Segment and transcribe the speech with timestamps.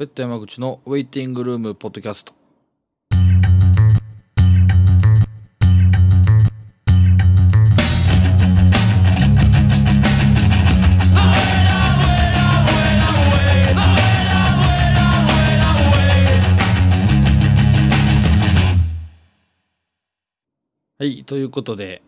[0.00, 2.32] ベッド山口のウェイティングルームポッドキャスト
[20.98, 22.00] はいということで、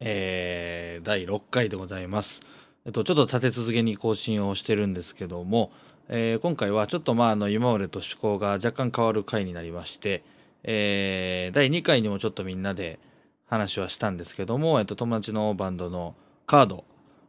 [0.00, 0.76] えー
[1.06, 2.40] 第6回でございます。
[2.84, 5.70] えっと、ちょっと立て続けに更新をしてるんですけども、
[6.08, 10.22] えー今回はちょっとまああの今までと趣向が若干変わる回になりまして、
[10.62, 12.98] えー第2回にもちょっとみんなで
[13.46, 16.14] 話はしたんですけども、えっと、友達のバンドの
[16.46, 16.84] カード。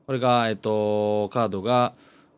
[0.06, 1.94] これが、えっと、カードが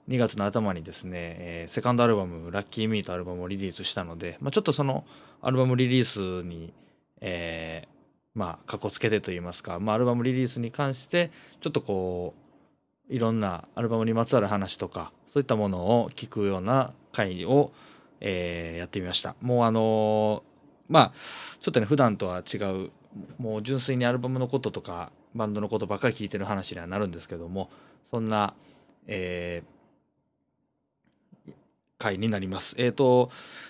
[0.10, 5.06] 2月の頭にですね、えーセカンドアルバム「ラッキーミーとアルバムをリリースしたので、まあ、ちょっとその
[5.42, 6.74] アルバムリリースに、
[7.22, 8.00] えー
[8.36, 12.34] まあかこつけてと言いますか、まあ、アルバムリリースに関してちょっとこ
[13.10, 17.72] ういろんなアルバムにまつわる話とかそういったものを聞くような回を、
[18.22, 20.50] えーやってみましたもうあのー
[20.90, 21.12] まあ
[21.62, 22.90] ちょっとね普段とは違う
[23.38, 27.70] もう純粋にアルバムのこととかバンドのことばっかり聞いてる話にはなるんですけども
[28.12, 28.54] そんな、
[29.08, 29.80] えー
[32.00, 32.76] 回になります。
[32.80, 33.30] えっ、と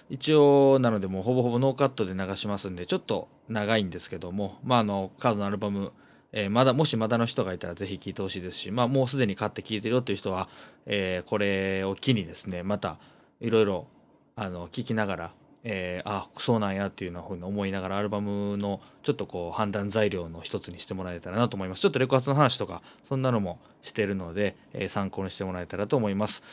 [0.09, 5.91] 一応なのでもうほぼほぼノーカットで流しますんでちょっと長いんですけどもまああのカードのアルバム
[6.31, 10.47] えーまだもしまだの人がいたらぜひ聴いてほしいですし、まあ、もうすでに買って聴いてるよっていう人は、
[10.85, 12.97] えーこれを機にですねまた
[13.39, 13.87] いろいろ
[14.35, 15.31] あの聞きながら、
[15.63, 21.81] えーあそうなんやっていうふうに思いながらアルバムのちょっとこう判断材料の一つにしてもらえたらなと思います。
[21.81, 26.43] ちょっとレコ発の話とかそんなのもしてるので、え参考にしてもらえたらと思います、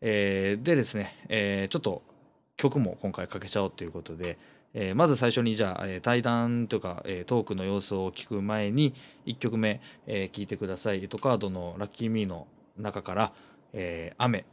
[0.00, 2.02] えでですね、えちょっと
[2.56, 4.38] 曲も今回かけちゃおうということで、
[4.74, 8.94] えーまず最初にじゃあ、えー対談というか、えートークの様子を聞く前に
[9.26, 11.08] 1曲目、えー聞いてください。
[11.08, 12.46] とカードのラッキーミーの
[12.78, 13.32] 中から、
[13.72, 14.44] えー雨。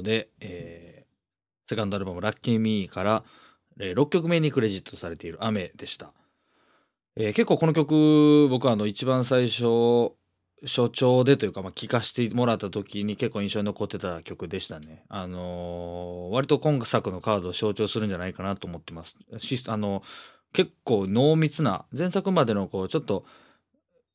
[0.00, 1.02] で、えー
[1.68, 3.24] セカンドアルバム「ラッキーミーから、
[3.78, 6.12] え6曲目にクレジットされている「雨」でした、
[7.16, 10.12] えー結構この曲僕はあの一番最初
[10.64, 15.04] 初聴でというか、まあ、聴かせてもらった時に結構印象に残ってた曲でしたね。
[15.08, 19.16] あのー割と今作のカードを象徴するんじゃないかなと思ってます。
[19.68, 20.02] あの
[20.52, 23.24] 結構濃密な前作までのこうちょっと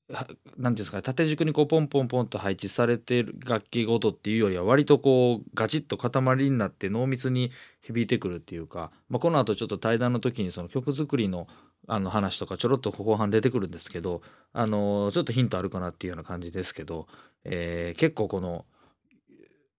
[0.10, 0.36] はなんてい
[0.68, 7.52] うんですか縦軸にこうポンポンポンと配置されてる楽器ごとっていうよりは割とこうガチッと塊になって濃密に
[7.82, 11.48] 響いてくるっていうか、まあ、この後ちょっと対談の時にその曲作りの
[11.90, 14.22] あの話とかちょろっと後半出てくるんですけど
[14.52, 17.08] あのちょっとヒントあるかなっていうような感じですけど、
[17.46, 18.66] えー結構この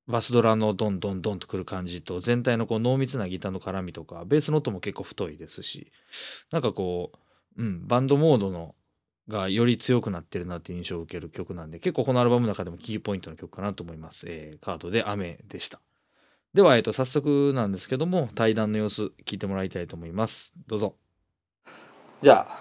[0.09, 5.93] バスドラのドンドンドンとくる感じと全体のこう濃密なギターの絡みとかベースの音も結構太いですし
[6.51, 7.13] なんかこ
[7.59, 8.75] う、うん、バンドモードの
[9.29, 15.81] がより強くなってるなっていう印象を受ける曲なんで結構このアルバムの中でもキーポイントの曲かなと思います、えーカードで雨でした。
[16.55, 20.53] では、えー、と早速なんですけども対談の様子聞いてもらいたいと思います。
[20.67, 20.95] どうぞ。
[22.23, 22.61] じゃあ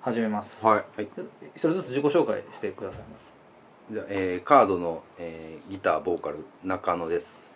[0.00, 0.64] 始めます。
[0.64, 1.08] はい、はい、
[1.56, 3.26] それずつ自己紹介してくださいます
[3.92, 7.54] じゃあ、えーカードの、えーギターボーカル中野です。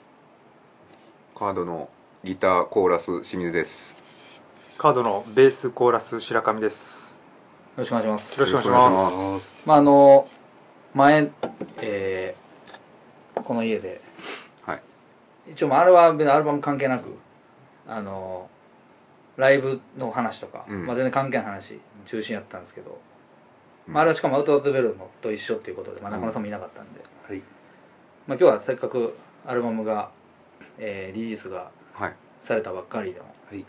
[1.34, 1.88] カードの
[2.24, 3.98] ギターコーラス清水です。
[4.76, 7.06] カードのベースコーラス白上です。
[7.06, 7.07] よ
[7.78, 8.40] ろしくお願いします。
[8.40, 9.68] よろしくお願いします。
[9.68, 10.28] まああの
[10.94, 11.30] 前、
[11.80, 12.48] えー
[13.42, 14.00] この家で。
[14.62, 14.82] はい。
[15.52, 17.16] 一応まああれはアルバム関係なく
[17.86, 18.50] あの
[19.36, 20.86] ライブの話とか、うん。
[20.86, 23.00] まあ、全然関係ない話中心やったんですけど、
[23.86, 23.94] うん。
[23.94, 27.38] まあ、あれはしかもアウトアウトベルのと一緒っていうことで、まあ、中野さんもいなかったんで、はい。
[28.26, 29.16] まあ、今日はせっかく
[29.46, 30.10] アルバムが、
[30.78, 32.14] えーリリースがはい。
[32.40, 33.64] されたばっかりのはい。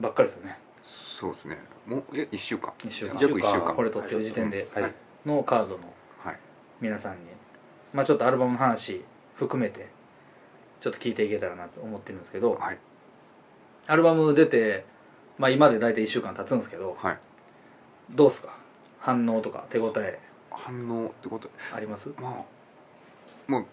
[0.00, 0.58] ばっかりですよね。
[0.82, 2.72] そうですねもうえ1週間。
[2.78, 3.20] 1週間。
[3.20, 3.74] 約1週間。
[3.74, 4.92] これ撮ってる時点ではい。
[5.26, 6.38] のカードのはい。
[6.80, 7.18] 皆さんに。
[7.92, 9.04] まあちょっとアルバムの話
[9.36, 9.88] 含めて
[10.80, 12.78] ちょっと聞いていけたらなと思ってるんですけどはい。
[13.86, 14.84] アルバム出て
[15.38, 17.18] まあ今で大体1週間経つんですけどはい。
[18.10, 18.48] どうですか？
[19.00, 20.18] 反応とか手応え
[20.50, 22.10] 反応ってことあります？
[22.20, 22.28] ま
[23.48, 23.66] あもう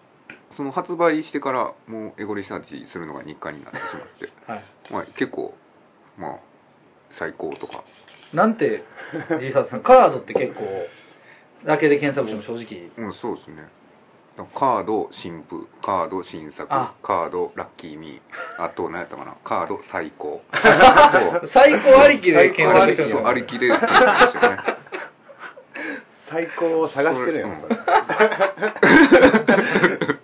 [0.50, 4.28] その発売してからもうエゴリサーチするのが日課になってしまって。
[4.52, 4.62] はい。
[4.92, 5.54] まあ結構
[6.18, 6.36] まあ
[7.12, 7.84] 最高とか。
[8.32, 8.84] なんて
[9.40, 10.64] リサーチさんカードって結構
[11.64, 13.06] だけで検索しても正直。
[13.06, 13.68] うんそうですね。
[14.54, 16.94] カード新譜カード新作あ。
[17.02, 18.64] カードラッキーミー。
[18.64, 19.36] あと何やったかな。
[19.44, 20.42] カード最高。
[21.44, 24.56] 最高ありきで検索してるそうのありきで検索してね。
[26.18, 27.56] 最高を探してるやん。
[27.56, 27.76] そそれ。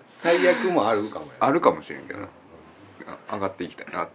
[0.09, 1.33] 最悪もあるかもや。
[1.41, 2.21] あるかもしれんけど。
[2.21, 2.29] な
[3.29, 4.15] あ上がっていきたいなと思って、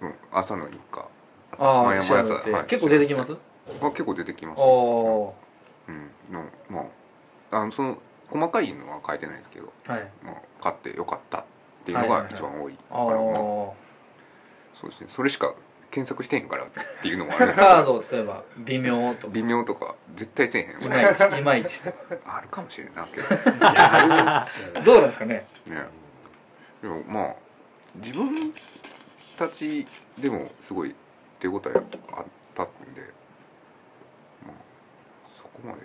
[0.00, 1.00] うん、朝の日課。
[1.00, 1.21] 朝
[1.58, 3.36] ああ毎調べて、はい結構出てきます？
[3.80, 4.58] あ結構出てきます。
[4.60, 5.32] ああうん。
[6.30, 6.84] のま
[7.50, 10.08] ああのその細かいのは書いてないですけど、はい。
[10.24, 11.44] まあ、買ってよかったっ
[11.84, 13.72] ていうのが一番多いあからまあー
[14.80, 15.06] そうですね。
[15.10, 15.54] それしか
[15.90, 16.68] 検索してへんからっ
[17.02, 17.52] ていうのもある。
[17.54, 19.32] カード例えば微妙とか。
[19.34, 21.82] 微妙とか絶対せえへんいまいちいまいち。
[21.84, 21.98] とか
[22.38, 23.28] あるかもしれんなけど。
[24.84, 25.46] どうなんですかね？
[25.66, 25.84] ね
[26.80, 27.34] でもまあ
[27.96, 28.52] 自分
[29.36, 29.86] たち
[30.18, 30.94] でもすごい
[31.42, 31.84] 手応えあっ
[32.54, 33.02] たんで
[34.46, 34.56] まあ
[35.36, 35.78] そこまで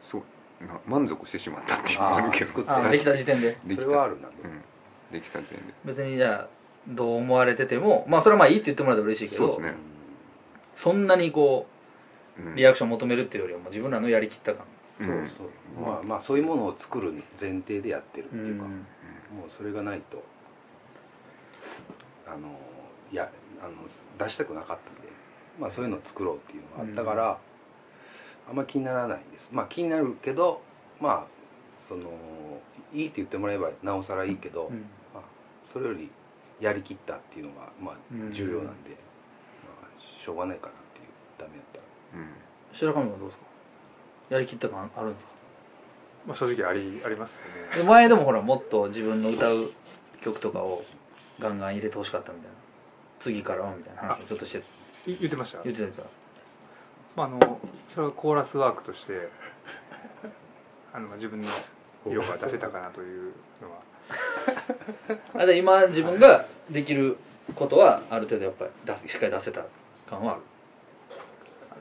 [0.00, 2.64] そうな満足してしまったっていうのもあるけど。
[2.66, 3.56] あできた時点で。
[3.64, 3.82] できた。
[3.84, 4.28] それはあるな。
[4.28, 4.62] うん。
[5.12, 5.74] できた時点で。
[5.84, 6.48] 別にじゃあ
[6.86, 9.78] どう思われててもまあそれはまあいいって言ってもらったら嬉しいけどそうですね。
[10.76, 11.66] そんなにこ
[12.38, 12.52] うん。
[12.52, 14.64] うリアクション求めるっていうよりはもう自分らのやりきった感。
[14.92, 15.48] そうそう。
[15.80, 20.22] まあまあそういうものを作る前提でやってるっていうかもうそれがないと
[22.26, 22.58] あの
[23.12, 23.30] いや
[23.62, 23.72] あの
[24.18, 25.08] 出したくなかったんで
[25.58, 27.38] まあそういうのを作ろうっていうのがあったから、
[28.48, 29.50] あんま気にならないです。
[29.52, 30.62] まあ気になるけど
[31.00, 31.24] まあ
[31.86, 32.10] その
[32.92, 34.76] いいって言ってもらえばなおさらいいけど、うん。
[35.14, 35.22] まあ、
[35.64, 36.10] それより
[36.60, 38.32] やりきったっていうのがまあうん。
[38.32, 38.96] 重要なんで、ま
[39.86, 41.06] あ、しょうがないかなっていう
[41.38, 41.84] ダメやったら。
[42.14, 42.28] うん。
[42.72, 43.44] 白上はどうですか？
[44.30, 45.32] やりきった感あるんですか？
[46.26, 47.42] まあ、正直ありあります
[47.74, 47.78] ね。
[47.78, 49.72] で前でもほらもっと自分の歌う
[50.20, 50.82] 曲とかを
[51.38, 52.56] ガンガン入れてほしかったみたいな
[53.20, 54.58] 次からはみたいな話をちょっとして。
[55.06, 55.62] い言ってました？
[55.62, 56.04] 言ってたやつは。
[57.16, 59.28] まあ、あのそれはコーラスワークとして
[60.92, 61.48] あの自分の
[62.06, 63.78] 色が出せたかなというのは。
[65.34, 67.16] あじゃあ今自分ができる
[67.54, 69.64] ことはある程度やっぱり出すしっかり出せた
[70.08, 70.40] 感はある。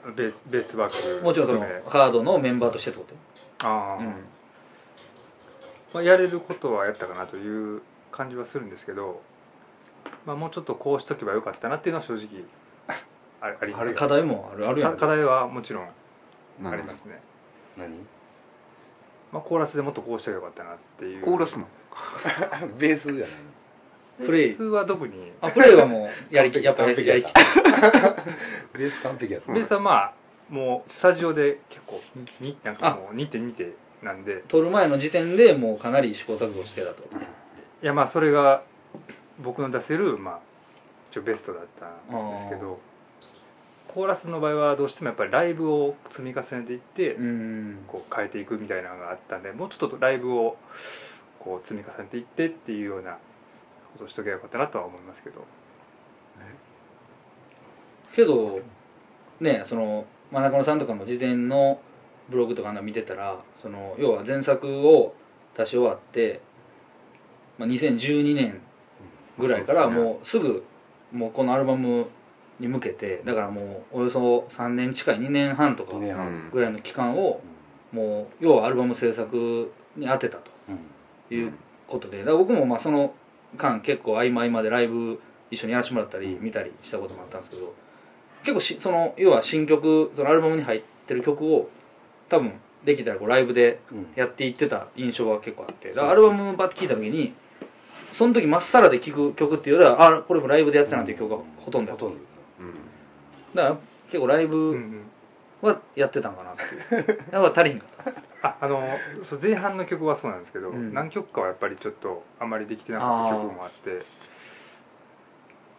[0.03, 3.05] あのベースベースワークもちろんそのカードのメンバーとしてってこ
[3.60, 3.67] と？
[3.67, 4.05] ああ、うん。
[5.93, 7.81] まあ、やれることはやったかなという
[8.12, 9.22] 感じはするんですけど、
[10.26, 12.44] まあ、もうちょっとこうしとけばよかったなっていうのは正直
[13.42, 13.96] ああります。
[13.96, 14.92] 課題もあるあるやん。
[14.94, 17.22] か課題はもちろんありますすね。
[17.78, 17.90] 何？
[19.32, 21.24] まあ、コーラスでもっとこうしたらよかったなっていう。
[21.24, 21.68] コーラスの？
[22.78, 24.48] ベースじゃないプレイ。
[24.50, 25.32] ベースは特に。
[25.42, 27.40] あプレイはもうやりきやっぱやりきった
[28.78, 29.54] ベース完璧やった。
[29.54, 30.14] ベースはまあ
[30.50, 32.02] もうスタジオで結構
[32.42, 33.72] になんかもう2点2点
[34.04, 34.44] なんで。
[34.48, 37.04] 撮る前の時点でもうかなり試行錯誤してたと。
[37.82, 38.64] いやまあそれが
[39.41, 40.39] 僕の出せるまあ
[41.12, 42.79] 一応ベストだったんですけど
[43.88, 47.77] コーラスの場合はどうしてもやっぱりライブを積み重ねていってうん。
[47.88, 50.58] こう変えていくみたいなのがあったんでもうちょっとライブを
[51.39, 53.13] こう積み重ねていってっていうような
[53.93, 55.43] ことをしとけばよかったなとは思いますけど。
[58.15, 58.60] けど
[59.39, 61.79] ねその真中野さんとかも事前の
[62.29, 65.15] ブログとかあんな見てたらその要は前作を
[65.58, 66.41] 出し終わって、
[67.58, 68.62] まあ、2012年
[69.39, 70.63] ぐらいからもうすぐ
[71.12, 72.05] もうこのアルバム
[72.60, 76.27] に向けてだからもうおよそ3年近い2年半とか2年半。
[76.27, 77.41] うんぐらいの期間を
[77.91, 80.51] もう要はアルバム制作に当てたと
[81.31, 81.36] うん。
[81.38, 81.53] いう
[81.88, 83.13] ことでだから僕もまあその
[83.58, 85.19] 間結構合間合間でライブ
[85.51, 87.74] 一緒にやらせてもらったり見たりしたこともあったんですけど
[88.43, 91.69] 結構しその要は新曲そのアルバムに入ってる曲を
[92.29, 92.53] 多分
[92.86, 94.08] できたらこうライブでうん。
[94.15, 97.34] やっていってた印象は結構あってだからアルバムバッて聴いた時に
[98.13, 102.06] その時まっさらで聴く曲っていうよりはあこれもライブでやってたなっていう曲がほとんどやった。
[102.06, 102.22] んです
[102.60, 102.74] うん。
[103.56, 105.01] だから結構ライうんうブん
[105.62, 107.18] はやってたんかなっていう。
[107.32, 108.48] やっぱ足りひんかった。
[108.50, 108.89] ああの
[109.24, 110.94] そう前半の曲はそうなんですけど、うん。
[110.94, 114.00] 何曲かはやっぱりちょっとあんまりできてなかった曲もあって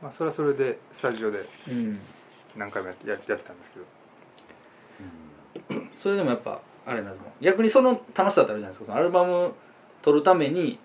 [0.03, 2.01] まあそれはそれでスタジオでうん。
[2.57, 3.85] 何回もやってややってたんですけど。
[5.99, 7.17] それでもやっぱあれなの。
[7.41, 8.87] 逆にその楽しさってあるじゃないですか。
[8.87, 9.53] そのアルバム
[10.03, 10.79] 撮るために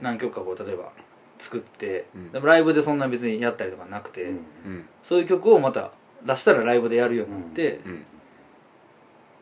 [0.00, 0.92] 何曲かこう例えば
[1.38, 2.32] 作って、うん。
[2.32, 4.30] でもライブでそんな別にやったりとかなくて、うん。
[4.30, 4.32] う
[4.68, 5.90] んそういう曲をまた
[6.24, 8.04] 出したらライブでやるようになって、うん。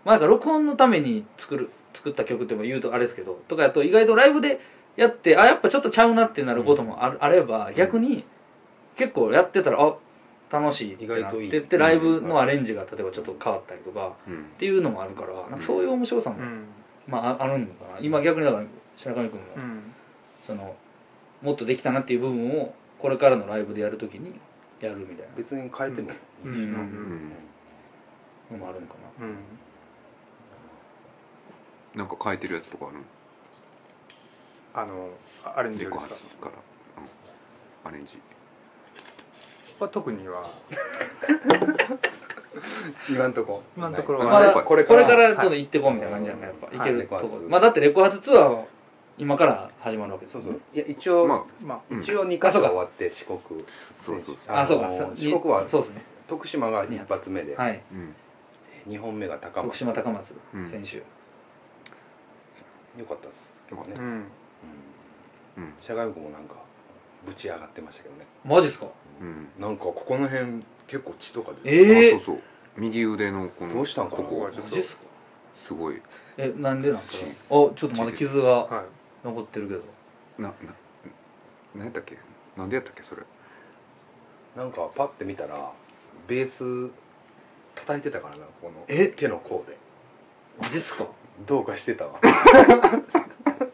[0.05, 4.61] まあなんか録音のために作る作った曲っても言うとあれですけどとかやと意外とライブで
[4.97, 8.25] やってあやっぱちょっとちゃうなってなることもあ,、あれば逆に
[8.97, 9.97] 結構やってたらあ
[10.51, 11.59] 楽しいってなって意外といい。
[11.59, 14.39] ってライブのアレンジが例えばちょっと変わったりとか、うん。
[14.39, 16.65] っていうのもあるからなんかそういう面白さも、うん。
[17.07, 17.99] まあああるのかな。
[18.01, 18.65] 今逆にだから
[18.97, 19.95] 白上君も、うん
[20.49, 20.75] その
[21.43, 24.33] もっとできたなっていう部分をこれからのライブでやるときに
[24.81, 26.73] やるみたい別に変えてもいいしうん。
[26.73, 26.87] なうん。
[26.87, 27.29] うん。
[28.51, 29.37] なのもあるのかなうん。
[31.99, 32.09] なん。
[32.09, 32.97] か変えてるやつとかある
[34.73, 35.11] あの
[35.45, 36.53] あアレンジですか発から
[37.85, 37.91] うん。
[37.91, 38.19] アレンジ
[39.79, 40.51] は特には
[43.11, 43.35] 今ん。
[43.35, 45.51] とこ今のところはまだこれこれからからどん。
[45.51, 45.59] どん。
[45.59, 48.65] 行ってこうみたいな感じじゃないやっぱ行けるとこはいレコ発まあだってレコ発ツアーは
[49.19, 50.61] 今から始まるわけですそうよそう。
[50.75, 53.39] いや一応、まあ一応2箇所が終わって四国。
[53.97, 54.57] そうそうそう。
[54.57, 54.91] あそうか。
[55.17, 56.03] 四国はそうですね。
[56.29, 57.81] 徳島が一発目で、はい。
[58.87, 58.93] うん。
[58.95, 59.67] 2本目が高松。
[59.67, 60.67] 徳島高松うん。
[60.67, 61.03] 選手よ
[63.09, 63.55] かったです。
[63.69, 64.25] けどね、うんうん。
[65.59, 65.73] うん。
[65.81, 66.55] 社外部もなんか
[67.27, 68.27] ぶち上がってましたけどね。
[68.45, 68.87] マジっすか？
[69.21, 69.49] うん。
[69.59, 72.39] なんかここの辺結構血とかでえそうそう。
[72.77, 74.49] 右腕のこのどうしたんここ。
[74.53, 74.63] ちょっと。
[74.63, 75.03] マジっすか？
[75.57, 76.01] すごい。
[76.37, 78.49] えなんでなんですかあちょっとまだ傷が。
[78.65, 78.98] はい
[79.29, 79.83] 残ってるけど。
[80.39, 80.55] なな
[81.75, 82.17] 何やったっけ？
[82.57, 83.03] なんでやったっけ？
[83.03, 83.23] それ。
[84.57, 85.71] なんかパッて見たら
[86.27, 86.91] ベース
[87.75, 89.09] 叩いてたからなこのえ？
[89.09, 89.77] 手の甲で。
[90.61, 91.07] マジっすか？
[91.47, 92.19] どうかしてたわ。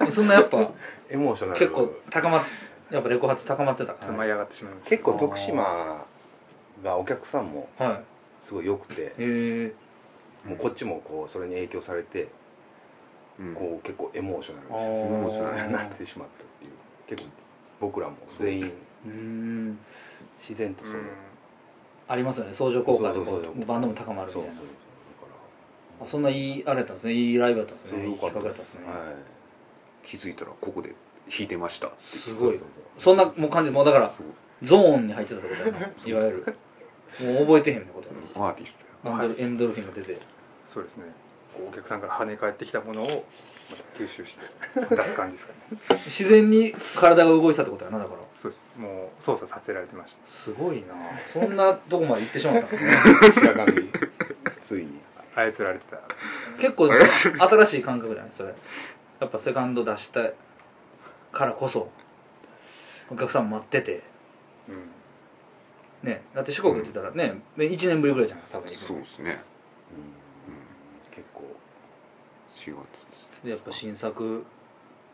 [0.06, 0.70] え そんなやっぱ
[1.08, 1.58] エモーショナル。
[1.58, 2.42] 結構高まっ
[2.90, 6.04] やっぱレコ発高まってたかちょっと舞い上がってしまいます結構徳島
[6.82, 8.00] がお客さんもらはい。
[8.42, 9.02] すごい良くて。
[9.02, 9.73] へえ
[10.44, 12.28] もうこっちもこうそれに影響されてうん
[13.55, 16.73] こう結構エモーショナルあにエモーショナルなってしまったっていう。
[17.07, 17.35] 結構
[17.81, 19.79] 僕らも全員。
[20.38, 21.00] 自然とその、
[22.09, 22.55] ありますよね。
[22.55, 23.19] 相乗効果で
[23.67, 24.49] バンドも高まるみたいな。
[26.03, 27.14] あそんないいあれだったんですね。
[27.14, 28.09] いいライブだったんですね。
[28.09, 28.97] いい企画だったんですすね、はい。
[30.07, 30.95] 気づいたらここで
[31.31, 32.61] 弾いてましたすごい。
[32.99, 34.12] そんなもう感じもうだから
[34.62, 35.79] ゾーンに入ってたってことやな。
[35.79, 36.57] いわゆる。
[37.21, 38.09] もう覚えてへんってこと
[38.41, 40.19] やアーティストエンドルフィンが出て。
[40.67, 41.05] そうですね
[41.68, 43.25] お客さんから跳ね返ってきたものを
[43.96, 44.42] 吸収して
[44.94, 45.99] 出す感じですかね。
[46.06, 48.20] 自然に体が動いてたってことやなだから。
[48.37, 48.64] そうです。
[48.76, 50.30] もう操作させられてました。
[50.30, 50.94] すごいな。
[51.26, 52.92] そんなとこまで行ってしまったんですね
[53.34, 53.90] 白髪
[54.62, 55.00] ついに。
[55.34, 55.99] 操られてた。
[56.58, 58.54] 結構新しい感覚じゃないそれ。
[59.20, 60.30] やっぱセカンド出した
[61.32, 61.90] からこそ
[63.11, 64.02] お客さん待ってて。
[64.68, 66.08] うん。
[66.08, 66.23] ね。
[66.34, 69.42] だって四国って言ったらね、1年ぶりぐらいじゃない多分そうですね。
[69.96, 70.24] うん
[72.71, 72.76] 4月
[73.11, 73.30] です。
[73.44, 74.44] でやっぱ新作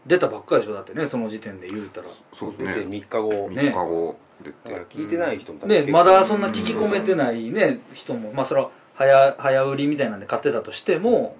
[0.06, 0.74] 出たばっかりでしょ？
[0.74, 2.08] だってねその時点で言うたら。
[2.32, 3.50] そうです出てね3日後。
[3.50, 8.32] ね3日後出だからて聞いてない人も多分ね結構まだそんな聞き込めてないね人も。
[8.32, 11.36] まあそれは早早売りみたいなんで買ってたとしても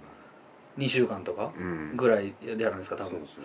[0.79, 1.97] 2週間とかうん。
[1.97, 3.11] ぐらいじゃないですか多分。
[3.11, 3.45] そうそう。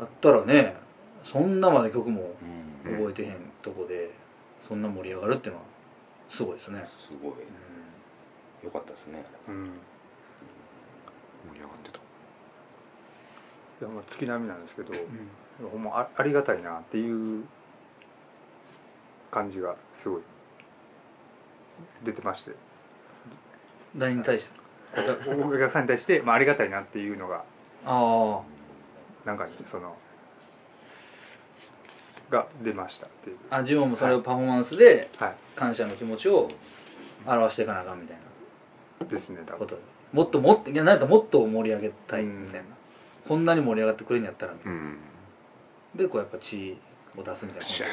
[0.00, 0.76] だったらね
[1.24, 2.34] そんなまで曲も
[2.84, 2.96] うん。
[2.96, 4.10] 覚えてへんとこで
[4.66, 5.64] そんな盛り上がるっていうのは
[6.28, 7.32] すごいですね、すごい。
[8.64, 9.24] 良かったですね。
[9.48, 9.70] うん
[11.48, 11.98] 盛り上がってた。
[11.98, 12.00] い
[13.82, 14.92] やまあ月並みなんですけど、
[15.70, 17.44] ほんまあありがたいなっていう
[19.30, 20.22] 感じがすごい
[22.04, 22.52] 出てまして。
[23.96, 24.62] 誰に対して？
[25.32, 27.44] お客さんに対して、まあ、ありがたいなっていうのが
[27.86, 28.40] あ
[29.24, 29.96] なんかねその
[32.30, 33.36] が出ましたっていう。
[33.50, 36.48] ああ自分もそれをパフォーマンスでは感謝の気持ちを
[37.26, 38.16] 表していかなあかんみたい
[39.00, 39.58] ないですね多分。
[39.60, 39.78] こと
[40.12, 42.66] もっともっといやなんかもっと盛り上げたいうんみたいな、
[43.26, 44.52] こんなに盛り上がってくれんやったら。
[44.64, 44.98] うん。
[45.94, 46.76] でこうやっぱ血
[47.16, 47.88] を出すみたいシな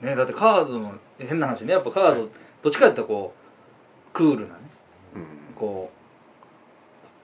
[0.00, 1.72] ねだってカードの変な話ね。
[1.72, 2.30] やっぱカード
[2.62, 3.34] どっちかっていうとこ
[4.10, 4.60] うクールなね。
[5.14, 5.54] うん。
[5.54, 5.90] こ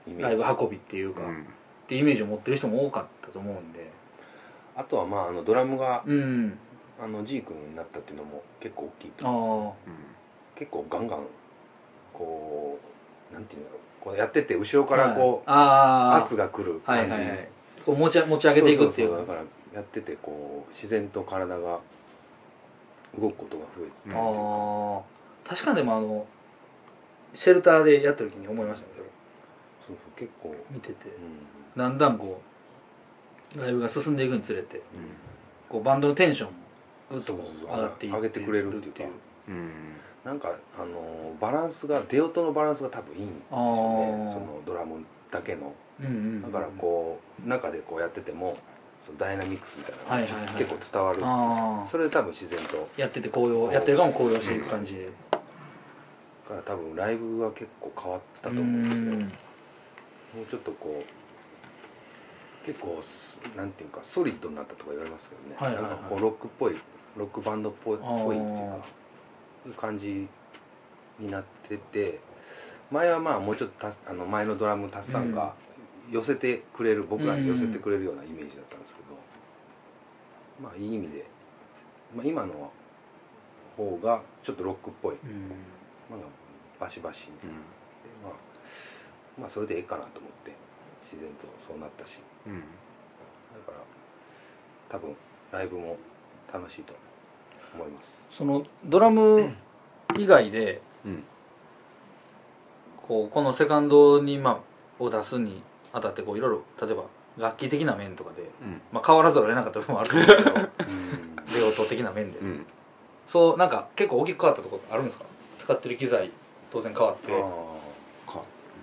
[0.07, 1.45] うライブ運びっていうか、っうん。
[1.87, 3.89] てイメージを持ってる人も多かったと思うんで。
[4.75, 6.57] あとはまああのドラムがうん。
[7.01, 9.93] あの G 君になったっていうのも結構大きいとあ思うあ
[10.55, 11.19] 結構ガンガン
[12.13, 12.79] こ
[13.31, 13.79] うなんていうんだろう。
[14.01, 17.47] こうやってて後ろからこう、ああ圧が来る感じ、はいはいはい。
[17.85, 19.27] こう持ち持ち上げていくっていうそうそうそう。
[19.27, 19.39] だから
[19.75, 21.79] やっててこう自然と体が
[23.19, 25.01] 動くことが増えて、あ
[25.45, 26.25] あ確かにでもあの
[27.35, 28.93] シェルターでやってる時に思いましたね
[29.85, 30.93] そうそう結構、見てて。
[31.75, 32.41] うだんだんこ
[33.55, 34.81] うライブが進んでいくにつれてん。
[35.69, 36.55] こうバンドのテンションも
[37.11, 39.03] ぐっと上がってい上げてくれるっていうか。
[39.47, 39.71] うん
[40.23, 44.31] なんかあのバランスが出音のバランスが多分いいんですよね。
[44.31, 45.73] そのドラムだけの。
[45.99, 48.57] うんうんうんだからこう中でこうやってても
[49.05, 52.89] そのダイナミックスみたいなのが結構伝わる、それで多分自然と。
[52.97, 54.95] やってて高揚やってる側も高揚していく感じ。
[54.95, 55.39] でだ
[56.49, 59.19] から多分ライブは結構変わったとう思うんですよん。
[59.21, 59.27] も
[60.43, 61.03] うちょっとこ
[62.63, 65.91] う結構すなんていうかソリッドになったとか言われますけどね、はいはいはい。
[65.91, 66.75] なんかこうロックっぽい
[67.17, 68.23] ロックバンドっぽいあー。
[68.25, 68.77] ぽいっていうか
[69.77, 70.27] 感じ
[71.19, 72.19] になってて
[72.89, 75.53] 前はまあもうちょっとたあの前のドラムタスさんが
[76.09, 79.07] 寄せてくれる、僕らに寄せてくれるようなイメージだったんですけど、
[80.61, 81.25] まあいい意味で、
[82.13, 82.71] まあ、今の
[83.77, 85.15] 方がちょっとロックっぽい、
[86.09, 86.19] まあ、
[86.79, 87.55] バシバシみたいな。
[87.55, 87.61] で
[88.23, 88.33] まあ
[89.41, 90.51] まあそれでええかなと思って
[91.01, 92.19] 自然とそうなったし。
[92.45, 92.59] うん。
[92.59, 92.63] だ
[93.65, 93.77] から
[94.89, 95.15] 多分
[95.51, 95.97] ライブも
[96.51, 97.01] 楽しいと思
[97.79, 98.17] います。
[98.31, 99.53] そのドラム
[100.17, 101.23] 以外でうん。
[103.01, 104.51] こうこのセカンドにま
[104.99, 107.03] あを出すにあたってこういろいろ例えば
[107.37, 108.81] 楽器的な面とかで、うん。
[108.91, 110.55] まあ、変わらざるを得なかった部分もあると思うんですけど
[111.59, 112.65] レオト的な面で、うん。
[113.27, 115.25] そうなんか結構大きく変わったところあるんですか？
[115.59, 116.31] 使ってる機材
[116.71, 117.31] 当然変わって。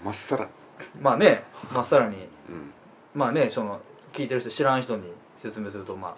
[0.05, 0.49] まっさら。
[1.01, 2.17] まあねまあさらに。
[2.17, 2.19] う
[2.53, 2.73] ん。
[3.15, 3.81] まあねその
[4.13, 5.05] 聞いてる人知らん人に
[5.39, 6.17] 説明するとまあ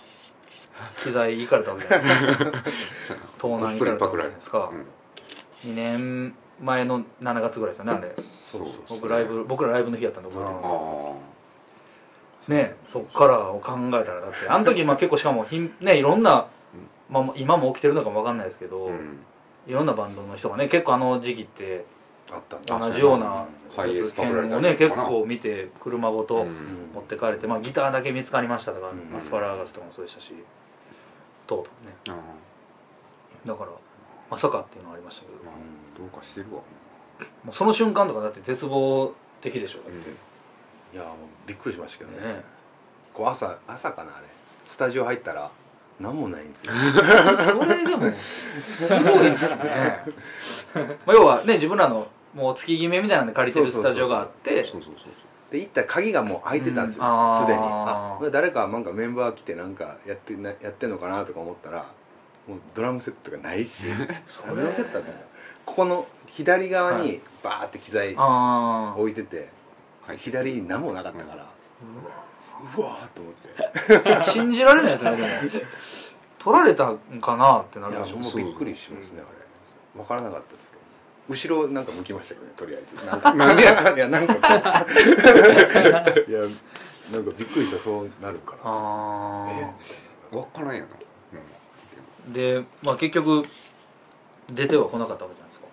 [1.03, 2.63] 機材いかれたわけじゃないですか。
[3.39, 4.71] 盗難いかれたわけじゃないですか、
[5.65, 8.13] 2年前の7月ぐらいですよねあれ。
[8.17, 10.63] そうそう僕ライブ僕らライブの日やったんで覚えてま
[12.41, 16.47] すねそっからを考えたらだってあの時 まあ結構しかもひんねいろんな、
[17.09, 19.21] まあ、今も起きてるのかもわかんないですけど、うん。
[19.67, 21.85] いろんなバンドの人がね結構あの時期って
[22.33, 22.79] あったんだ。
[22.79, 29.17] 同じようなハイエースパブられた剣をね結構見て車ごとうん持って帰れて、まあ、ギターだけ見つかりましたとか、うん。
[29.17, 30.33] アスパラガスとかもそうでしたし
[31.51, 32.17] とうね。
[33.45, 33.71] だから
[34.31, 35.55] まさかっていうのはありましたけど、まあ
[35.99, 36.63] どうかしてるわ。
[37.45, 41.17] もうその瞬間とかだって絶望的でしょだって、いやもう
[41.49, 42.35] びっくりしましたけどね。
[42.35, 42.43] ね
[43.13, 44.27] こう朝朝かなあれ。
[44.65, 45.51] スタジオ入ったら
[45.99, 46.73] 何もないんですよ。
[46.79, 50.05] それでもすごいですね。
[51.05, 54.65] まあ要はね自分らのもう月決めみたいなんで借りてるスタジオがあって。
[54.65, 55.13] そうそうそう
[55.51, 57.03] で行ったら鍵がもう開いてたんですよ。
[57.41, 57.59] すで、に。
[57.61, 61.85] あ誰かなんかメンバー来てなんかやってなやってんのかなとか思ったら
[62.47, 63.85] もうドラムセットがないし。
[64.27, 65.15] そドラムセットだったの
[65.67, 69.49] ここの左側はにバーって機材置いてて、
[70.03, 70.17] はい。
[70.17, 71.47] 左に何もなかったから、
[72.77, 74.31] うわーと思って。
[74.31, 75.29] 信じられないですねでも。
[76.39, 79.41] 取られたんかなってないるやでしょもうびっくりしますね、あれ。
[79.95, 80.80] 分からなかったですけど
[81.31, 82.97] 後ろなんか向きましたけどねとりあえず。
[83.07, 83.31] なんか。
[83.95, 84.35] いやなんか。
[84.35, 84.39] い
[86.33, 86.41] や
[87.13, 88.59] なんかびっくりしたそうなるから。
[88.65, 89.73] あ
[90.33, 90.87] 分からんやな。
[90.87, 93.45] あでまあ結局
[94.51, 95.67] 出ては来なかったわけじゃないですか。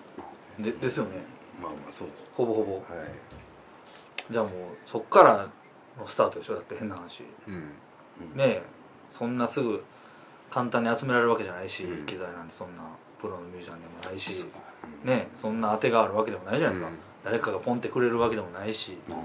[0.60, 1.24] でですよね。
[1.60, 2.08] まあまあそう。
[2.36, 2.74] ほぼほぼ。
[2.74, 4.32] はい。
[4.32, 4.52] じゃあもう
[4.86, 5.50] そっから
[6.00, 7.24] のスタートでしょだって変な話。
[7.48, 8.38] うんうん。
[8.38, 8.64] ねえ
[9.12, 9.84] そんなすぐ
[10.52, 12.06] 簡単に集められるわけじゃないし、うん。
[12.06, 12.84] 機材なんてそんな
[13.20, 14.46] プロのミュージシャンでもないし、
[15.04, 17.00] ねえそんな当てがあるわけでもないじゃないですか、うん。
[17.24, 19.20] 誰かがポンってくれるわけでもないし、ね、まあ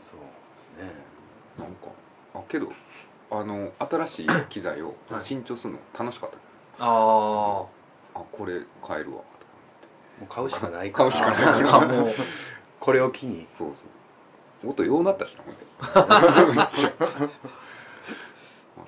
[0.00, 0.92] そうですね。
[1.58, 1.88] なんか
[2.34, 2.68] あけど
[3.30, 5.24] あの新しい機材をはい。
[5.24, 6.36] 新調するの楽しかった、
[6.84, 7.62] ああ
[8.14, 9.24] あこれ買えるわも
[10.22, 11.62] う買うしかない買うしかない。
[11.62, 12.08] あもう。
[12.78, 13.46] これを機に。
[13.56, 13.76] そうそう。
[14.64, 15.60] 音ようなったしなほんで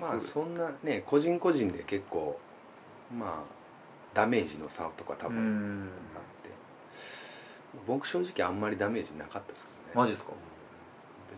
[0.00, 2.38] まあそんなね個人個人で結構
[3.12, 3.53] まあ
[4.14, 5.87] ダメージの差とか多う分あんっ
[6.42, 6.50] て。
[7.87, 9.92] 僕正直あんまりダメージなかったですけどね。
[9.94, 10.33] マジですか？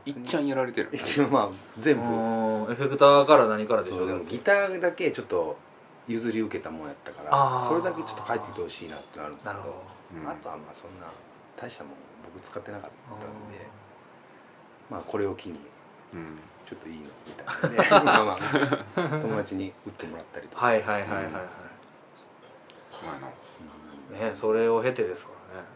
[0.05, 2.03] いっちゃんやられてる一応まあ全部。
[2.05, 2.07] う
[2.69, 2.73] ん。
[2.73, 5.59] エフェクターから何からでしょそうでもギターだけちょっと
[6.07, 9.61] 譲り受けたもんやったからそれだけちょっと帰ってきてほしいなってなるんですけど。
[9.61, 11.07] あとはまあそんな
[11.57, 11.93] 大したもん
[12.33, 13.67] 僕使ってなかったんで
[14.89, 15.59] まあこれを機に
[16.15, 16.39] うん。
[16.69, 17.89] ちょっといいのみたいなね。
[18.05, 19.19] まあまあ。
[19.21, 21.33] 友達に売ってもらったりとか、はいはいはいはいはい、
[23.01, 23.29] そうやな。
[23.29, 25.67] うんねそれを経てですからね。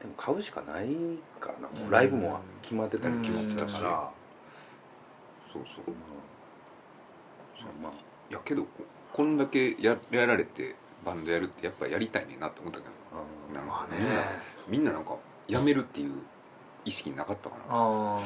[0.00, 0.86] うでも買うしかない
[1.40, 1.90] からな。
[1.90, 3.92] ライブも決まってたり決まってたから、ん。
[5.52, 5.84] そうそう。
[5.88, 5.94] うん
[7.82, 7.92] まあ
[8.30, 8.68] いやけどこ
[9.12, 12.90] こんだけややられてバンドやるってやっぱやりたいねんなって思ったけど。
[13.48, 13.98] うんなんまあね。
[14.00, 14.22] か
[14.68, 16.12] みんなななんかやめるっていう
[16.84, 18.20] 意識なかったかあ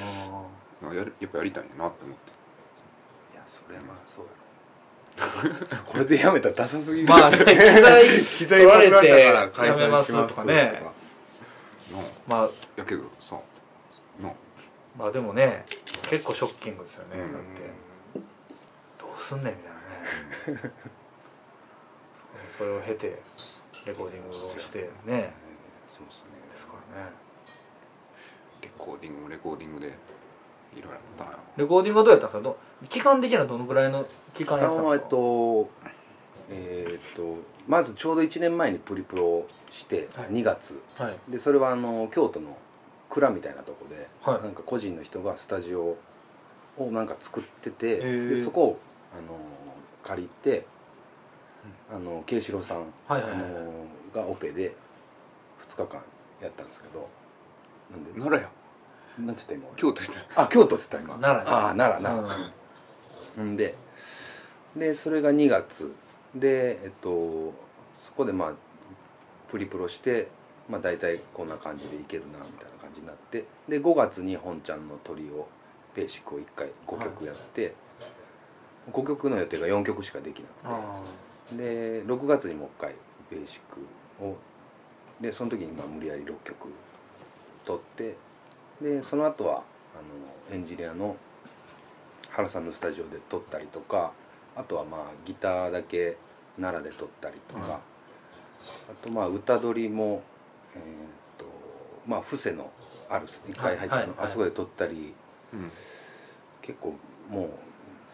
[0.83, 2.33] あらやるやっぱやりたいねんなって思って。
[3.35, 4.48] いやそれはまあそうやろ
[5.87, 7.09] これでやめたらダサすぎる。
[7.09, 7.39] まあね
[8.39, 10.83] 機材取られてやめますとかね。
[12.27, 13.39] まあやけどさ
[14.99, 15.65] まあでもね
[16.11, 17.33] 結構ショッキングですよね、うん。
[17.33, 17.71] だって。
[18.99, 19.69] どうすんねんみた
[20.51, 20.73] いなね。
[22.51, 23.23] それを経て
[23.87, 25.33] レコーディングをしてね。
[25.89, 26.29] そうですね。
[26.51, 27.11] ですからね。
[28.61, 29.95] レコーディングもレコーディングで
[30.77, 32.43] いろいろあったんやレコーディングはどうやったんですか？
[32.43, 32.57] ど
[32.89, 35.09] 期間的にはどのくらいの期間やってたんですか？
[35.09, 35.71] と
[36.51, 40.29] えーっとまずちょうど1年前にプリプロをしてはい。
[40.29, 41.17] 2月、はい。
[41.29, 42.57] でそれはあの京都の
[43.11, 44.43] 蔵みたいなとこで、はい。
[44.43, 45.97] なんか個人の人がスタジオ
[46.79, 48.31] をなんか作っててー。
[48.31, 48.79] でそこを
[49.13, 49.39] あの
[50.03, 50.65] 借りて
[51.93, 53.33] あの慶四郎さん、はいはいはい。
[53.33, 54.75] あのがオペで
[55.67, 56.01] 2日間
[56.41, 57.07] やったんですけど
[57.91, 58.13] なんで？
[58.13, 58.51] 奈良や
[59.19, 59.77] なんつった今俺？
[59.77, 60.43] 京都行った。
[60.43, 61.19] あ京都っつった今。
[61.19, 62.53] 奈良ああ奈良奈
[63.37, 63.57] 良、ん。
[63.57, 63.75] で
[64.77, 65.95] でそれが2月。
[66.35, 67.55] でえっと
[67.97, 68.53] そこでまあ
[69.49, 70.29] プリプロして
[70.69, 73.45] まあ大体こんな感じでいけるなみたいな感じになって。
[73.69, 75.49] で5月に本ちゃんのトリオ
[75.95, 77.75] ベーシックを1回5曲やって、
[78.93, 81.01] 5曲の予定が4曲しかできなあ
[81.49, 81.63] くて。
[82.03, 82.95] で6月にもう1回
[83.31, 83.61] ベーシッ
[84.21, 84.37] クを。
[85.21, 86.69] でその時にまあ無理やり6曲
[87.65, 88.17] 取って
[88.81, 89.63] でその後は
[89.95, 91.17] あのエンジニアの
[92.31, 94.13] 原さんのスタジオで撮ったりとか
[94.57, 96.17] あとはまあギターだけ
[96.57, 97.73] 奈良で撮ったりとか、うん。
[97.73, 97.79] あ
[99.03, 100.23] とまあ歌取りも
[100.75, 100.85] えーっ
[101.39, 101.45] と
[102.07, 102.71] まあ布施の
[103.09, 104.17] ある一回入ったの、はいはい。
[104.19, 105.15] はいあそこで撮ったり
[105.53, 105.71] うん。
[106.63, 106.95] 結構
[107.31, 107.49] も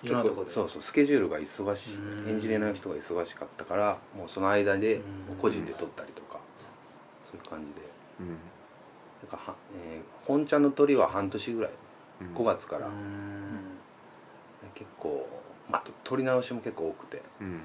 [0.02, 0.50] ういろんなとこで。
[0.50, 1.94] そうそうスケジュールが忙しい。
[1.96, 2.28] うん。
[2.28, 5.02] エンジニアの人が忙しかったからもうその間でうん。
[5.40, 6.38] 個人で撮ったりとか
[7.24, 7.88] そういう感じで。
[8.20, 8.28] うん。
[8.28, 8.36] なん
[9.30, 11.70] かは、えー本ちゃんの鳥は半年ぐらい。
[12.20, 12.34] うん。
[12.34, 12.86] 5月から。
[12.86, 13.34] あうん
[14.74, 15.26] 結構、
[15.70, 17.52] まあ、と撮り直しも結構多くて、うん。
[17.52, 17.60] ま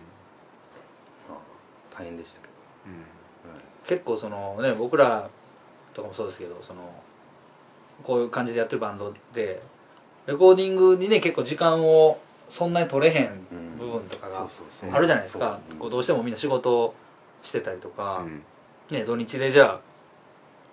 [1.31, 2.53] あ、大変でしたけど、
[3.85, 5.27] 結構そのね僕ら
[5.93, 6.81] とかもそうですけどその
[8.03, 9.61] こういう感じでやってるバンドで
[10.27, 12.19] レコーディングにね結構時間を
[12.49, 13.29] そんなに取れへん
[13.77, 15.59] 部分とかそがあるじゃないですか。
[15.79, 16.95] どうしてもみんな仕事を
[17.41, 18.43] してたりとか、うん。
[18.95, 19.79] ね、土日でじゃあ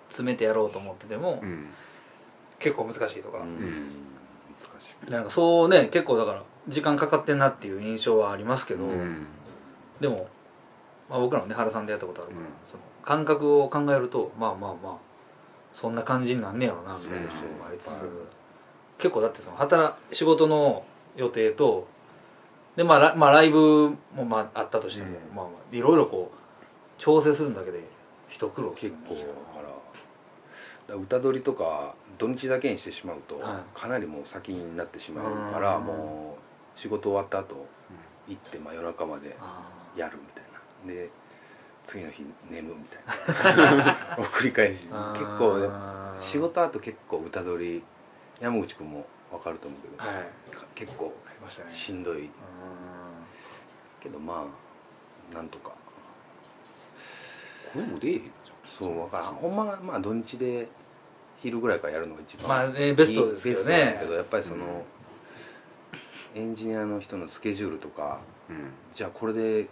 [0.09, 1.67] 詰めてやろうと思ってても、うん。
[2.59, 3.55] 結構難しいとか、うん。
[3.55, 3.59] ん
[4.49, 5.11] 難しい。
[5.11, 9.25] なんかそうね結構だから時間かかってんなっていう印象はありますけど、うん。
[9.99, 10.27] でも、
[11.09, 12.53] まあ、僕らもね原さんでやったことあるから、うん。
[12.69, 14.97] その感覚を考えるとまあまあまあ
[15.73, 17.29] そんな感じになんねやろなみたいなのも
[17.67, 18.11] ありつつ、はい
[18.97, 20.83] 結構だってその働仕事の
[21.15, 21.87] 予定と
[22.75, 25.35] で、まあ、ラまあライブもまああったとしても、うん。
[25.35, 26.37] まあまあいろいろこう
[26.97, 27.79] 調整するんだけで
[28.29, 29.15] 一苦労する結構
[30.95, 35.85] 歌取りとか土日だけにしてしまうと、はかなりもう先になってしまうからうん。
[35.85, 36.37] も
[36.75, 37.65] う仕事終わった後
[38.27, 39.63] 行って、まあ、夜中まであ
[39.95, 40.43] やるみたい
[40.87, 40.93] な。
[40.93, 41.09] で
[41.83, 44.17] 次の日眠むみたいな。
[44.19, 44.87] を繰り返し。
[44.91, 45.13] ー。
[45.13, 47.83] 結構仕事後結構歌取り
[48.39, 50.55] 山口君も分かると思うけど、はい。
[50.55, 51.13] か結構
[51.69, 52.21] しんどい。
[52.21, 52.29] うん。
[53.99, 54.45] けどま
[55.31, 55.71] あなんとか。
[57.73, 59.35] これも出えへんじそう分からん。
[59.35, 60.67] ほんまはまあ土日で
[61.41, 63.97] 昼ぐらいからやるのが一番まあねベストですけどね。
[64.01, 66.41] けどやっぱりその、うん。
[66.41, 68.71] エンジニアの人のスケジュールとかうん。
[68.93, 69.67] じゃあこれで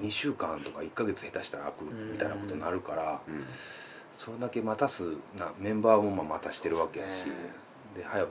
[0.00, 3.44] 2週間とか1ヶ月下手したら開くみたいなことになるから、うん。
[4.12, 5.04] それだけ待たす
[5.36, 7.32] なメンバーもまあ待たしてるわけやしね。
[7.96, 8.30] で早く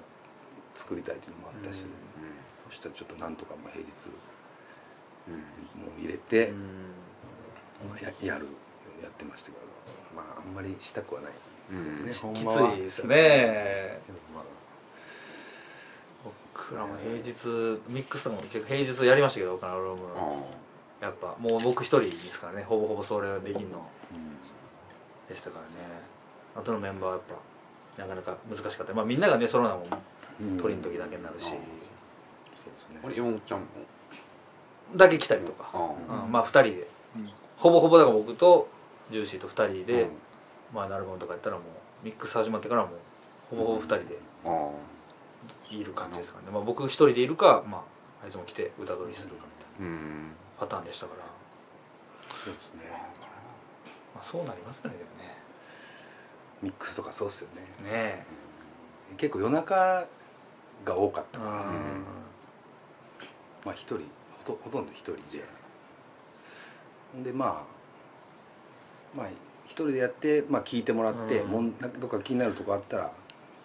[0.76, 1.90] 作りたいっていうのもあったし、うん。
[2.70, 3.92] そしたらちょっとなんとかまあ平日
[5.28, 5.36] うん。
[5.84, 6.58] もう入れて、うん。
[7.90, 8.48] まあ、ややる
[9.02, 9.71] やってましたけど
[10.16, 11.32] まああんまりしたくはない
[11.72, 12.72] ですけどね、うんきほんまは。
[12.74, 13.16] ついですよね。
[13.18, 14.44] でもまあ
[16.24, 20.04] 僕らも平日ミックスも結構平日やりましたけど僕らのローム。
[20.16, 22.64] あやっぱもう僕一人ですからね。
[22.64, 23.80] ほぼほぼそれできんの。
[23.80, 26.02] うでしたからね。
[26.56, 27.22] あとのメンバーはやっ
[27.98, 28.94] ぱなかなか難しかった。
[28.94, 30.58] まあみんながねそのなもんん。
[30.60, 31.60] 取りの時だけになるし、そうで
[32.80, 33.00] すね。
[33.04, 33.66] あれ山本ちゃんも？
[34.96, 36.88] だけ来たりとか、あうんまあ2人で、
[37.58, 38.68] ほぼほぼだから僕と
[39.12, 40.10] ジューシーと2人で、うん。
[40.74, 42.90] まあナルボンとかやったらもうミックス始まってからもう
[43.50, 44.18] ほぼほぼ2人で
[45.70, 50.32] いる感じですからね、まあ、僕一人でいるか、まあ、あいつも来て歌取りするかみたいなうん。
[50.60, 51.26] パターンでしたから、
[52.36, 52.82] そうですね。
[54.14, 55.38] まあ、そうなりますよねでもね。
[56.62, 57.50] ミックスとかそうっすよ
[57.84, 57.92] ね。
[57.92, 58.26] ね
[59.18, 60.08] 結構夜中
[60.86, 61.56] が多かったから、ん。
[63.66, 64.02] まあ一人
[64.38, 65.44] ほとほとんど一人で。
[67.24, 67.81] でまあ
[69.16, 69.28] まあ
[69.66, 71.52] 一人でやって、まあ、聞いてもらって、うん。
[71.52, 73.12] もんなんかどっか気になるとこあったら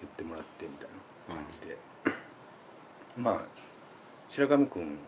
[0.00, 0.88] 言ってもらってみたい
[1.28, 1.76] な感じで、
[3.18, 3.40] まあ
[4.28, 4.98] 白上君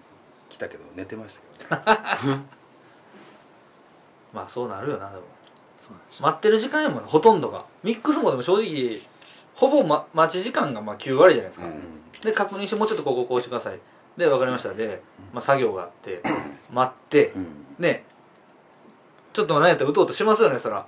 [0.48, 2.42] 来たけど寝てましたけどね。
[4.33, 5.22] まあそうなるよなでも。
[6.20, 7.64] 待ってる時間やもんねほとんどが。
[7.83, 9.01] ミックスもでも正直
[9.55, 12.20] ほぼ、ま、待ち時間がまあ9割じゃないですか、うん。
[12.20, 13.79] で確認してもうちょっとこここうしてください。
[14.16, 14.74] で分かりました。
[14.74, 15.01] で、
[15.33, 16.20] まあ、作業があって
[16.70, 17.66] 待ってうん。
[17.79, 18.05] ね
[19.38, 20.85] ちょっと何やったら打とうとしますよねそら。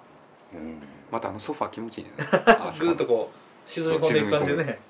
[0.53, 0.83] うん。
[1.13, 2.11] またあのソファー気持ちいいね。
[2.81, 4.81] グーッとこう沈み込んでいく感じでね。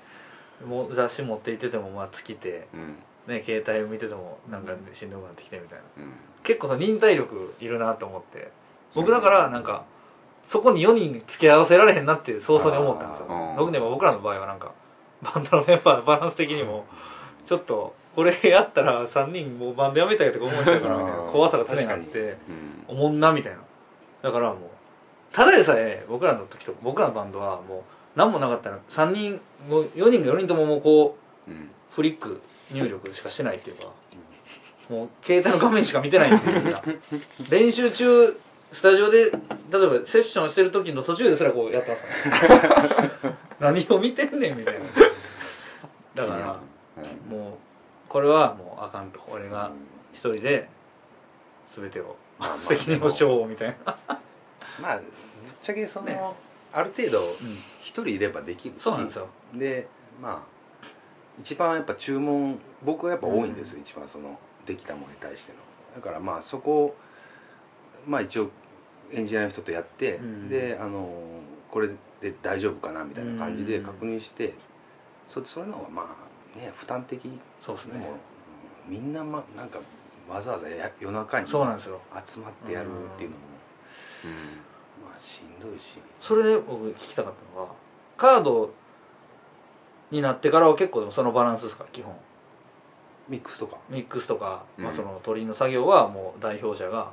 [0.65, 2.95] もう雑誌持っていっててもまあ尽きて、うん。
[3.27, 5.83] ね、携帯を見ててもなんかしんどくなってきてみたいな。
[5.95, 6.11] うん。
[6.41, 8.49] 結構その忍耐力いるなと思って。
[8.95, 9.83] 僕だからなんか
[10.47, 13.27] そこに4人付き合わせられへんなっていう早々に思ったんですよ。
[13.29, 14.71] あー特に僕らの場合はなんか
[15.21, 16.87] バンドのメンバーのバランス的にも
[17.45, 22.37] ちょっとこれやったら3人もうバンドやめたいとか思っちゃうからみたいな怖さが常にあっ確てうん
[22.87, 23.59] おもんなみたいな。
[24.21, 24.59] だからもう
[25.31, 27.81] ただでさえ僕らの時と僕らのバンドはもう
[28.15, 31.69] 何もなかったら3人もう4人が4人とももうこううん。
[31.91, 33.87] フリック入力しかしてないっていうか
[34.89, 36.81] もう携帯の画面しか見てないっていうか
[37.51, 38.37] 練習中
[38.71, 39.31] スタジオで例え
[39.99, 42.03] ばセッションしてる時の途中ですらこうやってます
[42.47, 42.47] か
[43.59, 44.81] らね何を見てんねんみたいな。
[46.15, 46.59] だから
[47.29, 47.37] うん。
[47.37, 47.70] もう
[48.11, 49.21] これはもうあかんと。
[49.29, 49.71] 俺が
[50.11, 50.67] 一人で
[51.65, 53.97] 全てをまあまあ 責任をしようみたいな。
[54.81, 55.05] まあぶっ
[55.61, 56.35] ちゃけその、
[56.73, 57.57] ある程度うん。
[57.79, 58.83] 一人いればできるし。
[58.83, 59.29] そうなんですよ。
[59.53, 59.87] で
[60.21, 60.39] まあ
[61.39, 65.59] 一番やっぱ注文僕はやっぱ多いんです、一番そのできたものに対しての。
[65.95, 66.95] だからまあそこを
[68.05, 68.49] まあ一応
[69.13, 70.49] エンジニアの人とやって、うん。
[70.49, 71.07] であの
[71.71, 71.87] これ
[72.19, 73.85] で大丈夫かなみたいな感じでうん。
[73.85, 74.53] 確認して、
[75.29, 76.17] そそれの方がま
[76.57, 77.99] あね負担的そうですね。
[77.99, 78.17] もうん
[78.87, 79.79] みんな、ま、なんか
[80.27, 81.99] わざわざや夜中に集そうなんですよ。
[82.13, 82.23] まっ
[82.65, 83.43] てやるっていうのも、
[85.05, 85.99] まあしんどいし。
[86.19, 87.71] それで僕聞きたかったのが
[88.17, 88.73] カード
[90.09, 92.15] になってからは結構でもそのバランスですか基本。
[93.29, 93.77] ミックスとか。
[93.89, 97.11] ミックスとか、まあ、うんその鳥の作業はもう代表者が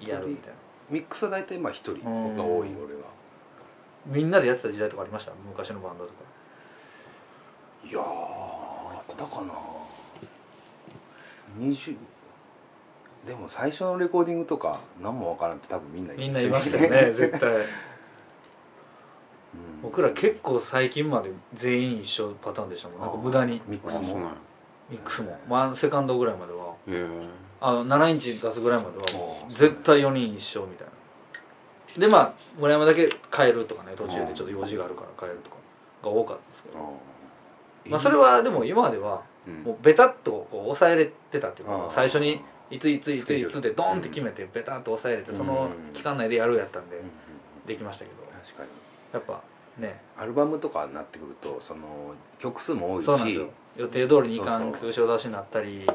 [0.00, 0.56] やるみたいな。
[0.90, 2.38] ミックスは大体まあ一人がうん。
[2.38, 3.08] 多い俺は。
[4.04, 5.32] みんなでやってた時代とかありました？
[5.48, 6.16] 昔のバンドとか。
[7.88, 9.52] いやーあったかな。
[11.58, 11.96] 20
[13.26, 17.50] でも最初のレコーディングとか何もわからんって多分みんなみんないましたよね 絶対。
[17.50, 17.62] うん。
[19.82, 23.60] 僕ら結構最近まで全員一緒パターンでしたもんなんか無駄に。
[23.66, 24.08] ミックスも。
[24.08, 24.34] あそうなんや。
[24.88, 26.74] ミックスも、まあ、セカンドぐらいまでは。
[27.58, 30.92] あの7インチ出すぐらいまではもう絶対4人一緒みたいな。
[31.98, 35.56] でまあ村山だけ変えるとかね途中でちょっと用事があるから変えるとか
[36.02, 36.78] が多かったんですけど
[37.88, 39.62] まあそれはでも今まではうん。
[39.62, 45.92] もうベタっとこう抑えれてたっていうか最初にいついついついつでドンってうん決めてベタっと抑えれてそのうん。
[45.92, 47.00] 期間内でやるやったんで
[47.66, 48.16] できましたけど。
[48.42, 48.68] 確かに。
[49.12, 49.42] やっぱ
[49.78, 50.00] ね。
[50.16, 53.06] アルバムとかになってくるとその曲数も多いし。
[53.06, 53.48] そうなんですよ。
[53.76, 55.86] 予定通りにいかんそう後ろ倒しになったり。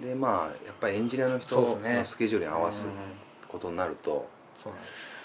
[0.00, 2.92] でまあやっぱりエンジニアの人のスケジュールに合わすうん。
[3.46, 4.28] ことになると。
[4.62, 5.23] そうなんです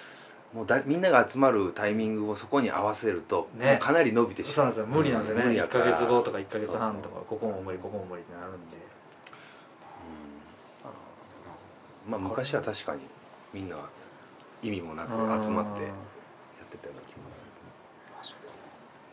[0.54, 3.78] もうだみんなが集まるタイミングをそこに合わせると、ね。
[3.82, 4.54] かなり伸びてしまう。
[4.56, 4.86] そうなんですよ。
[4.88, 5.44] 無理なんですよね。
[5.44, 5.92] 1ヶ無理やから。
[5.92, 8.78] 月後とか1ヶ月半とそうかここも無理ここも無理ってなるんで。
[12.08, 13.02] まあ昔は確かに
[13.54, 13.76] みんな
[14.64, 15.92] 意味もなく集まってや
[16.64, 17.44] ってたような気もする。
[17.44, 17.50] うん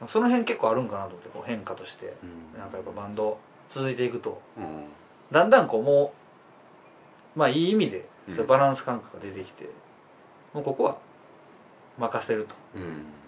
[0.09, 2.15] その辺結構あるんかなと思ってこう変化として。
[2.55, 2.61] うん。
[2.61, 4.43] なんかやっぱバンド続いていくと。
[4.59, 4.85] うん。
[5.33, 6.13] だんだんこうも
[7.35, 9.71] うまあいい意味でうバランス感覚が出てきて、
[10.53, 10.99] もうここは
[11.99, 12.55] 任せると。
[12.75, 12.83] うん。
[12.83, 12.85] っ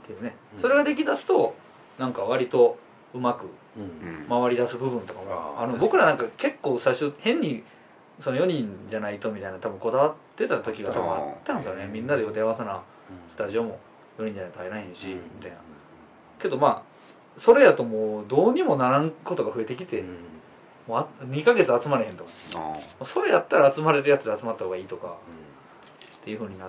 [0.07, 0.61] ていうね、うん。
[0.61, 1.55] それができだすと
[1.99, 2.79] なんか割と
[3.15, 3.47] うまく
[4.29, 7.63] 回り出す部分とかもあの僕らなんか結構最初変に
[8.21, 11.87] その4人じゃないとみたいな多分こだわってた時が多分あったんですよね。
[11.87, 12.81] みんなで予定合わせな
[13.29, 13.79] スタジオも
[14.19, 15.59] 4人じゃないと入らへんし、みたいな。
[16.41, 16.83] けどまあ
[17.37, 20.09] それやともうどうにもならんことが増えてきて、うん。
[20.89, 22.31] もうあ2ヶ月集まれへんとか。
[23.01, 25.17] あそれやったら集まれるやつで集まった方がいいとか
[26.21, 26.67] っていうふうにな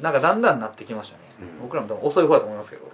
[0.00, 1.62] なんかだんだんなってきましたね、うん。
[1.62, 2.84] 僕らも多分遅い方だと思いますけど。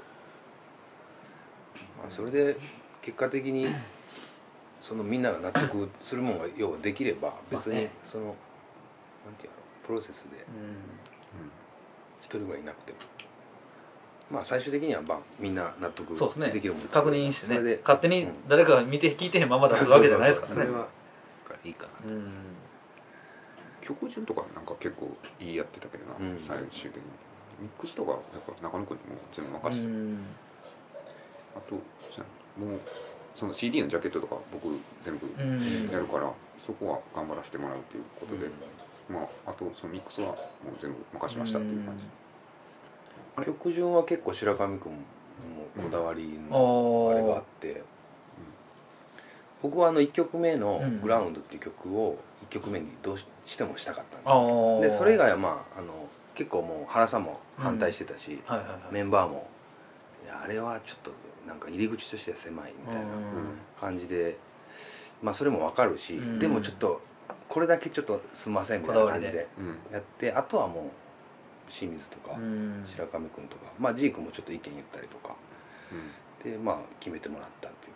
[1.99, 2.57] まあそれで
[3.03, 3.69] 結果的に
[4.81, 7.91] そのみんなが納得するものが要はできれば別にまあね。
[8.05, 8.35] そのなん
[9.39, 9.57] ていうの
[9.87, 10.43] プロセスでう
[12.23, 12.99] 一人ぐらいいなくても。
[14.29, 16.51] まあ最終的にはまあみんな納得んそうですね。
[16.51, 18.33] できるもん確認してそれでね勝手にうん。
[18.49, 20.63] 誰かが見て聞いてへんまま出すわけじゃないですからね。
[20.65, 20.89] そうそうそう
[21.47, 22.11] それはいいかな。
[22.11, 22.31] うん
[23.87, 25.09] 曲順とかなんか結構
[25.41, 26.39] いいやってたけどな、うん。
[26.39, 27.03] 最終的に。
[27.61, 30.19] ミックスとかやっぱ中野君にもう全部任せて、うん。
[31.57, 32.81] あともう
[33.35, 34.69] その CD のジャケットとか僕
[35.05, 35.91] 全部うん。
[35.91, 38.49] やるから、そこは頑張らせてもらうっていうことで、
[39.09, 40.37] まああとそのミックスはもう
[40.81, 41.97] 全部任しましたっていう感
[43.39, 44.79] じ、曲順は結構白上君も
[45.77, 46.51] こだわりうん。
[46.51, 47.83] のあれがあって、
[49.63, 58.79] 僕はあの1曲目のうん「グラウンド」っていう曲を1曲目にどうしてもしたかったんですでそれ以外はまああの結構もう原さんも反対してたし、はいはいはい。
[58.93, 59.49] メンバーも
[60.25, 61.11] 「いやあれはちょっと
[61.47, 63.11] なんか入り口としては狭い」みたいな
[63.81, 64.39] 感じで
[65.23, 66.39] まあそれもわかるし、うん。
[66.39, 67.01] でもちょっと
[67.49, 69.79] これだけちょっとすんませんみたいな感じでうん。
[69.91, 70.91] やってあとはも
[71.69, 72.85] う清水とか、うん。
[72.87, 75.35] 白上君とかまあジークもちょっと意見言ったりとか。
[76.45, 77.95] でまあ決めてもらったっていう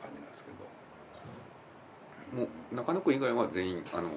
[2.35, 4.09] もう中野君以外は全員あの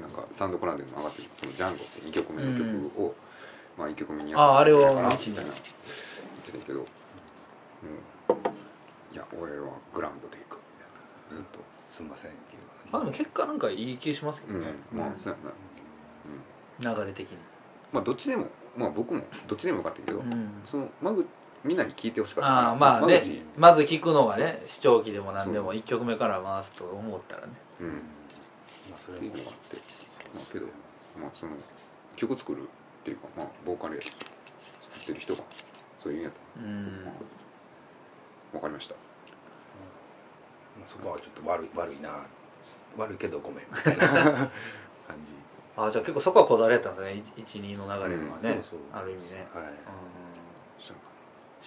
[0.00, 3.14] なんかサウンドクラウンドにも上がってるそのジャンゴって2曲目の曲を、
[3.78, 5.62] まあ1曲目にやああれをみたいな一にみたいな言っ
[6.46, 6.86] てたけど、うん、
[9.14, 11.42] いや俺はグラウンドで行くみたいな。
[11.42, 11.58] ずっと。
[11.72, 12.58] すんませんっていう
[12.90, 14.98] まあでも結果なんかいい気しますけどね、うん。
[14.98, 15.10] まあ。
[15.22, 15.38] そうや
[16.88, 17.38] な、うん、流れ的に。
[17.92, 20.50] まあどっちでもまあ僕もどっちでもよかったけど、うん。
[20.64, 21.26] そのマグ
[21.64, 22.50] みんなに聞いてほしかった。
[22.50, 23.22] ああまあね
[23.56, 27.52] まず聞くのがね視聴器でも何でも1曲目から回すと思ったらね。
[27.80, 27.88] うん。
[27.88, 29.38] まあそれもって。
[29.38, 29.76] いうのがあって。
[30.34, 30.66] まあけど
[31.20, 31.52] まあその
[32.16, 32.64] 曲作るっ
[33.02, 34.14] ていうかまあボーカルや作
[35.02, 35.42] ってる人が
[35.96, 37.04] そういう意味やったうん。
[37.04, 38.94] まあわかりました。
[40.78, 42.10] まあそこはちょっと悪い悪いな。
[42.96, 44.46] 悪いけどごめんみたいな感
[45.26, 45.34] じ。
[45.76, 47.42] あじゃあ結構そこはこだわりやったんですね。
[47.46, 48.38] 12の流れとかね、うん。
[48.38, 48.78] そうそう。
[48.92, 49.64] ある意味ね、はい。
[49.64, 49.70] うん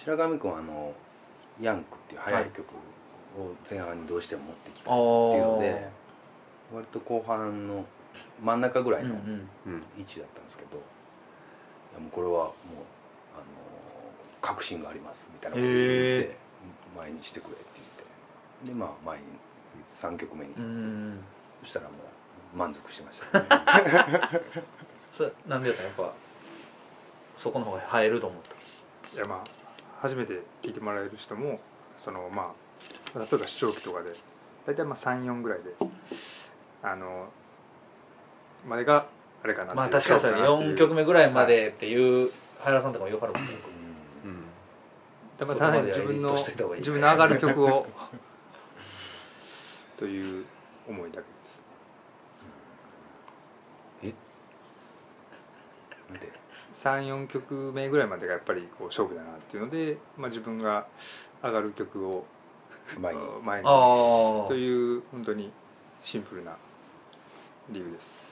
[0.04, 0.94] 白上君はあの
[1.60, 2.60] 「ヤンク」っていう速い曲
[3.36, 5.60] を前半にどうしても持ってきたあっていうのー。
[5.60, 5.88] で
[6.72, 7.84] 割と後半の
[8.42, 9.14] 真ん中ぐらいの
[9.96, 10.80] 位置だったんですけど、い
[11.94, 12.44] やもうこれはもう、
[13.34, 13.44] あの
[14.42, 16.36] 確信がありますみたいなことを言ってへ
[16.94, 17.86] 前にしてくれって言っ
[18.66, 18.72] て。
[18.72, 19.24] でまあ前に
[19.94, 21.24] 3曲目に、うん
[21.62, 21.92] そしたらも
[22.54, 23.46] う満足してました、ね、
[25.12, 26.12] それなんでやったらやっぱ
[27.36, 29.57] そこの方が映えると思ったいやまあ
[30.00, 31.60] 初めて聞いてもらえる人も
[31.98, 32.52] そのま
[33.14, 34.10] あ例えば視聴器とかで
[34.66, 35.64] 大体まあ34ぐらいで
[36.82, 37.28] あの
[38.66, 39.06] までが
[39.42, 42.30] あれかなまあ確かにそれ4曲目ぐらいまでっていう
[42.60, 43.46] 原さんとかもよくあるもん。
[43.46, 43.52] ね
[44.24, 44.42] うん。
[45.38, 46.36] でまあそこまでは単に自分の
[46.76, 47.86] 自分の上がる曲を
[49.96, 50.44] という
[50.88, 51.24] 思いだけ
[54.08, 54.16] です
[56.20, 56.32] で
[56.82, 60.86] 34曲目ぐらいまでがやっぱりこう勝負だなっていうので、まあ、自分が
[61.42, 62.24] 上がる曲を
[62.98, 63.20] 前に。
[63.20, 63.64] あ前に。
[63.66, 65.52] という本当に
[66.02, 66.56] シンプルな
[67.70, 68.28] 理由です。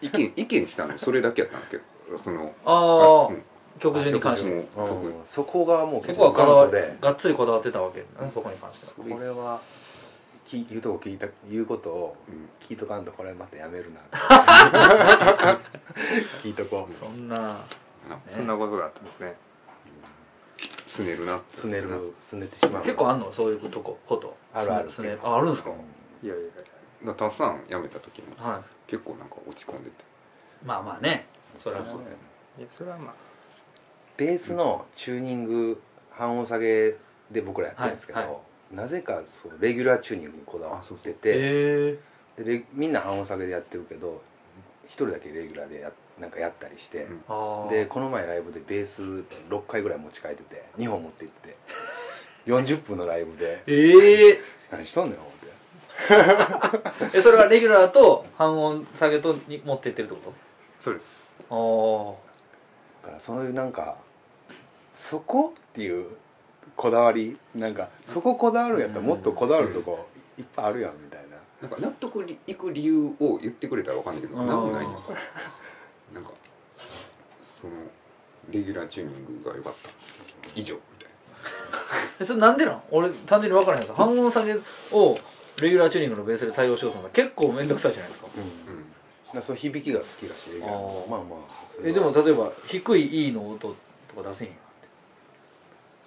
[0.00, 1.80] 意見 意見したのそれだけやったんだけ？
[2.10, 3.42] どそのああ、うん。
[3.78, 5.18] 曲順に関して曲順も。
[5.18, 5.26] うん。
[5.26, 8.04] そこがもうそ結構がっつりこだわってたわけ。
[8.16, 9.16] だねそこに関しては。
[9.16, 9.60] これは
[10.44, 12.48] き言うとこ聞いた言うことをうん。
[12.60, 14.00] 聞いとかんとこれまたやめるな。
[16.42, 16.94] 聞いとこう。
[16.94, 17.56] そんなな
[18.28, 19.34] そんなことがあったんですね。
[20.86, 22.82] すねるなすねるすねてしまう。
[22.82, 23.32] 結構あんの？
[23.32, 24.36] そういうとここと？
[24.52, 24.90] あるある。
[24.90, 25.70] すねああるんですか？
[26.22, 26.50] いやいやいや。
[26.56, 26.68] だか
[27.04, 30.02] らタッサン辞めた時もは結構なんか落ち込んでて。
[30.02, 31.26] いまあまあね。
[31.58, 32.00] それはそう
[32.58, 33.14] いやそれはまあ。
[34.16, 35.80] ベースのチューニング
[36.10, 36.94] 半音下げ
[37.30, 38.38] で僕らやってるんですけど、はいは
[38.72, 41.98] なぜかそうレギュラーチューニングにこだわってて。
[42.36, 44.22] でレみんな半音下げでやってるけど
[44.86, 47.24] 一人だけレギュラーでやなんかやったりして、うん。
[47.28, 51.56] ああでこの前ライブでベース6回ぐらい持ち帰ってて2本持って行って。
[52.46, 53.62] 40分のライブで。
[53.66, 55.42] ええ「何しとんねん」思って。
[57.18, 60.32] えそれはレギュラーと半音下げとに持ってってるってこ
[60.80, 61.34] そうです。
[61.48, 62.18] と
[63.02, 63.96] だからそういうなんか
[64.94, 66.06] そこっていう
[66.76, 70.06] こだわりなんかそここだわるんやったらもっとこだわるとこ
[70.38, 71.36] いっぱいあるやんみたいな。
[71.60, 74.46] なんか納得いく理由を言ってくれたらわかんないけどうん。
[74.46, 75.16] 何もないんですよ。
[76.14, 76.30] なんか
[77.40, 77.72] その
[78.50, 79.88] レギュラーチューニングが良かった。
[80.56, 81.08] 以上みたい
[82.20, 82.82] えそれなんでなん？
[82.90, 84.54] 俺単純に分からへんけど半音下げ
[84.92, 85.18] を
[85.60, 88.28] レギュラーチューニングのベースで対応しようと思ったら結構面倒くさいじゃないですか。
[88.36, 88.42] うん。
[88.74, 89.34] な、うん。
[89.34, 91.90] だその響きが好きらしいレギュラーまあまあそれは。
[91.90, 93.76] えでも例えば低い E の音
[94.08, 94.58] とか出せへんやん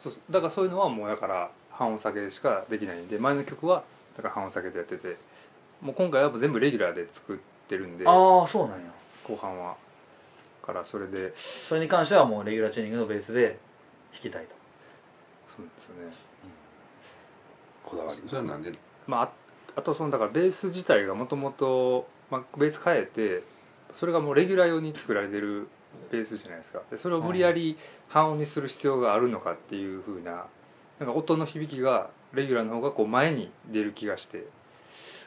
[0.06, 0.32] そうそう。
[0.32, 3.84] だからそういうのはもうだから半音下げしかできないんで前の曲は
[4.16, 5.18] だから半音下げでやってて
[5.82, 7.38] もう今回はもう全部レギュラーで作っ
[7.68, 8.12] てるんであ
[8.44, 8.86] あそうなんや。
[9.28, 9.76] 後半は。
[10.66, 11.36] からそれで。
[11.36, 13.58] それに関してはもうレギュラーチューニングのベースで
[14.14, 14.56] 弾きたいと。
[15.56, 15.96] そうですね。
[17.84, 18.22] こだわり。
[18.28, 18.72] それはなんで？
[19.06, 19.30] まああ
[19.76, 22.08] あとそのだからベース自体がもともと
[22.58, 23.44] ベース変えて
[23.94, 25.68] それがもうレギュラー用に作られてる
[26.12, 26.82] ベースじゃないですか。
[26.90, 27.78] でそれを無理やり
[28.08, 30.46] 半音にする必要があるのかっていうふうな
[31.00, 34.46] なんか音の響きがレギュラーの方がこう前に出る気がして。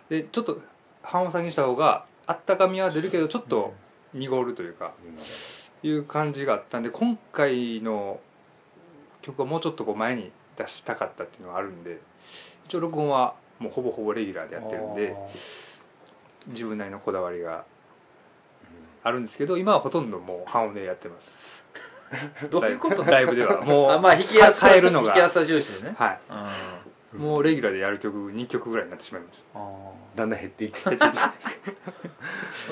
[0.09, 0.61] でちょっと
[1.03, 3.75] 半音下げにした方があったかみは出るけどちょっと
[4.15, 4.93] 濁るというか
[5.83, 8.21] いう感じがあったんで今回の
[9.23, 12.01] 曲はもうちょっとこう前に出したかったっていうのがあるんで
[12.67, 15.15] 一応録音はもうほぼほぼレギュラーでやってるんで
[16.49, 17.65] 自分なりのこだわりが
[19.03, 21.67] あるんですけど今はほとんどもう半音でやってます。
[22.51, 23.61] どういうことライブでは。
[23.65, 25.09] もうあまあ弾きやすさ変えるのが。
[25.09, 25.95] 弾きやすさ重視でね。
[25.99, 26.21] はい。
[26.31, 27.21] うん。
[27.21, 29.59] もうレギュラーでやる曲2曲ぐらいになってしまいましあ
[30.15, 30.79] だんだん減っていく。
[30.85, 30.97] たー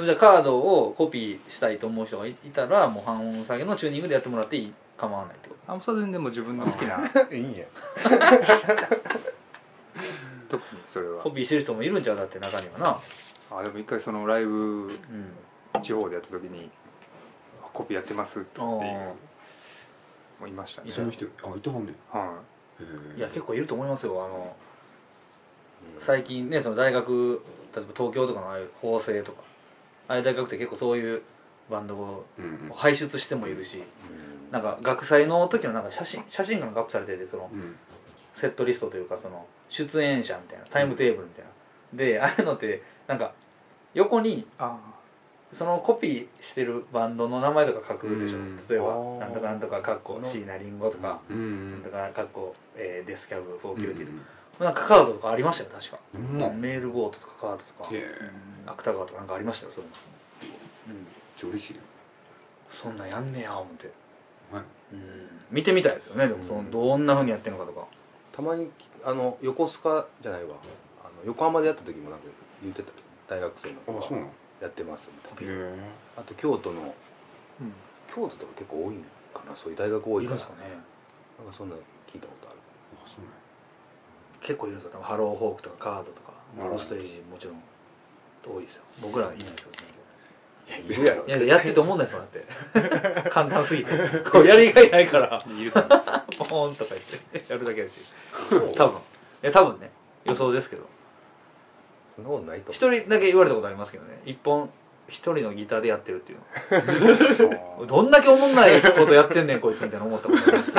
[0.04, 6.98] じゃあカードをコピーしたいと思う人がいいたらもう半音下げのチューニングでやってもらっていい構わないってこあそれ全然もう自分の好きな。
[7.32, 7.64] いいんや
[10.50, 11.16] 特にそれは。
[11.16, 12.98] とコピーしてる人もいるんちゃうだって中にはな。
[13.58, 14.90] あでも一回そのライブうん
[15.80, 16.70] 地方でやった時に
[17.62, 19.16] あコピーやってますっていうも
[20.44, 20.90] ういましたね。
[20.90, 21.92] いその人あいたはんね。
[21.92, 22.34] んは
[22.80, 23.18] へえ。
[23.18, 24.24] いや結構いると思いますよ。
[24.24, 24.54] あの
[25.98, 27.42] 最近ねその大学
[27.74, 29.42] 例えば東京とかのああいう法政とか
[30.08, 31.22] ああいう大学って結構そういう
[31.70, 32.72] バンドをうんうん。
[32.74, 33.82] 輩出してもいるし
[34.50, 37.76] なんか学祭の時のなんか写真写真がアップされててそのうん。
[38.34, 41.50] セットリストというかその出演者みたいなタイムテーブルみたいな、
[41.94, 43.32] でああいうのってなんか
[43.94, 44.78] 横にあ
[45.52, 48.56] そのコピーしてるバンドの名前とか書くでしょ、うん。
[48.68, 51.70] 例えばなんとかなんとかかっこ椎名林檎とか、うん。
[51.72, 54.20] なんとかかっこ、えーデスキャブ4 9 0うん
[54.52, 57.90] とか、なんかカードとかありましたよ確か、うんうんメールゴートとかカードとか。
[58.66, 59.96] 芥川とかなんかありましたよそういうの、
[60.88, 61.04] うん、めっ
[61.36, 61.80] ちゃ嬉しいよ。
[62.68, 63.90] そんなんやんねや思って、
[64.52, 64.62] はい。
[64.92, 67.86] うん、見てみたいですよねでもそのどんなふうにやってるのかとか。
[68.32, 70.56] たまにきあの横須賀じゃないわ。
[71.02, 72.26] あの横浜でやった時もなんか
[72.62, 72.90] 言ってた。
[73.28, 74.30] 大学生のあそうなの？
[74.60, 75.64] やってますみたいな。
[76.16, 76.94] あと京都の
[77.60, 77.72] うん。
[78.08, 79.04] 京都とか結構多いん
[79.34, 79.54] かな？
[79.54, 80.34] そういう大学多いから。
[80.34, 80.70] いるんですかね。
[81.38, 81.80] なんかそんなの
[82.12, 82.58] 聞いたことある。
[82.96, 83.32] あそうなん
[84.40, 85.00] 結構いるんですよ。
[85.02, 86.70] ハローホークとかカードとかうん。
[86.70, 87.62] ロステージもちろん
[88.46, 88.84] 多いですよ。
[89.02, 89.70] 僕らいないですよ
[90.68, 91.26] いやいるやろ。
[91.26, 93.30] いややってて思んないですよだって。
[93.30, 93.92] 簡単すぎて。
[94.30, 95.38] こうやりがいないから。
[95.38, 98.12] ポーンとか言ってやるだけですし
[98.76, 98.98] 多分。
[98.98, 99.00] い
[99.42, 99.90] や多分ね。
[100.24, 100.82] 予想ですけど
[102.16, 104.18] そんなことないと思一人だけ言われたことありますけどね。
[104.24, 104.70] 一本
[105.08, 106.38] 一人のギターでやってるっていう
[107.78, 107.84] の。
[107.86, 110.72] どんだけおもんないことやってんねんこいつみたいな思ったことあります。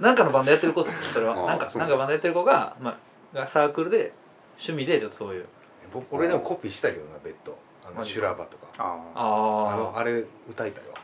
[0.00, 1.36] なんかのバンドやってる子ですよそれは。
[1.36, 2.96] なんかなんかバンドやってる子が、ま
[3.34, 4.12] あ、がサークルで
[4.52, 5.42] 趣味でちょっとそういう。
[5.42, 5.46] う
[5.92, 8.66] 僕俺でもコピーしたけどなベッドあの修羅場とか。
[8.78, 10.94] ああああのあれ歌いたいわ。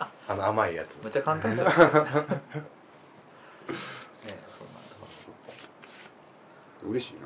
[0.26, 1.00] あの甘いやつ。
[1.02, 1.66] めっちゃ簡単 ですよ。
[1.66, 2.40] ねそんなん
[6.90, 7.20] 嬉しいな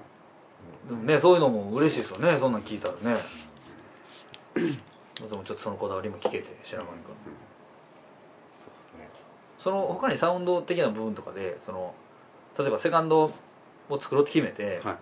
[0.89, 3.20] でもねそういうのも嬉しいですよねそんなん聞いたらね。
[4.55, 6.99] でもちょっとそのこだわりも聞けて白間君。
[8.51, 9.09] そうですね。
[9.59, 11.95] その他にサウンド的な部分とかでその
[12.59, 13.32] 例えばセカンド
[13.89, 14.97] を作ろうって決めて、はい。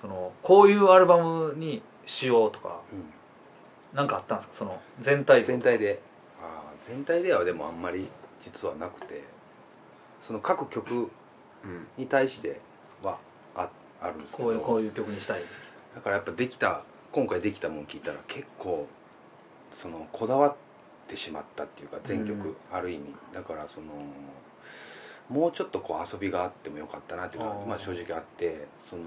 [0.00, 3.04] そのこういうアルバムにしようとかうん。
[3.96, 4.54] なんかあったんですか？
[4.58, 6.00] その全体像全体で。
[6.40, 8.08] ああ全体ではでもあんまり
[8.40, 9.22] 実はなくて
[10.20, 11.10] その各曲
[11.64, 11.86] うん。
[11.96, 12.60] に対して
[13.02, 13.18] はあ
[14.02, 14.48] あるんですけど。
[14.48, 15.40] こういうこういう曲にしたい。
[15.94, 18.86] だからやっぱできた今回できたもん聞いたら結構
[19.70, 20.56] そのこだわっ
[21.06, 22.56] てしまったっていうか全曲、うん。
[22.72, 23.14] ある意味。
[23.32, 23.86] だからその
[25.28, 29.02] もうちょっとこう遊びがあってもよかったなっていうのはまあ正直あってその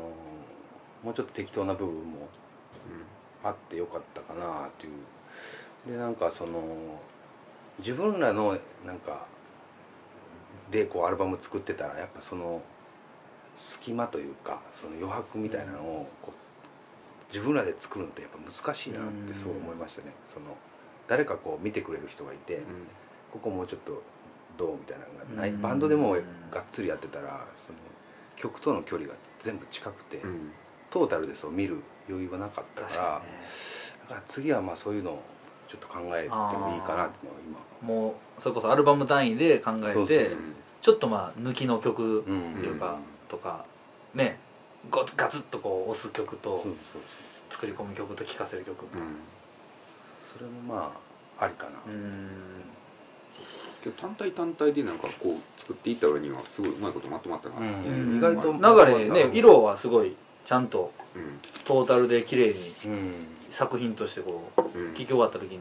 [1.03, 2.27] もうちょっと適当な部分も
[3.43, 5.91] あってよかったかなっていう。
[5.91, 6.61] でなんかその
[7.79, 9.27] 自分らのなんか
[10.71, 12.61] でこうアルバム作ってたらやっぱその
[13.57, 20.13] 隙間というかその余白みたいなのをこう自分らで作るのってやっぱ難しいなってすごい思いましたね。
[20.27, 20.45] その
[21.07, 22.61] 誰かこう見てくれる人がいて、
[23.31, 24.01] ここもうちょっと
[24.57, 25.61] どうみたいなのがない、うん。
[25.61, 26.17] バンドでも
[26.51, 27.79] がっつりやってたらその
[28.35, 30.51] 曲との距離が全部近くて、うん。
[30.89, 33.19] トータルでそう見る余裕がなかったからだ
[34.09, 35.21] から次はまあそういうのを
[35.67, 37.95] ちょっと考えてもいいかなっていうのは今。
[37.95, 40.37] もうそれこそアルバム単位で考えてそうそうそう。
[40.81, 42.97] ちょっとまあ抜きの曲ってうんいうか、
[43.27, 43.65] とか
[44.13, 44.39] ね
[44.89, 47.01] ゴガツッとこう押す曲とそうそうそう
[47.49, 49.07] 作り込む曲と聴かせる曲みたいな
[50.19, 50.93] それもま
[51.39, 52.29] あありかな、うん。
[53.83, 58.07] けど単体単体でなんかこう作っていった割にはすごいうまいことまとまったなっていう。
[58.09, 58.17] うん。
[58.17, 60.15] 意外と流れね色はすごい
[60.45, 63.27] ちゃんとうんトータルで綺麗にうん。
[63.51, 64.93] 作品としてこううん。
[64.93, 65.59] 聴き終わった時に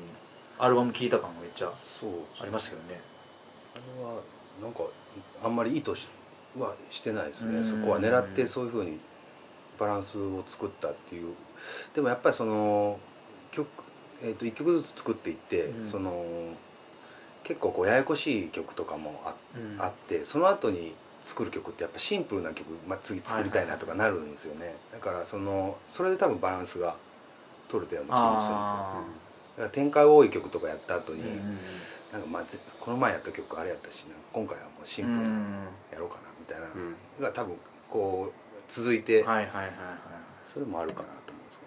[0.58, 2.10] アルバム聴いた感がめっちゃそう。
[2.40, 3.00] ありましたけどね。
[3.74, 4.20] あれは
[4.62, 4.84] なんか
[5.42, 6.06] あんまり意図し
[6.58, 7.64] はしてないですね、うん。
[7.64, 8.98] そこは狙ってそういうふうに
[9.78, 11.34] バランスを作ったっていう。
[11.94, 12.98] でもやっぱりその
[13.50, 13.68] 曲、
[14.22, 15.90] えー、と1曲ずつ作っていって、うん。
[15.90, 16.24] その
[17.42, 19.82] 結構こうややこしい曲とかもあ,、うん。
[19.82, 20.94] あってその後に
[21.24, 26.96] 作る曲ってやっぱシンプルな曲、まあ、次作りたいなとかなるんですよね、だからそのそれで多分バランスが
[27.66, 28.56] 取れたような気もするんですよ。
[28.56, 29.02] あ
[29.56, 31.58] だから展開多い曲とかやった後に、ーうん
[32.12, 34.14] なんかまあぜこの前やった曲あれやったしな。
[34.32, 35.34] 今回はもうシンプルなうん
[35.92, 37.56] やろうかなみたいなが多分
[37.90, 38.32] こう
[38.68, 39.68] 続いてはいはいはいはい。
[40.44, 41.60] それもあるかなと思うんです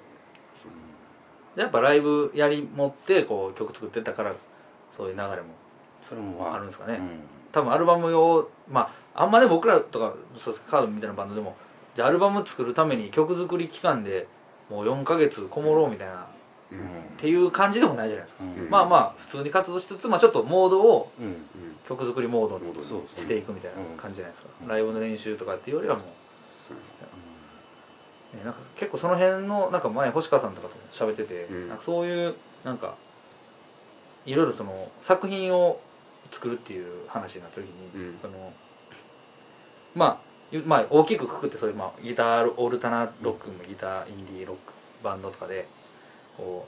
[1.56, 4.34] けやっぱライブやり持ってこう曲作ってたから
[4.96, 5.46] そういう流れもどね
[6.02, 6.94] それもまああるんですかね。
[6.96, 7.20] うん。
[7.52, 8.82] 多分アルバムをま
[9.16, 11.56] ああんまね僕らとかそうカードみたいなバンドでも
[11.96, 14.28] じゃあアルバム作るために曲作り期間で
[14.70, 16.18] もう4ヶ月こもろうみたいな、っ
[16.72, 17.18] うん。
[17.18, 18.70] ていう感じでもないじゃないですか、うん。
[18.70, 21.36] まあまあ普通に活動しつつ、まあ、ちょっとモードをうん
[21.88, 24.68] 曲作りモードにしていくみたいな感じじゃないですか、うん。
[24.68, 26.02] ライブの練習とかっていうよりはも
[28.34, 31.70] う、ね、なんか結構その辺のなんか前星川さんとかと喋ってて、うん。
[31.70, 32.96] なんかそういうなんか
[34.26, 35.80] いろいろその作品を
[36.32, 38.20] 作るっていう話になった時に、うん。
[38.22, 38.52] その
[39.96, 40.18] まあ
[40.52, 44.74] ゆまあ大きくくくってそういう、まあ、ギターオルタナロックもギターインディーロック
[45.04, 45.68] バンドとかで
[46.36, 46.68] こ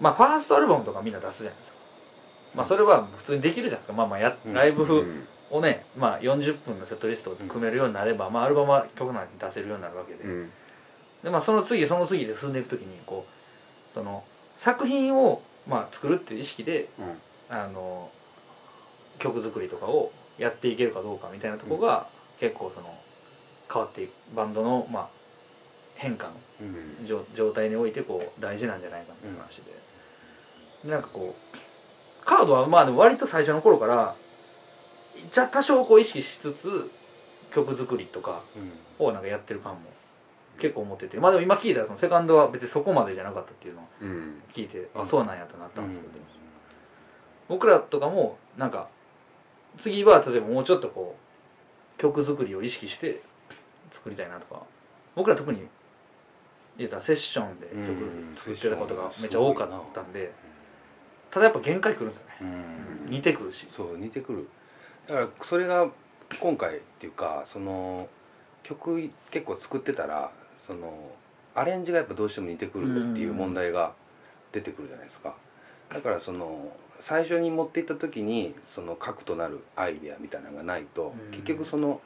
[0.00, 1.77] うまあファーストアルバムとかみんな出すじゃないですか
[2.54, 3.92] まあそれは普通にできるじゃないですか。
[3.92, 4.54] まあまあやうん。
[4.54, 4.84] ライブ
[5.50, 10.50] をね、まあ、40分のセットリストを組めるようになれば、まあ、アルバムは曲なんて出せるようになるわけで,、うん。
[11.24, 13.26] でまあ、その次その次で進んでいく時にこ
[13.90, 14.24] うその
[14.56, 17.18] 作品を、まあ、作るっていう意識でうん。
[17.50, 18.10] あの
[19.18, 22.06] 曲作りとかをやっていけるかどうかみたいなところが、
[22.38, 22.94] 結構その
[23.72, 25.08] 変わっていくバンドの、まあ、
[25.96, 26.64] 変化のう
[27.02, 27.06] ん。
[27.06, 29.72] 状状態においてこう大事なんじゃないかみたいな話で,、
[30.84, 31.58] でなんかこう
[32.28, 34.14] カードはまあでも割と最初の頃から
[35.32, 36.90] じゃ多少こう意識しつつ
[37.54, 38.42] 曲作りとか
[39.00, 39.06] うん。
[39.06, 39.80] をなんかやってる感も
[40.58, 41.18] 結構思ってて。
[41.18, 44.42] まあでも今聞いたらそのセカンドは別にそこまでじゃなかったっていうのをうん。
[44.52, 46.22] 聞いて、あそうなんやとなったんですけど、うん
[47.48, 48.88] 僕らとかもなんか
[49.78, 51.16] 次は例えばもうちょっとこ
[51.96, 53.22] う曲作りを意識して
[53.90, 54.60] 作りたいなとか
[55.14, 55.62] 僕ら特に
[56.76, 57.86] 言うたらセッションでうん。
[58.34, 60.30] 曲作ってたことがめっちゃ多かったんで
[61.30, 62.34] ただやっぱ限界くるんですよね。
[63.06, 63.10] うん。
[63.10, 63.66] 似てくるし。
[63.68, 64.48] そう似てくる。
[65.06, 65.88] だからそれが
[66.40, 68.08] 今回っていうかその
[68.62, 71.12] 曲結構作ってたらその
[71.54, 73.94] アレンジがやっぱどうしても似てくるっていう問題が
[74.52, 75.34] 出てくるじゃないですか。
[75.88, 76.70] だからその
[77.00, 81.30] 最初に持っていった時にその核となるアイデアみたいなのがないとうん。
[81.30, 82.00] 結局その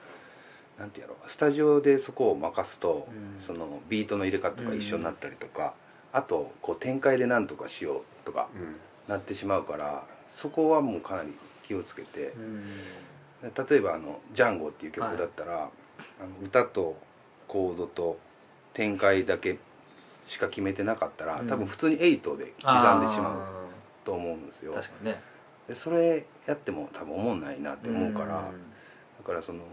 [0.79, 3.41] なんていうのスタジオでそこを任すとうん。
[3.41, 5.75] そのビートの入れ方とか一緒になったりとか
[6.13, 8.77] あとこう展開で何とかしようとかうん
[9.13, 11.33] なってしまうからそこはもうかなり
[11.63, 12.29] 気をつけて。
[12.29, 12.65] うん。
[13.43, 15.69] 例えばあの「ジャンゴ」っていう曲だったら、あの
[16.45, 16.97] 歌と
[17.49, 18.17] コードと
[18.73, 19.59] 展開だけ
[20.29, 21.49] しか決めてなかったら、うん。
[21.49, 23.39] 多分普通に8で刻んでしまう
[24.05, 24.75] と思うんですよ。
[25.03, 25.21] ね。
[25.67, 28.49] でそれやっても多分思んないなって思うから、
[29.19, 29.65] だからその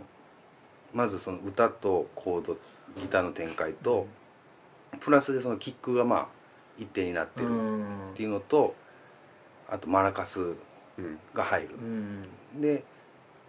[0.92, 2.58] まずその歌とコード
[2.98, 4.08] ギターの展開と、
[5.00, 6.28] プラスでそのキックがまあ
[6.80, 7.82] 一定になってる
[8.12, 8.74] っていうのと
[9.70, 10.56] あとマラカス
[10.98, 11.20] うん。
[11.34, 11.76] が入る。
[11.76, 12.24] う、ん。
[12.60, 12.84] で、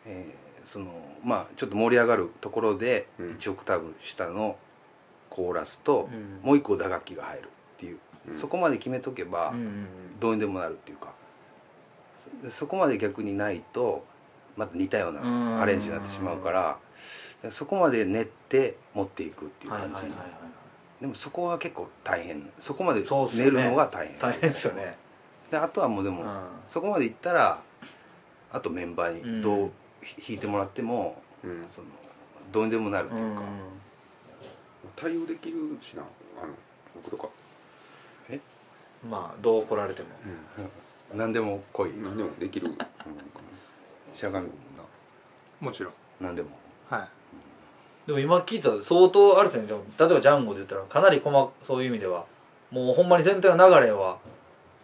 [0.06, 0.92] えーその
[1.24, 3.28] まあちょっと盛り上がるところでうん。
[3.30, 4.56] 1オクターブ下の
[5.30, 6.40] コーラスと、うん。
[6.46, 7.48] もう一個打楽器が入るっ
[7.78, 7.98] ていう、
[8.28, 8.36] うん。
[8.36, 9.86] そこまで決めとけば、うん
[10.20, 11.14] どうにでもなるっていうか。
[12.44, 14.04] そそこまで逆にないと
[14.56, 15.54] また似たよううん。
[15.56, 16.78] なアレンジになってしまうから
[17.50, 20.06] そこまで練って持っていくっていう感じ、
[21.00, 22.50] でもそこは結構大変。
[22.58, 24.18] そこまで練るのが大変。
[24.18, 24.98] 大変ですよね
[25.50, 26.28] であとはもうでも、うん。
[26.68, 27.60] そこまでいったら
[28.52, 31.66] あとメンバーにどううん弾いてもらっても、うん。
[31.68, 31.88] その
[32.52, 33.42] どうにでもなるというか、
[34.96, 36.02] 対応できるしな
[36.42, 36.52] あの
[36.94, 37.28] 僕とか。
[39.08, 40.08] まあどう来られても。
[41.14, 42.70] 何でも来い、何でもできる。
[44.14, 44.84] 白神君も
[45.60, 45.92] もちろん。
[46.20, 46.50] な何でも。
[46.88, 47.08] はい。
[48.06, 49.66] でも今聞いたら相当あれですね。
[49.66, 52.24] でも例えばジャンゴで言ったらかなり細かそういう意味では
[52.70, 54.18] もうほんまに全体の流れは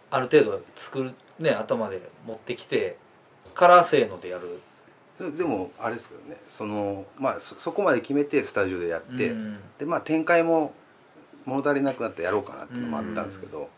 [0.09, 2.97] ある程度作るね頭で持ってきて
[3.53, 4.59] からせーのでやる。
[5.19, 9.59] ででもあれですけどねそのまあそそこまで決めてスタジオでやって、うん。
[9.77, 10.73] でまあ展開も
[11.45, 13.69] 物足りなくなってやろうかなっていうのもあったんですけど、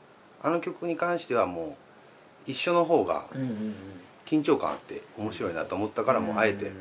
[0.42, 1.78] あの曲に関してはも
[2.48, 3.76] う一緒の方がうんうんうん。
[4.26, 6.72] 緊張感あって面白いなと思ったからもうあえて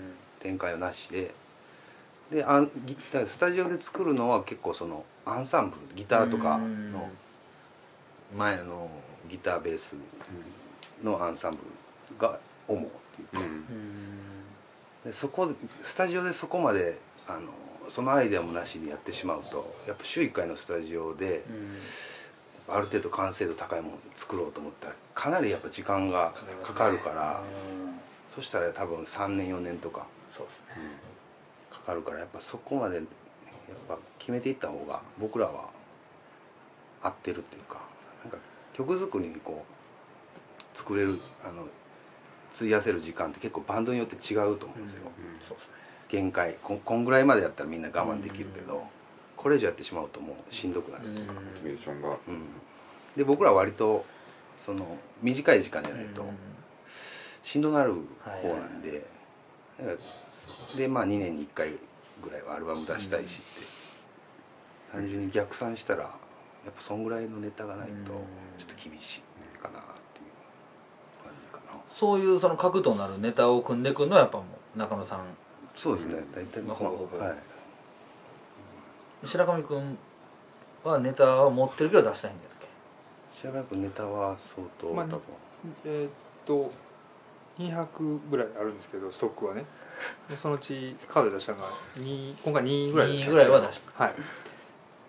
[0.40, 1.32] 展開をなしで。
[2.30, 7.08] であんギタースタジオで作るのは結構そのアンサンブルギターとかの
[8.36, 8.90] 前の
[9.28, 9.96] ギターベース
[11.02, 13.64] のアンサンブルが主っていうか、うん。
[15.04, 15.52] でそこ
[15.82, 16.98] スタジオでそこまで
[17.28, 17.52] あの
[17.88, 21.44] そのアイデアもなしにやってしまうとやっぱ週1回のスタジオで
[22.68, 27.40] ある程度完成度高いものを作ろうと思ったらかなりやっぱ時間がかかるから
[28.34, 30.66] そしたら多分3年4年とかそうですね。
[31.70, 33.04] かかるからやっぱそこまでやっ
[33.88, 35.70] ぱ決めていった方が僕らは
[37.02, 37.78] 合ってるっていうか
[38.78, 41.66] 曲作りにこう作れるあの
[42.54, 45.02] 費やせる時間って結構バンドによって違うと思うんですよ、
[45.46, 45.74] そうですね
[46.08, 46.56] 限界。
[46.62, 48.84] こんこんぐらいまでやったらみんな我慢できるけど、
[49.36, 51.04] これ以上やってしまうともうしんどくなる。
[51.04, 52.08] というか、モチベーションが。
[52.08, 52.16] うん。
[53.16, 54.06] で僕らは割と
[54.56, 56.24] その短い時間じゃないと
[57.42, 59.04] しんどなる方なんで、
[59.78, 61.72] だからでまあ2年に1回
[62.22, 63.66] ぐらいはアルバム出したいしって、
[64.92, 66.10] 単純に逆算したら
[66.68, 68.16] やっぱそんぐらいのネタがないとうんちょっ
[68.66, 71.80] と厳しいかなっていう感じかな。
[71.90, 74.44] そういうその核となるネタを組んでくるのはやっぱも
[74.76, 75.20] う中野さん。
[75.74, 76.22] そうですね。
[76.34, 77.18] 大体まあほぼほぼ。
[77.18, 77.36] はい。
[79.24, 79.98] 白上君
[80.84, 82.68] はネタは持ってるけど出したいんだっけ？
[83.32, 85.20] 白川君ネタは相当多まあ分、
[85.84, 86.10] えーっ
[86.44, 86.70] と
[87.58, 89.64] 200ぐらいあるんですけどストックはね。
[90.40, 91.64] そのうちカードで出したのが
[91.96, 94.04] 2今回2ぐらい2ぐらいは出した。
[94.04, 94.14] はい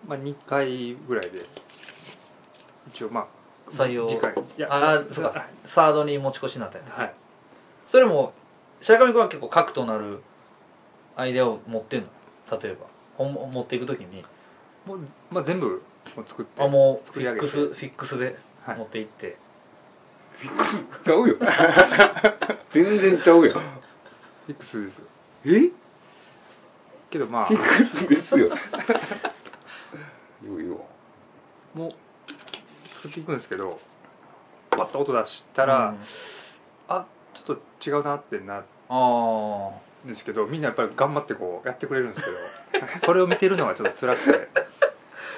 [0.06, 1.40] まあ2回ぐらいで
[2.88, 3.26] 一応まあ
[3.70, 4.08] 採用。
[4.08, 4.32] 次回。
[4.32, 5.46] いやああそうか。
[5.64, 7.14] サードに持ち越しになったんやねはい。
[7.86, 8.32] それも
[8.80, 10.20] 白上君は結構核となる
[11.16, 12.08] アイデアを持ってんの？
[12.60, 12.86] 例えば。
[13.24, 14.24] 持っていく時に。
[14.86, 14.98] もう、
[15.30, 15.82] まあ、全部
[16.16, 17.46] もう作ってあもうフ作り上げて。
[17.46, 18.78] ィックスフィックスではい。
[18.78, 19.36] 持っていって、
[21.04, 21.36] ちゃうよ。
[22.70, 23.54] 全然ちゃうやん。
[23.54, 25.04] フィックスですよ。
[25.44, 25.70] え？
[27.10, 27.44] けどまあ。
[27.46, 28.48] フィックスですよ
[30.46, 30.76] よいいわ
[31.74, 31.90] もう
[32.74, 33.78] 作っていくんですけど
[34.70, 35.98] パッと音出したら、うん。
[36.88, 39.70] あちょっと違うなってなるあ
[40.06, 42.22] んですけどみんなやっぱり頑張ってこうやってくれるんです
[42.72, 44.48] けど それを見てるのがちょっと辛くて。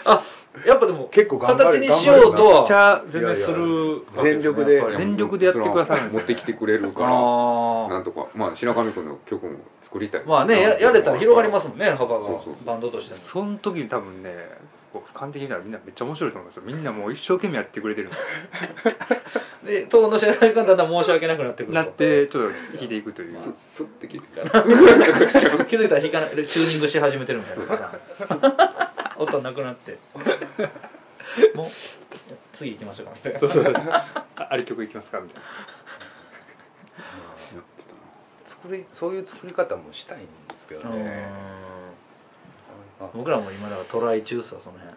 [0.05, 0.23] ああ
[0.67, 4.97] やっぱでも結構頑張る形にしようとはめっちゃ全然する全力で。
[4.97, 7.09] 全力でやってくださるんですよ持ってきてくれるから。
[7.09, 10.21] あなんとかまあ白上君の曲も作りたい。
[10.21, 12.43] あまあねややれたら広がりますもんね幅がそうそう。
[12.45, 13.21] そうバンドとしても。
[13.21, 14.59] その時に多分ね
[15.15, 16.63] 俯瞰的に見たらみんなめっちゃ面白いと思いますよ。
[16.67, 18.95] みんなもう一生懸命やってくれてるん ですよ
[19.65, 21.73] で当の試合がだんだん申し訳なくなってくると。
[21.75, 23.33] なってちょっと弾いていくという。
[23.33, 24.63] ススッて切るから。
[25.65, 27.65] 気づいたら弾かないチューニングし始めてるみたいな。
[27.67, 29.99] パターン音なくなって。
[31.55, 31.71] もう
[32.53, 33.13] 次行きましょうか。
[33.15, 33.65] みたいなそうそう。
[33.77, 35.49] ああり曲いきますかみたいな。
[37.57, 37.99] やってたな。
[38.45, 41.92] 作りそういう作り方もしたいんですけどね、うんあ
[43.15, 44.95] 僕らも今だからトライ中っすわその辺、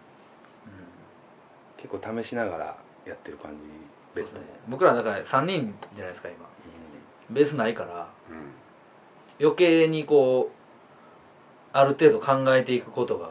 [1.76, 3.56] 結構試しながらやってる感じ
[4.14, 4.60] ベッドもそうですね。
[4.68, 6.46] 僕らだから3人じゃないですか今。
[7.30, 8.46] ベースないからうん。
[9.40, 10.56] 余計にこう
[11.72, 13.30] ある程度考えていくことが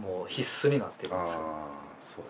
[0.00, 1.40] もう必須になってるんですよ。
[1.40, 1.68] ああ
[2.00, 2.24] そう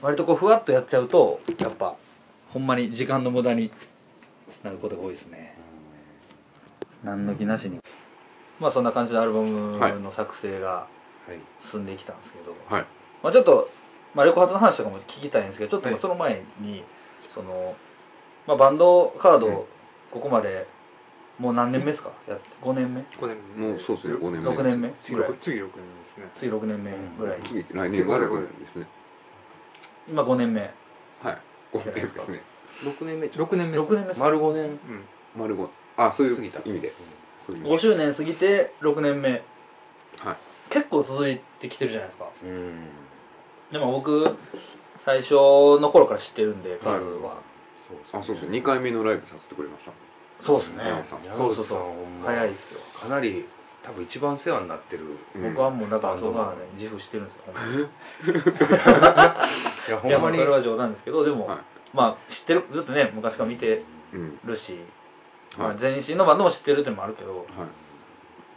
[0.00, 1.94] 割とこうふわっとやっちゃうとやっぱ
[2.50, 3.70] ほんまに時間の無駄に
[4.62, 5.54] なることが多いですね。
[7.04, 7.80] 何の気なしに
[8.60, 10.86] まあそんな感じでアルバムの作成が
[11.26, 11.38] はい。
[11.64, 12.86] 進んできたんですけど、はい。
[13.22, 13.70] まあちょっと、
[14.14, 16.82] まあ、レコ発の話とかも聞きたいんですけどちょっとその前に
[17.32, 17.76] その、
[18.46, 19.54] まあ、バンドカード、うん。
[20.10, 20.66] ここまで
[21.38, 22.10] もう何年目ですか？
[22.28, 23.68] やって5年目？5年目。
[23.68, 24.92] もうそうですね5年目6年目？
[25.00, 25.30] 次ぐらい。
[25.30, 26.24] 6次6年ですね。
[26.34, 27.38] 次6年目ぐらい。
[27.38, 28.46] に、次来年が6年。
[28.58, 28.86] ですね。
[30.08, 30.60] 今5年目。
[30.60, 31.38] はい。
[31.72, 32.40] 5年ですね。
[32.82, 33.90] 6年目6年目です。
[33.92, 34.20] 6年目です。
[34.20, 34.78] 丸5年うん
[35.36, 36.60] 丸5あそういう過ぎた。
[36.68, 36.92] 意味で
[37.46, 37.66] そういう。
[37.66, 39.30] 意5味周年過ぎて6年目。
[39.30, 40.36] はい。
[40.70, 42.28] 結構続いてきてるじゃないですか。
[42.42, 42.88] うん。
[43.70, 44.36] でも僕
[45.04, 47.36] 最初の頃から知ってるんでカールは、
[47.86, 48.50] そうあそうそう。
[48.50, 49.92] 2回目のライブさせてくれました。
[50.40, 50.84] そうですね。
[50.84, 51.20] 山口さん。
[51.36, 52.26] そうそうそう山口さんほんま。
[52.26, 52.80] 早いっすよ。
[53.00, 53.46] かなり
[53.82, 55.42] 多分一番世話になってるうん。
[55.54, 57.42] 僕はもうだからバンドマンそこはね自負してるんですよ。
[57.52, 57.78] ほんまに
[59.88, 60.38] いやほいやんまに。
[60.38, 61.58] まあそれは冗談ですけどでも、はい。
[61.92, 63.82] まあ知ってるずっとね昔から見て
[64.12, 64.82] うんるし、はい
[65.58, 67.46] まあ、前身のバンドも知ってるってのもあるけどはい。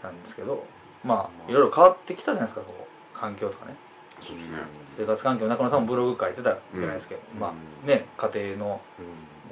[0.03, 0.65] なんですけど
[1.03, 3.75] まあいろいろ変わってきたじゃないですかこう環境とかね。
[4.21, 4.57] そうですね。
[4.97, 6.43] 生活環境中野さんもブログ書いてた
[6.73, 7.39] じゃないですけど、うん。
[7.39, 9.05] まあね家庭のうん。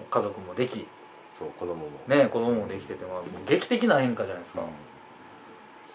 [0.10, 0.88] 家族もでき
[1.32, 1.90] そう子供も。
[2.08, 4.62] ね子供もできてて、まあ、劇的な変化じゃないですか、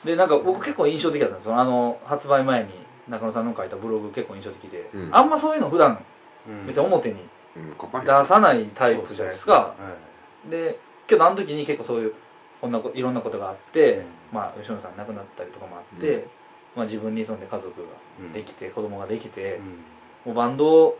[0.05, 1.57] でなんか僕結構印象的だったんですよ。
[1.57, 2.70] あの発売前に
[3.09, 5.11] 中野さんの書いたブログ結構印象的で、うん。
[5.14, 6.05] あんまそういうの普段
[6.49, 6.66] うん。
[6.66, 7.16] 別に表に
[7.57, 9.74] 出さないタイプじゃないですか。
[10.51, 10.78] で
[11.11, 12.15] 今日あの時に結構そういう
[12.61, 14.05] こんなこいろんなことがあって、うん。
[14.33, 16.23] まあ吉野さん亡くなったりとかもあって、うん。
[16.77, 17.89] まあ、自分にそんで家族が
[18.33, 19.61] できて、子供ができて、
[20.25, 20.33] うん。
[20.33, 20.97] もうバンド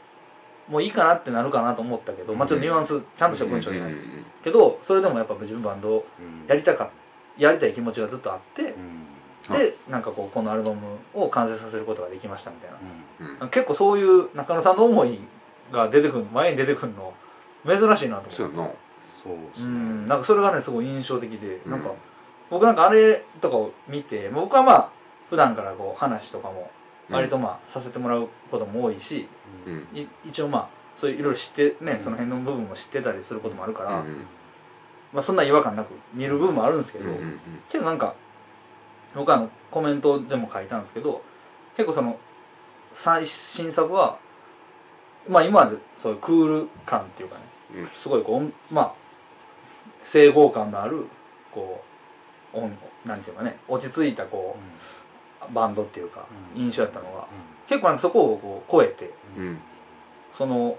[0.69, 4.01] もういいかなってなるかなと思ったけど、まあちょっとニュアンスちゃんとした文章じゃないです。
[4.01, 4.11] うん。
[4.11, 6.05] うんうんけどそれでもやっぱ自分バンド
[6.47, 6.91] やりたか
[7.37, 8.75] やりたい気持ちがずっとあって、
[9.53, 10.81] でなんかこうこのアルバム
[11.13, 13.49] を完成させることができましたみたいな、うん。
[13.51, 15.19] 結構そういう中野さんの思い
[15.73, 17.13] が出てくる前に出てくるの
[17.67, 18.88] 珍しいなと思って
[19.23, 19.64] そうですね。
[19.64, 20.09] うん。
[20.09, 21.73] なんかそれがねすごい印象的で、うん。
[21.73, 21.91] なんか
[22.51, 24.91] 僕なんかあれとかを見て僕はまあ
[25.29, 26.71] 普段からこう話とかも
[27.11, 29.29] 割とまあさせてもらうことも多いし、
[29.66, 29.99] うん。
[29.99, 34.27] い一応まあそういういろいろ知ってねその辺の部分も知ってたりすることもあるから、うん。
[35.12, 37.07] まあ、そんな違和感なく見る部分もあるんですけど、
[37.71, 38.14] けどなんか
[39.14, 41.23] 僕はあのコメントでも書いたんですけど
[41.77, 42.19] 結構その
[42.93, 44.19] 最新作は
[45.29, 47.43] まあ今までそういうクール感っていうかね
[47.77, 47.87] うん。
[47.87, 48.95] すごいこうまあ
[50.03, 51.07] 整合感のある
[51.53, 51.82] こ
[52.55, 52.72] う音
[53.05, 54.57] なんていうかね落ち着いたこ
[55.51, 56.26] うバンドっていうか
[56.57, 56.62] うん。
[56.62, 57.26] 印象やったのが
[57.68, 59.59] 結構そこをこう超えてうん。
[60.32, 60.76] その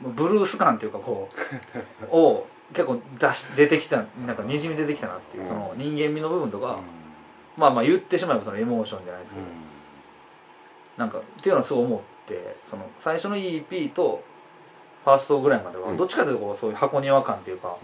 [0.00, 1.28] ブルース感っていうかこ
[2.02, 5.48] う を結構出し出てきたなんかにじみ出てきたなっていう、うん。
[5.48, 6.82] その人間味の部分とか、うん。
[7.56, 9.48] まあまあ言ってしまえばそのエモーションじゃないですけど、う
[10.96, 14.22] なんかっていうのはすごい思ってその最初の EP と
[15.04, 15.96] ファーストぐらいまではうん。
[15.96, 17.70] どっちかというとこうそういう箱庭感っていうか、ん。
[17.70, 17.76] こ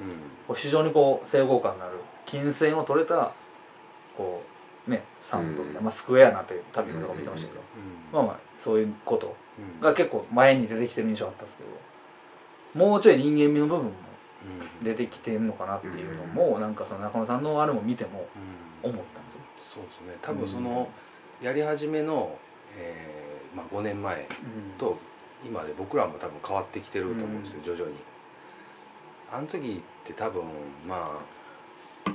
[0.50, 1.94] う非常にこう整合感のある
[2.26, 3.32] 金線を取れた
[4.16, 4.42] こ
[4.88, 5.84] うねサウンドみたいな、うん。
[5.84, 7.60] まあ、スクエアなという旅のとか見てましたけど、
[8.12, 9.80] まあまあそういうことうん。
[9.80, 13.92] が結構前に出てきてる印象あったんですけどもうちょい人間味の部分も
[14.80, 14.84] うん。
[14.84, 18.26] 出てきてんのかなっていうのも、なんかその中野さんのあれも見ても
[18.84, 18.90] うん。
[18.90, 19.40] 思ったんですよ。
[19.62, 20.16] そうですね。
[20.22, 20.88] 多分その
[21.42, 22.38] やり始めの、
[22.74, 24.26] えーまあ、5年前
[24.78, 24.98] と
[25.44, 27.96] 今で僕らも多分変わってきてると思うんですよ、徐々に。
[29.32, 30.42] あの時って多分
[30.86, 31.20] ま
[32.06, 32.10] あ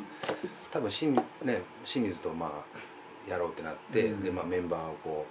[0.71, 4.23] 多分清,、ね、清水とまあやろうってなって、うん。
[4.23, 5.25] でまあメンバーをこ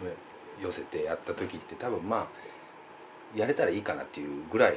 [0.00, 0.14] うね
[0.62, 4.76] 寄せてやった時って多分まあやれたらいいかなっていうぐらい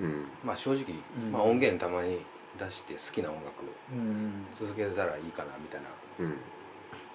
[0.00, 0.26] うん。
[0.44, 0.84] まあ正直、
[1.22, 1.32] うん。
[1.32, 2.18] まあ、音源たまに
[2.58, 3.62] 出して好きな音楽
[3.92, 4.46] うん。
[4.52, 5.88] 続けてたらいいかなみたいな
[6.20, 6.36] うん。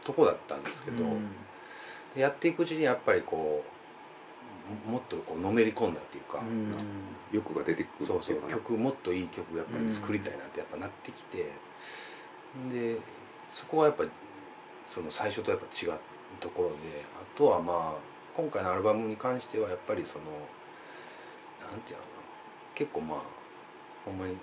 [0.03, 1.03] とこだったんですけど、
[2.15, 3.76] でやっていくうちにやっぱりこう
[4.85, 6.41] ももっとこうのめり込んだっていうか、
[7.31, 11.51] 欲が出てくるそうそう曲もっといい曲やっぱり作りたいなってやっぱなってきて、
[12.71, 12.97] で
[13.49, 14.03] そこはやっぱ
[14.85, 15.99] その最初とやっぱ違う
[16.39, 16.75] ところで
[17.15, 17.99] あとはまあ
[18.35, 20.25] 今回のアルバムに関してはやっぱりその
[21.69, 22.17] なんていうのかな
[22.75, 23.19] 結構まあ
[24.05, 24.35] ほんまに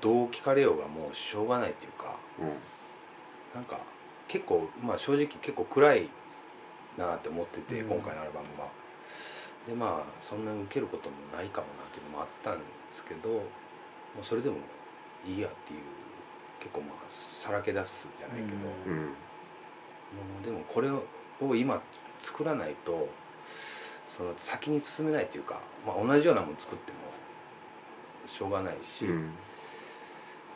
[0.00, 2.48] どう聞かれようがもうしょうがないっていうかうん。
[3.54, 3.78] なんか
[4.28, 6.08] 結構まあ正直結構暗い
[6.96, 7.88] なって思ってて、うん。
[7.88, 8.81] 今回のアルバムは。
[9.66, 13.40] でまあそんなに受けることもないかもなっていうのもあったんですけども
[14.20, 14.56] うそれでも
[15.26, 15.80] いいやっていう
[16.58, 18.48] 結構まあさらけ出すじゃないけど、
[18.86, 18.92] うん。
[18.92, 19.06] うん。
[19.06, 19.12] も
[20.42, 21.04] うでもこれを
[21.56, 21.80] 今
[22.20, 23.08] 作らないと
[24.06, 26.98] その先に進めないっていうか、まあ、同じようなもの作っても
[28.28, 29.30] しょうがないし、うん。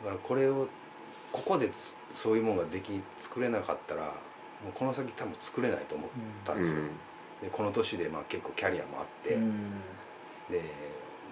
[0.03, 0.67] だからこれを
[1.31, 4.09] ここでつそういうものができ作れなかったらも
[4.69, 6.09] うこの先多分作れないと思っ
[6.45, 6.77] たんですよ、
[7.41, 9.37] でこの年でまあ結構キャリアもあって、
[10.51, 10.61] で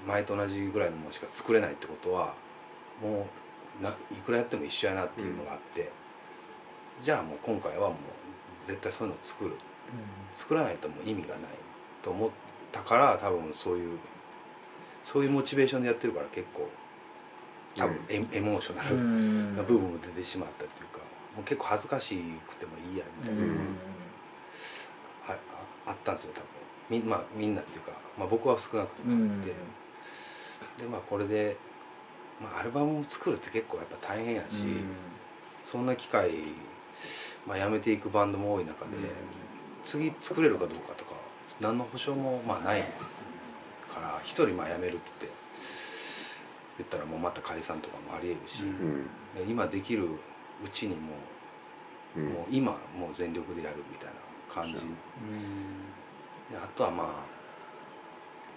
[0.07, 2.33] 前と同じぐらいのものしか作れないってことは
[3.01, 3.27] も
[3.79, 3.93] うない
[4.25, 5.91] くらやっても一緒やなっていうのがあって、
[7.03, 7.97] じゃあもう今回はもう
[8.67, 9.51] 絶対そういうのを作る。
[10.35, 11.37] 作らないともう意味がない
[12.03, 12.29] と思っ
[12.71, 13.99] たから多分そういう
[15.03, 16.67] そういうモチベーションでやってるから結構
[17.75, 18.95] 多分エ,、エモーショナル
[19.55, 20.99] な部分も出てしまったっていうか
[21.35, 22.15] もう結構恥ずかし
[22.49, 23.43] くてもいいやみたいな、
[25.85, 26.39] ああったんですよ多
[26.89, 26.99] 分。
[27.01, 29.47] み,、まあ、みんなっていうか、まあ、僕は少なくともあって、
[30.83, 31.57] でまあこれで、
[32.41, 34.47] まあ、アルバムを作るって結構やっぱ大変やし、
[35.63, 36.31] そんな機会、
[37.47, 38.91] まあ、やめていくバンドも多い中で、
[39.83, 41.11] 次作れるかどうかとか
[41.61, 42.81] 何の保証もまあない
[43.93, 45.37] から一人まあ辞めるって言って
[46.77, 49.03] 言ったらもうまた解散とかもありえるし、うん。
[49.35, 50.09] で今できるう
[50.73, 51.13] ちにも
[52.17, 52.27] う,、うん。
[52.27, 54.13] もう今もう全力でやるみたいな
[54.55, 54.79] 感じ。
[56.49, 57.07] であとはまあ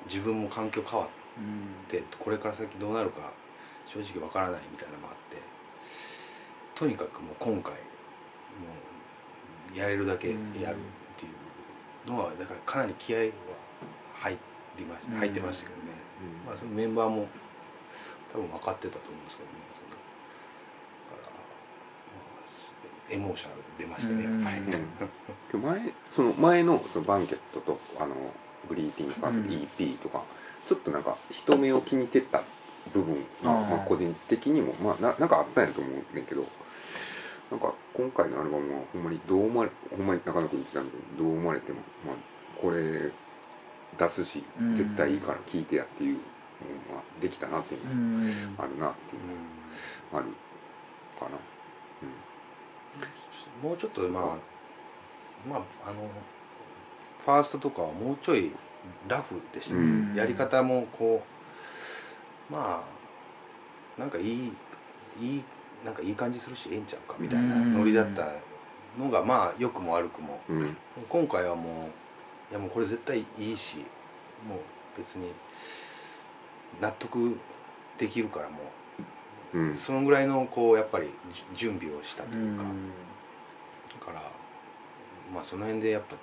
[0.07, 1.11] 自分も環境変わっ
[1.89, 3.33] てこれから先どうなるか
[3.87, 5.43] 正直わからないみたいなのもあって
[6.75, 7.79] とにかくもう今回も
[9.75, 10.55] うやれるだけやるっ
[11.17, 11.29] てい
[12.07, 13.25] うのはだからかなり気合は
[14.15, 14.39] 入
[14.79, 15.19] りましうん。
[15.19, 15.93] 入ってましたけどね、
[16.47, 17.27] まあ、そのメンバーも
[18.33, 21.41] 多分分かってたと思うんですけどねそのだから、ま
[22.45, 22.49] あ、
[23.11, 25.63] エモーショナルで出ましたねやっぱり、うん。
[25.63, 28.15] 前その前のそのバンケットとあの
[28.69, 29.47] グリーティングカードうん。
[29.47, 30.23] EP とか、
[30.67, 32.43] ちょっとなんか人目を気にしてた
[32.93, 36.45] 部分が、まあ、個人的にもまあななんかあったんやと思うねんけど
[37.51, 42.17] なんか今回のアルバムはほんまにどう思われほんまに中野君言ってたんだけどどう思われても、まあ、
[42.61, 43.11] これ
[43.99, 44.75] 出すしうん。
[44.75, 46.21] 絶対いいから聴いてやっていうの
[46.97, 48.57] ができたなっていうのうん。
[48.57, 49.23] があるなっていう
[50.13, 50.27] のがある
[51.19, 51.39] かな。
[53.63, 54.25] もうちょっとまあ
[55.49, 56.09] まああの
[57.25, 58.53] ファーストとかはもうちょい
[59.09, 60.15] ラフでしたね、うん。
[60.15, 61.23] やり方もこ
[62.51, 62.85] うま
[63.99, 64.53] あなんかいい
[65.21, 65.43] いい
[65.85, 68.33] なんかいい感じするしええんちゃうかみたいなノリだった
[68.99, 70.41] のがまあ良くも悪くも。
[70.49, 70.77] うん。
[71.09, 71.63] 今回はも
[72.51, 73.79] ういやもうこれ絶対いいし
[74.49, 74.59] もう
[74.97, 75.33] 別に
[76.81, 77.37] 納得
[77.99, 78.59] できるからも
[79.55, 79.59] う。
[79.61, 79.75] ん。
[79.75, 82.69] うそのぐらいのこうやっぱりじ準備をしたというか、だ
[83.99, 84.23] から
[85.33, 86.17] まあその辺でやっぱ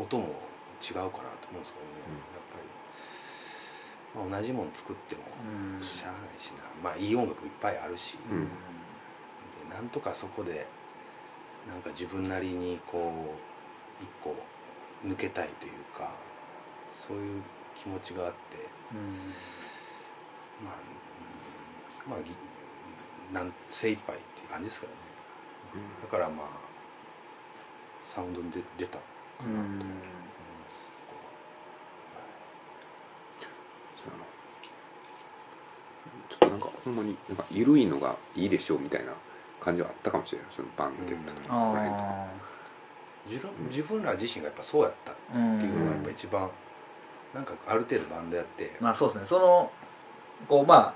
[0.00, 0.24] 音も
[0.80, 1.98] 違うかなと思うんですけどね、
[2.32, 2.58] やっぱ
[4.22, 5.82] り、まあ、同じもの作ってもうん。
[5.84, 6.62] しゃあないしな。
[6.82, 8.44] まあいい音楽いっぱいあるし、うん。
[9.68, 10.66] でなんとかそこで
[11.68, 13.12] なんか自分なりにこ
[14.00, 14.36] う一個
[15.04, 16.10] 抜けたいというか
[16.90, 17.42] そういう
[17.76, 18.38] 気持ちがあって。
[20.64, 20.74] まあ、
[22.06, 22.12] うん。
[22.12, 22.34] まあぎ
[23.34, 24.98] なん精一杯っていう感じですからね。
[26.02, 26.67] だからまあ
[28.08, 29.04] サウンドに出出たか
[29.44, 29.84] なと思いま
[30.68, 30.90] す、
[36.30, 39.12] ちょっとなんかほんまになんか緩いのがいいでしょうみたいな
[39.60, 42.02] 感じはあったかもしれないそのバンケットとかこの辺とか。
[42.02, 42.26] あ
[43.28, 46.50] 自分自分ら自身がやっぱそうやったっていうのがやっぱ一番
[47.34, 49.26] なんかある程度バンドやって、まあそうですね。
[49.26, 49.70] その
[50.48, 50.94] こうまあ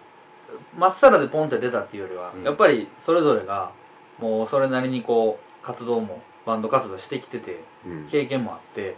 [0.75, 2.43] まっさらでポンって出たっていうよりは、うん。
[2.43, 3.73] やっぱりそれぞれが
[4.19, 8.09] もうそれなりにこう活動もバンド活動してきててうん。
[8.11, 8.95] 経験もあってっ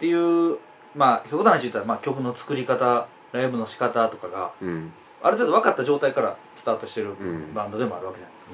[0.00, 0.58] ていう
[0.94, 4.92] まあ極端な話言ったら、まあ、曲の作り方ライブの仕方とかがうん。
[5.22, 7.54] ある程度分かった状態からスタートしてるん。
[7.54, 8.52] バンドでもあるわけじゃないですか、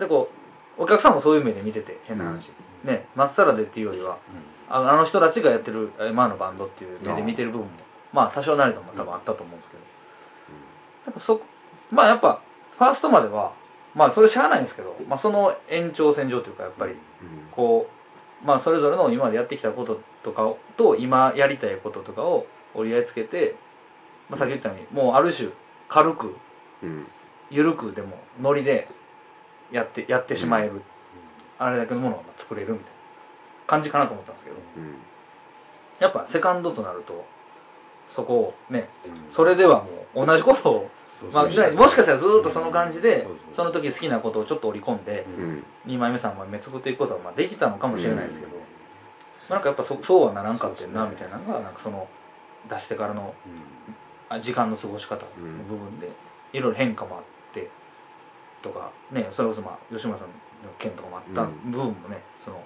[0.00, 0.28] でこ
[0.76, 2.50] うお客さんもそういう目で見てて変な話、
[2.82, 4.18] ねまっさらでっていうよりは
[4.68, 7.72] ああの人たちがやってる今のバンドっていう目で見てる部分も
[8.12, 9.82] まあ多少なりとも多分あったと思うんですけど、
[11.06, 11.40] なんかそ
[11.92, 12.40] まあやっぱ
[12.76, 13.52] ファーストまでは
[13.94, 16.94] まあそれしゃあないんですけど、まあ、その延長線上というかやっぱり
[17.50, 17.88] こ
[18.42, 23.56] うまあそれぞれの今までやってきたこととかをと今やりたいこととかを折り合いつけて、
[24.28, 25.50] まあ、さっき言ったようにもうある種
[25.88, 26.36] 軽く
[26.82, 27.06] うん。
[27.50, 28.88] 緩くでもノリで
[29.70, 30.82] やってやってしまえる、
[31.58, 32.90] あれだけのものが作れるみたいな
[33.66, 34.94] 感じかなと思ったんですけどうん。
[35.98, 37.24] やっぱセカンドとなると
[38.08, 39.30] そこをねうん。
[39.30, 39.84] それでは
[40.14, 40.90] もう同じことを、
[41.32, 41.50] まあ、も
[41.88, 45.44] しかしたらずーっとその感じで、うんその時好きなことをちょっと織り込んで、うん。
[45.44, 48.52] うん2枚目3枚目作っていくことはまあできたのかもしれないですけど、
[49.50, 52.08] なんかやっぱそそうはならんかってんなみたいなのがなんかその
[52.70, 53.34] 出してからの
[54.40, 56.08] 時間の過ごし方の部分で
[56.52, 57.68] いろいろ変化もあって
[58.62, 60.34] とかねそれこそまあ吉村さんの
[60.78, 61.70] 件とかもあったうん。
[61.72, 62.62] 部分もねその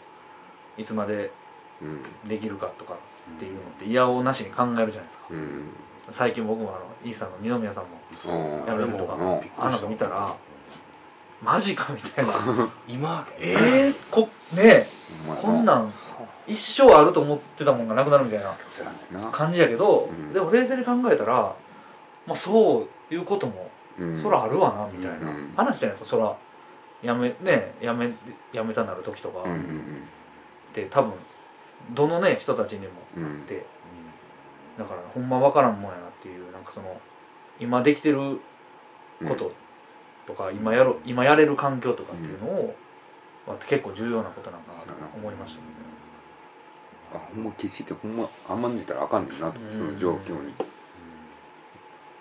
[0.77, 1.33] いつまで
[1.81, 2.03] うん。
[2.29, 5.25] できるかとかっていうのって嫌をなしに考えるじゃないですか。
[5.31, 5.69] うん
[6.13, 8.35] 最近僕もあのイーサンの二宮さんもそう。
[8.35, 9.41] うんあれもとかうん。
[9.41, 10.35] びっくりしたあの見たら
[11.43, 12.33] マジかみたいな。
[12.89, 14.87] 今えー、こね
[15.41, 15.93] こんなん
[16.47, 20.33] 一生あると思ってたもんがなくなるみたいな感じやけど、うん。
[20.33, 21.55] でも冷静に考えたら
[22.27, 24.23] まあそういうこともうん。
[24.23, 26.11] そらあるわなみたいなうん話じゃないですか。
[26.11, 26.37] そら
[27.03, 28.11] やめねやめ
[28.53, 30.03] やめたなる時とかうんうっん。
[30.73, 31.13] て多分
[31.93, 33.31] どのね人たちにもうんうん。
[33.33, 33.67] あって
[34.79, 37.01] だからほんま分からんもんやなっていうなんかその
[37.59, 38.41] 今できてる
[39.27, 39.53] こと
[40.27, 42.75] とか今やろ今やれる環境とかっていうのを、
[43.47, 45.67] まあ結構重要なことなんかなと思いましたね。
[47.15, 50.53] あほんま決してほんま甘んじたらあかんねんなとその状況に。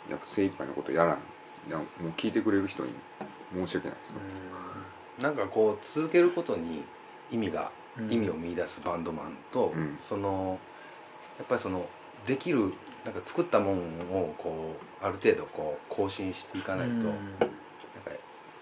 [0.09, 1.17] やっぱ精一杯のことやらん。
[1.67, 2.91] いやもう聞いてくれる人に
[3.55, 4.13] 申し訳ないです
[5.19, 6.83] なんかこう続けることに
[7.31, 8.11] 意味が、うん。
[8.11, 9.95] 意味を見出すバンドマンと、うん。
[9.97, 10.59] その
[11.39, 11.87] やっぱりその
[12.25, 12.73] できる
[13.03, 13.77] なんか作ったもん
[14.11, 17.03] をこうある程度こう更新していかないと、うん。
[17.03, 17.15] なんか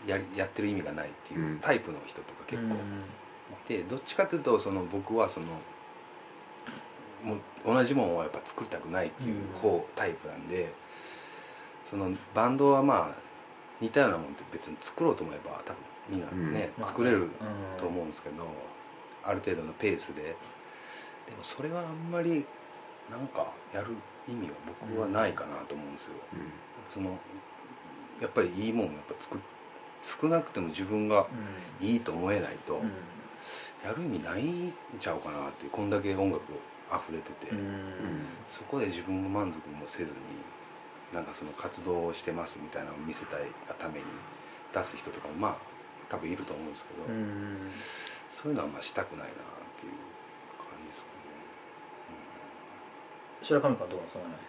[0.05, 2.78] やりやってる意味がないっていうタイプの人とか結構い
[3.68, 5.45] て、どっちかというとその僕はその
[7.24, 10.74] もう同じもんをやっぱ作りたくないっていう方、タイプなんで
[11.86, 13.16] そのバンドはまあ
[13.80, 15.76] 似たようなもんって別に作ろうと思えば多分
[16.09, 16.86] みんなね、うん。
[16.86, 17.30] 作れるうん
[17.78, 18.45] と思うんですけど、
[19.24, 20.36] ある程度のペースで。
[21.26, 22.45] でもそれはあんまり
[23.14, 23.93] なんかやる
[24.28, 26.11] 意味は僕はないかなと思うんですよ。
[26.91, 27.18] その
[28.20, 29.41] やっぱりいいもんをやっぱ作っ
[30.03, 31.26] 少なくても自分が
[31.80, 32.91] いいと思えないと、うん。
[33.84, 36.43] やる意味ないんちゃうかなってこんだけ音楽
[36.91, 37.93] 溢れてて、うん。
[38.49, 40.18] そこで自分の満足もせずに
[41.14, 44.05] なんかその活動をしてますみたいなのを見せたいがために
[44.74, 45.55] 出す人とかもまあ
[46.09, 47.72] 多分いると思うんですけど、うん。
[48.30, 49.28] そういうのはまあしたくないなっ
[49.80, 49.91] ていう
[50.59, 51.14] 感じですかね。
[53.44, 54.41] 白神君はどうなんその辺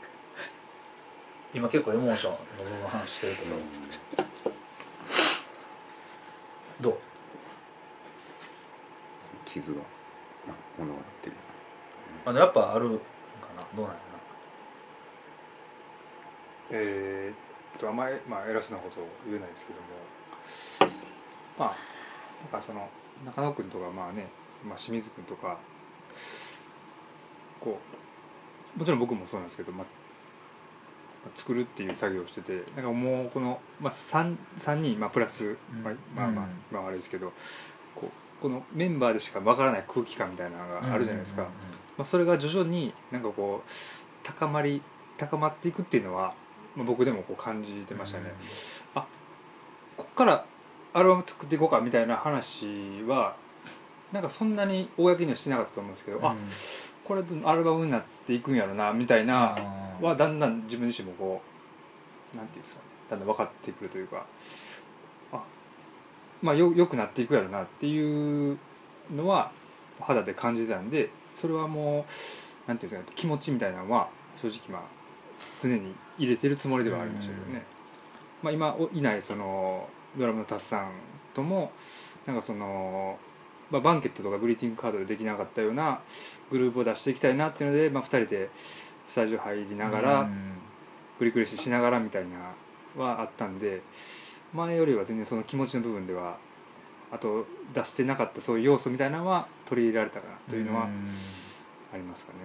[1.54, 3.56] 今結構エモーションの部分話してるけど。
[6.80, 6.98] どう？
[9.44, 9.84] 傷がな
[10.78, 11.36] 物がなってる。
[12.24, 13.04] あのやっぱあるんか
[13.56, 13.62] な？
[13.76, 14.00] どうなんや
[16.70, 20.94] えーっとあんまり、まあ、偉そうなことを言えないですけども。
[21.56, 21.76] まあ
[22.52, 22.88] なんかその
[23.24, 24.26] 中野君とかまあね、
[24.66, 25.58] まあ、清水君とか
[27.60, 28.03] こう
[28.76, 29.86] もちろん僕もそうなんですけど、まあ、
[31.34, 37.32] 作るっていう作業をしててなんかもうこの、まあ、3, 3人、まあ、プラス、まあ、まあまあ、まああれですけど
[37.94, 41.42] こうこのメンバーでしかわからない空気感みたいなのながあるじゃないですか。
[41.96, 43.70] まあ、それが徐々になんかこう
[44.24, 44.82] 高まり
[45.16, 46.34] 高まっていくっていうのは、
[46.74, 48.32] まあ、僕でもこう感じてましたね、
[48.96, 49.06] あ
[49.96, 50.44] こっから
[50.92, 52.66] アルバム作っていこうかみたいな話
[53.06, 53.36] は
[54.12, 56.34] なんかそんなに公にはしなかったと思うんですけど、あ
[57.04, 59.56] これでアルバムになっていくんやろなみたいな
[60.00, 61.42] はだんだん自分自身もこ
[62.34, 64.24] うなんていうんですかねだんだん分かってくるというか
[65.32, 65.42] あ
[66.42, 68.58] まあよよくなっていくやろなっていう
[69.14, 69.50] のは
[70.00, 74.88] 肌で感じてたんでそれはもうなんていうんですかね気持ちみたいなのは正直まあ
[75.60, 77.62] 常に入れてるつもりではありましたけどね、
[78.42, 80.90] まあ、今おいないそのドラムのタスさん
[81.34, 81.72] とも
[82.26, 83.18] なんかその、
[83.74, 85.98] まあ、バンケットとかグリーティングカードでできなかったような
[86.48, 90.28] グループを出していきたいなっていうので、まあ、2人でスタジオ入りながら、
[91.18, 93.82] 繰り返ししながらみたいなはあったんで
[94.52, 96.36] 前よりは全然その気持ちの部分では
[97.10, 102.38] あと出してなかったそういう要素みたいなのは取り入れられたかなというのはありますかね。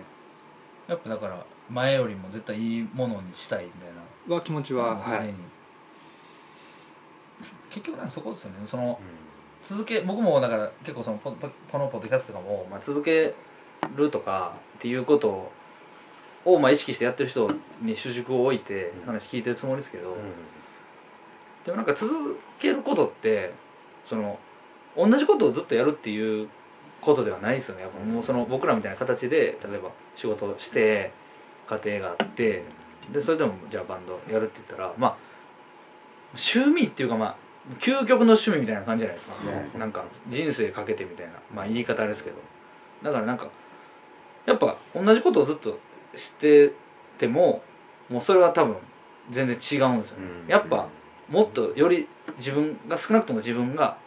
[0.87, 3.89] やっぱだから前よりも絶対いいものにしたいみたい
[4.27, 4.35] な。
[4.35, 5.33] は気持ちは、常に、はい、
[7.69, 8.57] 結局なんかそこですよね。
[8.67, 8.99] その
[9.69, 13.35] 続け僕もだから結構そのこのポッドキャストとかも、まあ、続け
[13.95, 15.51] るとかっていうこと
[16.43, 19.05] を、まあ、意識してやってる人に主軸を置いてうん。
[19.05, 20.17] 話聞いてるつもりですけど、
[21.65, 23.53] でもなんか続けることって
[24.07, 24.39] その
[24.97, 26.49] 同じことをずっとやるっていう
[26.99, 27.83] ことではないですよね。
[27.83, 31.11] やっぱもうその僕らみたいな形で例えば仕事をして
[31.67, 32.63] 家庭があって
[33.13, 35.17] でそれでもじゃあバンドやるって言ったらまあ
[36.31, 39.77] 趣味っていうかまあ究極の趣味みたいな感じじゃないですか。
[39.77, 41.33] なんか人生かけてみたいな。
[41.53, 42.37] まあ言い方ですけど。
[43.03, 43.47] だからなんか
[44.45, 45.77] やっぱ同じことをずっと
[46.15, 46.73] して
[47.19, 47.61] ても
[48.09, 48.75] もうそれは多分
[49.29, 50.49] 全然違うんですよね、うん。
[50.49, 50.87] やっぱ
[51.29, 52.07] もっとより
[52.37, 53.97] 自分が少なくとも自分が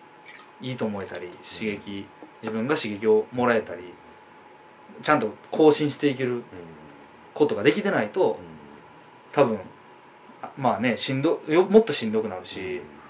[0.61, 2.07] いいと思えたり刺激
[2.43, 3.95] 自分が刺激をもらえたり
[5.05, 6.43] ちゃんと更新していける
[7.33, 8.41] ことができてないと
[9.33, 9.61] 多分
[10.43, 13.02] あまあねしんどよもっとしんどくなるし、うん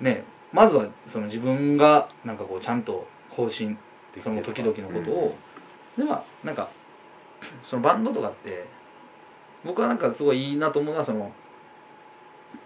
[0.00, 3.76] ねまずはその自分がなんかこうちゃんと更新
[4.20, 5.36] その時々のことを、
[5.96, 6.68] でまあなんか
[7.64, 8.64] そのバンドとかって
[9.64, 11.32] 僕はなんかすごいいいなと思うのはその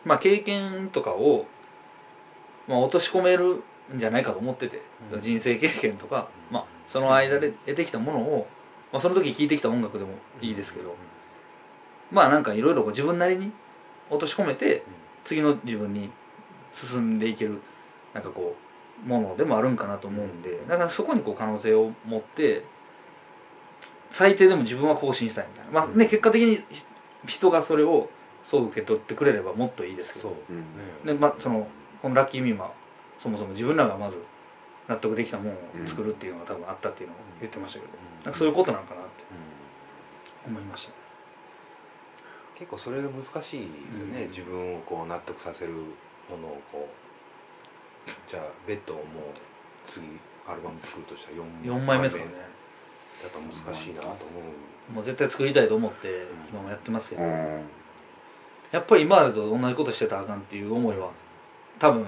[0.05, 1.47] まあ経験とかを、
[2.69, 3.63] まあ、落とし込める
[3.95, 4.81] んじゃないかと思ってて、
[5.11, 8.47] その人生経験とか、まあ、その間で得てきたものを、
[8.93, 10.95] まあ、その時聴いてきた音楽でもいいですけど、
[12.11, 13.53] まあなんかいろいろ自分なりに
[14.11, 14.85] 落とし込めて
[15.25, 16.11] 次の自分に
[16.73, 17.61] 進んでいける
[18.15, 18.57] なんかこ
[19.05, 22.65] うものでもあるんかなと思うんでだからそこにこう可能性を持って
[24.11, 25.73] 最低でも自分は更新したいみたいな。
[25.73, 26.65] まあね結果的にひ
[27.27, 28.11] 人がそれを
[28.45, 30.53] そう受け取ってくれればもっといいですけそうどう
[31.05, 31.69] んで、まあ、その
[32.01, 32.73] このラッキーミーは
[33.21, 34.21] そもそも自分らがまず
[34.89, 37.93] 納得できたものを作るっていうのが多分あったっていうのを言ってましたけど、
[38.25, 39.25] なんかそういうことなんかなって
[40.47, 40.93] 思いました。
[42.59, 44.29] 結構それが難しいですよね、うん。
[44.29, 45.73] 自分をこう納得させる
[46.37, 46.89] ものをこ
[48.07, 49.07] うじゃあベッドをもう
[49.87, 50.07] 次
[50.47, 52.37] アルバム作るとしたら 4, 4枚目ですからね。
[53.23, 54.17] やっぱ難しいなと思
[54.91, 54.93] う。
[54.93, 57.63] もう絶対作りたいと思って今もやってますけど、うん。
[58.73, 61.11] やっぱり今までと同じことしてたらあかんっていう思いは
[61.79, 62.07] 多分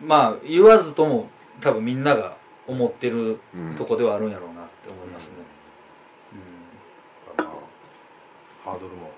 [0.00, 1.28] まあ言わずとも
[1.60, 2.36] 多分みんなが
[2.68, 5.32] 思ってるうんとこではあるんやろうなって思いますね、
[7.36, 7.46] まあ
[8.64, 9.10] ハードルも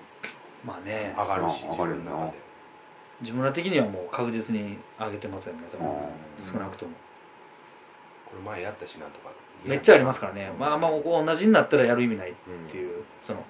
[0.63, 1.13] うんまあね。
[1.15, 2.01] 上がるしあ上がるよな。
[2.01, 2.44] 自分の中で
[3.21, 6.45] 自分ら的にはもう確実に上げてますよねそのうん。
[6.45, 6.91] 少なくとも。
[8.25, 9.29] これ前やったしなとか
[9.63, 10.51] めっちゃありますからね。
[10.59, 12.33] まあまあ同じになったらやる意味ないっ
[12.69, 13.43] ていうその。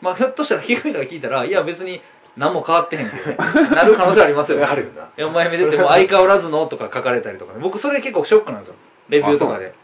[0.00, 2.00] まあひょっとしたら聞く人が聞いたらいや別に
[2.36, 3.36] 何も変わってへんっていうね。
[3.70, 4.64] なる可能性ありますよね。
[4.64, 5.26] あるよな。
[5.26, 7.60] お前見てても相変わらずのとか書かれたりとかね。
[7.60, 8.74] 僕それ結構ショックなんですよ。
[9.08, 9.74] レビューとかで。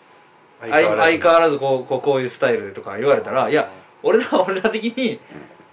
[0.61, 3.71] 相相変わらずこうこうこういうスタイルでとか言われたらいや
[4.03, 5.21] 俺らは俺ら的に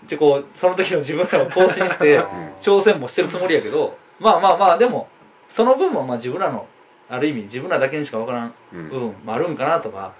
[0.08, 2.20] ちょこうその時の自分らを更新して
[2.62, 5.08] 挑戦もしてるつもりやけどまあまあまあでも
[5.50, 6.68] その分もまあ自分らの
[7.10, 8.90] ある意味自分らだけにしか分からんうん。
[8.90, 10.14] 部分もあるんかなとか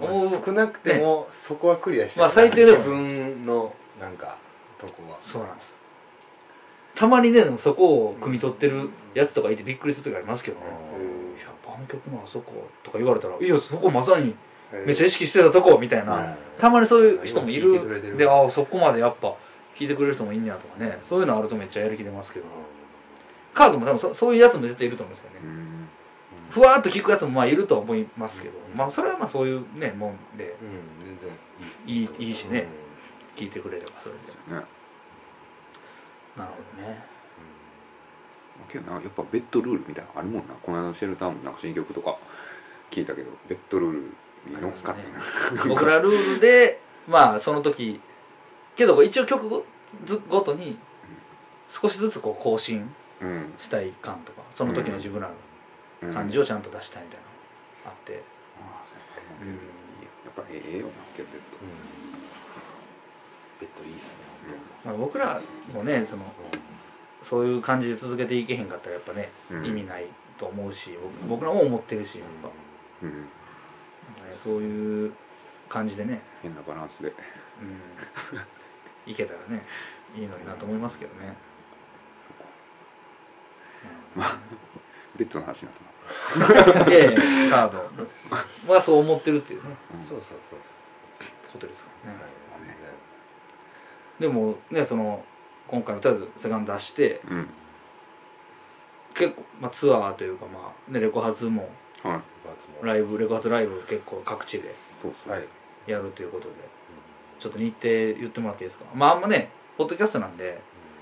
[0.00, 0.28] まあ思う。
[0.28, 4.36] 少なくてもそこはクリアしてまあ最低でも自分のなんか
[4.78, 5.18] とこは。
[5.22, 5.72] そうなんです
[6.94, 10.66] たまにねそこを汲み取ってるやつとかいてびっくりする時ありますけどね
[11.38, 14.34] 「いや番曲のあそこ」とか言われたら「いやそこまさに
[14.86, 16.34] めっちゃ意識してたとこ」みたいな、うん。
[16.58, 17.78] たまにそういう人もいる。
[17.78, 18.16] る。
[18.16, 19.34] でああそこまでやっぱ
[19.76, 20.98] 聞いてくれる人もいんねやとかね。
[21.04, 22.46] そういうのあるとめっちゃやる気出ますけど。
[23.54, 25.88] カードも多分そそういうやつも絶対いると思うんですよね、うん。
[26.50, 30.54] ふわーっと聞くやつもまあいるとは思いますけど、まあそれはまあそういうねもんで。
[31.86, 32.08] いい。
[32.18, 32.66] いいしね。
[33.36, 34.58] 聞いてくれればそれで。
[34.58, 34.64] ね。
[36.36, 37.04] なるほどね。
[38.68, 40.54] けどなやっぱベッドルールみたいなのあるもんな。
[40.62, 42.16] この間のシェルターもなんか新曲とか
[42.90, 44.04] 聞いたけどベッドルールに
[44.50, 44.92] 乗っか。
[44.92, 48.00] ってな、僕らルールでまあその時
[48.76, 49.64] けど一応曲ご
[50.04, 50.78] ずごとに
[51.68, 52.90] 少しずつこう更新
[53.20, 55.30] うんしたい感とかその時の自分ら
[56.02, 57.32] の感じを、をちゃんと出したいみたいなの
[57.86, 58.22] あって、
[58.60, 58.94] ああそ
[59.44, 61.58] うややっぱええよなけどベッド
[63.60, 64.32] ベッドいいっすね
[64.84, 65.40] まあ、僕ら
[65.72, 66.24] もねその
[67.22, 69.66] そういう感じで続けていけへんかったらやっぱね、うん。
[69.66, 70.06] 意味ない
[70.38, 70.90] と思うし
[71.28, 72.48] 僕僕らも思ってるしやっぱ、
[73.02, 73.28] うん
[74.42, 75.12] そういう
[75.68, 77.12] 感じでね、変なバランスで。
[77.60, 79.64] うん、いけたらね
[80.16, 81.34] いいのになと思いますけどね、
[85.16, 86.84] ベッドの話になったな。
[86.84, 88.72] うん、いやいやカード。
[88.72, 89.76] はそう思ってるっていうね。
[90.00, 90.58] そうそうそう
[91.52, 92.30] ことですからね、そう
[94.20, 95.24] でもねその
[95.68, 97.48] 今回のとりあえずセカンド出してうん。
[99.14, 101.68] 結構、まあ、ツアーというかまあ、ね、レコ発も
[102.02, 102.20] はい。
[102.86, 104.74] ライブレコ発ライブ結構各地で
[105.86, 106.54] やるということで。
[107.38, 107.88] ちょっと日程
[108.20, 108.84] 言ってもらっていいですか？
[108.94, 110.60] まああんまねポッドキャストなんで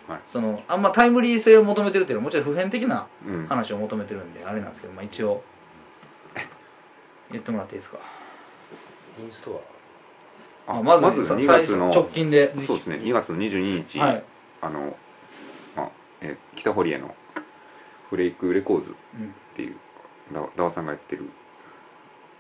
[0.09, 0.21] はい。
[0.33, 3.47] そのあんまタイムリー性を求めてるっていうのはもちろん普遍的なうん。
[3.47, 5.43] 話を求めてるんであれなんですけど、まあ、一応
[7.31, 7.99] 言ってもらっていいですか？
[9.21, 9.63] インスト
[10.67, 12.53] あまずさ2月の直近で。
[12.67, 14.25] そうですね2月の22日、はい、
[14.63, 14.97] あの、
[15.77, 15.89] まあ
[16.23, 17.15] えー北堀江の
[18.09, 19.77] フレイクレコーズっうんていう
[20.33, 21.29] ダダワさんがやってる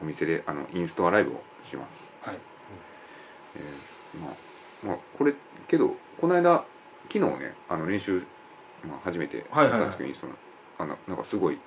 [0.02, 2.36] お店であのインストアライブをします、はい。
[3.56, 5.34] えーまあまあこれ
[5.68, 6.64] けどこの間
[7.12, 8.22] 昨日ねあの練習、
[8.86, 10.32] まあ、初めてやったんですけど、インストの
[10.78, 11.58] あのなんかすごい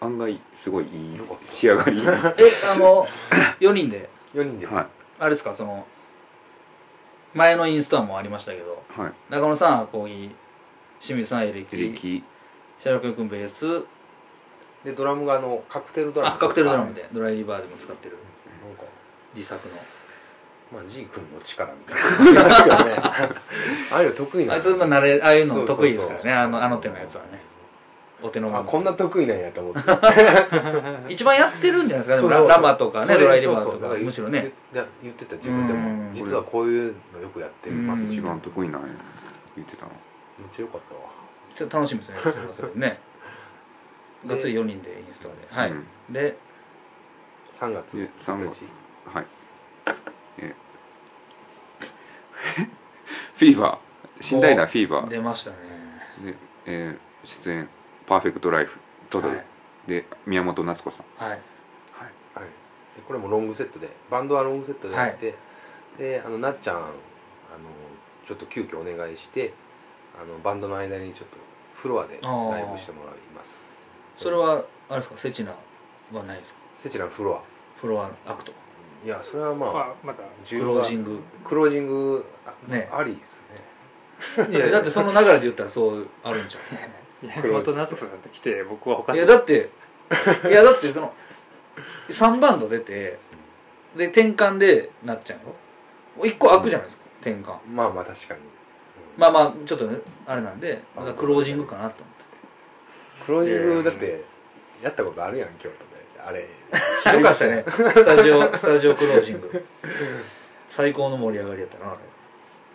[0.00, 1.52] 案外すごいいいよかった。
[1.52, 1.98] 仕上がり。
[2.04, 3.06] えあの
[3.60, 4.66] 4人で？4人で。
[4.66, 4.86] はい。
[5.18, 5.86] あれですかその
[7.34, 9.12] 前のインストアもありましたけどはい。
[9.30, 10.30] 中野さんはコーヒー
[11.00, 12.22] 清水さんエレキエレキ。
[12.80, 13.84] 白く君ベース
[14.84, 16.94] でドラムがあのカクテルドラムあカクテルドラム。
[16.94, 18.16] でドライリバーでも使ってる。
[18.66, 18.82] なんか。
[19.34, 19.74] 自作の。
[20.72, 22.96] まあ G 君の力みたいな感じですけどね。
[23.92, 26.32] ああいうの得意なあいつまあ慣れああいうの得意ですからね。
[26.32, 27.40] あのあの手のやつはね。
[28.22, 29.80] お手のあ物こんな得意なんやと思って。
[31.12, 32.34] 一番やってるんじゃないですか？
[32.34, 33.88] ララマとかねドライリバーとか。
[33.96, 34.52] むしろね。
[34.72, 36.06] 言言ってた自分でうん。
[36.08, 38.06] も実はこういうのよくやってます。
[38.06, 38.12] うん。
[38.12, 38.88] 一番得意なんや。
[39.56, 39.90] 言ってたの。
[40.38, 41.00] めっちゃよかったわ。
[41.54, 42.18] ちょっと楽しみですね。
[42.22, 42.98] それはそれでね
[44.26, 45.38] がっつり4人でインストアで。
[45.50, 46.36] はい、うんで
[47.52, 47.96] 3月。
[47.96, 48.62] で3月。
[49.06, 49.26] はい。
[50.38, 50.54] え。
[52.58, 52.64] ー
[53.36, 54.22] フィーバー。
[54.22, 55.08] 新大なフィーバー。
[55.08, 55.56] 出ましたね。
[56.24, 56.34] で、
[56.66, 57.68] えー出演。
[58.06, 58.78] パーフェクトライフ。
[59.10, 59.46] トドル、はい。
[59.86, 61.24] で宮本夏子さん。
[61.24, 61.30] はい。
[61.30, 61.40] はい。
[62.34, 62.44] はい、
[62.96, 63.88] でこれもロングセットで。
[64.10, 65.34] バンドはロングセットでやって、
[65.98, 66.92] であのなっちゃんあの
[68.26, 69.52] ちょっと急遽お願いして
[70.20, 71.36] あのバンドの間にちょっと
[71.74, 73.60] フロアでライブしてもらいます
[74.22, 75.18] それはあれですか？
[75.18, 75.52] セチナ
[76.12, 76.60] はないですか？
[76.76, 77.42] セチラのフロア？
[77.80, 78.52] フロアアクト。
[79.04, 81.20] いやそれはまあ、まあまたクロージング。
[81.44, 82.88] クロージングあ,、ね。
[82.92, 83.44] ありです
[84.48, 84.48] ね。
[84.56, 86.60] いやだってその流れで言ったらそうあるんじゃ
[87.42, 89.18] 山本 夏子さんと来て僕はおかしい。
[89.18, 89.70] やだって
[90.48, 91.12] いやだってその
[92.08, 93.18] 3バンド出て
[93.96, 96.26] で転換でなっちゃうの？
[96.26, 97.56] 一個開くじゃないですか転換。
[97.68, 98.40] まあまあ確かに。
[99.16, 101.96] まあまあちょっとねあれなんでだからクロージングかなと
[103.24, 104.24] クロージングだって
[104.82, 105.92] やったことあるやん京都で。
[106.24, 106.46] あれ
[107.04, 107.64] ありましたね。
[107.66, 109.66] スタジオスタジオクロージング。
[110.68, 111.98] 最高の盛り上がりやったなあれ。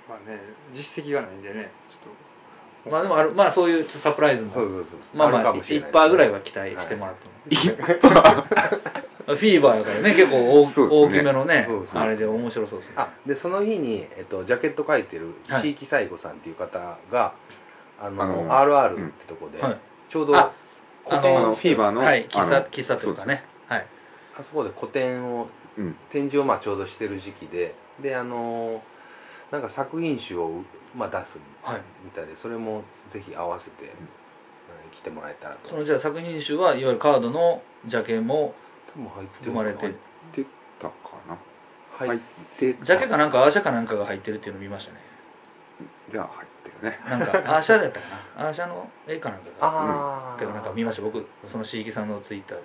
[0.09, 0.39] まあね
[0.73, 5.17] 実績がないんでねちょっまあでもあるまあそういうサプライズもそうそうそうそう。
[5.17, 7.31] まあまあるかもしれない1%ぐらいは期待してもらっても、
[9.35, 12.01] フィーバーやからね結構大,、大きめのねそうそうそう。
[12.01, 12.95] あれで面白そうですね。
[12.97, 15.61] あでその日に、えっと、ジャケット描いてるはい。
[15.61, 17.33] 椎木西郷さんっていう方が、
[18.01, 19.77] あのあの RR ってとこで、はい
[20.09, 20.51] ちょうどあ
[21.03, 23.43] 個あのフィーバーのはい喫茶喫茶というかね。
[23.67, 23.85] はい。
[24.39, 25.47] あそこで個展を
[25.77, 25.95] うん。
[26.09, 28.81] 展示をまあちょうどしてる時期でであの
[29.51, 30.63] なんか作品集を、
[30.95, 33.91] まあ、出すはいみたいでそれもぜひ合わせて、うん。
[34.91, 35.69] 来てもらえたらと。
[35.69, 38.55] そのじゃあ作品集はいわゆるカードのジャケも
[38.93, 39.93] 多分入って生まれて入っ
[40.31, 40.45] て
[40.79, 40.93] たか
[41.27, 41.38] な。
[41.97, 42.19] はい、入っ
[42.59, 42.85] てた。
[42.85, 44.99] ジャケかなんかアーシャかなんかが入ってるっていうのを見ましたね。
[46.09, 46.46] じゃあ入
[46.81, 46.99] ね。
[47.07, 48.05] なんかアーシャだったか
[48.37, 48.47] な。
[48.47, 51.25] アーシャの絵かなんかがああてかなんか見ました僕。
[51.45, 52.63] その椎木さんのツイッターで。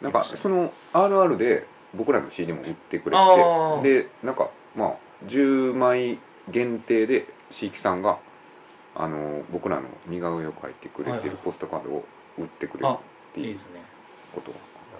[0.00, 4.94] なんかその RR で僕らの CD も売ってくれてでなんかまあ
[5.26, 6.18] 10枚
[6.48, 8.18] 限定で椎木さんが
[8.94, 12.04] あの僕らの似顔絵を描いてくれてるポストカードを
[12.38, 12.98] 売ってくれるっ
[13.34, 13.80] ていういいですね。
[14.34, 14.58] ことが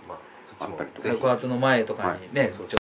[0.09, 1.09] まあそっちもあったりとか。
[1.09, 1.16] ぜひ。
[1.16, 2.51] 6月の前とかにね、はい。
[2.52, 2.77] ちょっと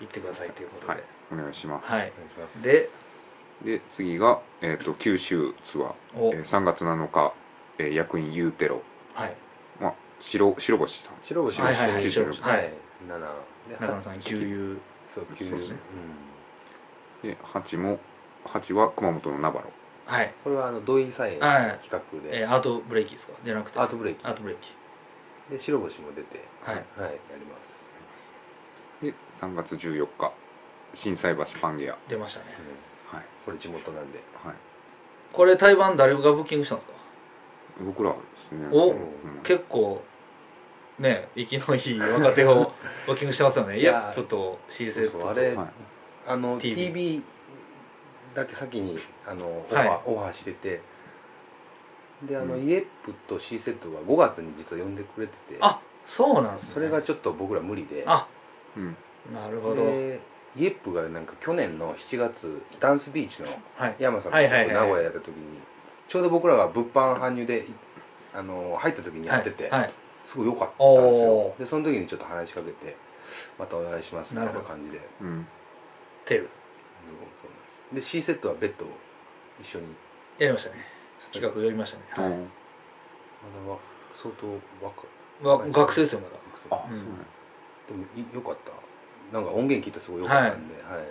[0.00, 0.96] 行ってくださいということはい。
[0.96, 2.62] でお願いします、はい、お願いします。
[2.62, 2.88] で
[3.64, 7.32] で次が、えー、と九州ツアー、お、えー3月7日、
[7.78, 8.82] えー役員ユーテロ、
[9.14, 9.34] はい。
[9.80, 11.14] まあ、白白星さん。
[11.22, 12.42] 白星はいはいはい九州白星。
[12.42, 12.56] はい。
[12.58, 12.72] はい。
[13.08, 13.26] 七。
[13.26, 14.78] で中野さん九州
[15.08, 15.76] そうですね。
[17.22, 17.30] うん。
[17.30, 17.98] で8も
[18.44, 19.70] 8は熊本のナバロ。
[20.04, 21.78] はい、これはあの土井サイエンスのはい。
[21.82, 21.98] 企画
[22.30, 23.32] で、えーアートブレーキですか？
[23.44, 23.78] じゃなくて。
[23.78, 24.26] アートブレーキ。
[24.26, 24.72] アートブレーキ。
[25.50, 26.44] で白星も出て。
[26.62, 26.74] はい。
[26.76, 27.86] はいやります、
[29.02, 30.32] で3月14日
[30.92, 31.96] 心斎橋パンゲア。
[32.08, 32.46] 出ましたね。
[32.58, 34.18] うんはい、これ地元なんで。
[34.42, 34.54] はい、
[35.32, 36.94] これ対バン誰がブッキングしたんですか？
[37.84, 38.66] 僕らはですね。
[38.72, 38.98] おうん。
[39.42, 40.02] 結構
[40.98, 42.72] ね息のいい若手を
[43.06, 43.76] ブッキングしてますよね。
[43.76, 45.66] イいやヤップと C セットとそうそうあれはい。
[46.28, 47.22] あの TV TV,
[48.34, 50.80] だけ先にあのオファー,、はいオファーしてて。
[52.22, 52.66] であの、うん。
[52.66, 55.58] イエップと C セットは5月に実は呼んでくれてて。
[55.60, 56.74] あそうなんですね。
[56.74, 58.02] それがちょっと僕ら無理で。
[58.06, 58.26] あ
[58.76, 58.96] うん。
[59.34, 59.84] なるほど。
[59.84, 60.18] で
[60.56, 63.96] イエップがなんか去年の7月ダンスビーチのはい。
[63.98, 65.34] 山さんの名古屋やった時に
[66.08, 67.64] ちょうど僕らが物販搬入でい
[68.34, 69.70] あの入った時にやってて、
[70.24, 71.54] すごい良かったんですよ。
[71.58, 72.96] でその時にちょっと話しかけて
[73.58, 75.46] またお願いしますみたいななるほど感じでうん
[76.24, 76.48] テル
[77.92, 78.88] で C セットはベッドを
[79.60, 79.86] 一緒に。
[80.38, 80.84] やりましたね。
[81.32, 82.38] 企画やりましたね、はい。
[82.38, 82.48] うんま
[83.66, 83.78] だわ
[84.14, 84.46] 相当
[84.84, 86.36] 若学生ですよまだ。
[86.70, 86.98] あ、うん。
[86.98, 87.14] そうね
[87.88, 88.72] でもい良かった
[89.32, 91.08] なんか音源聞いたらすごい良かったんで、はい。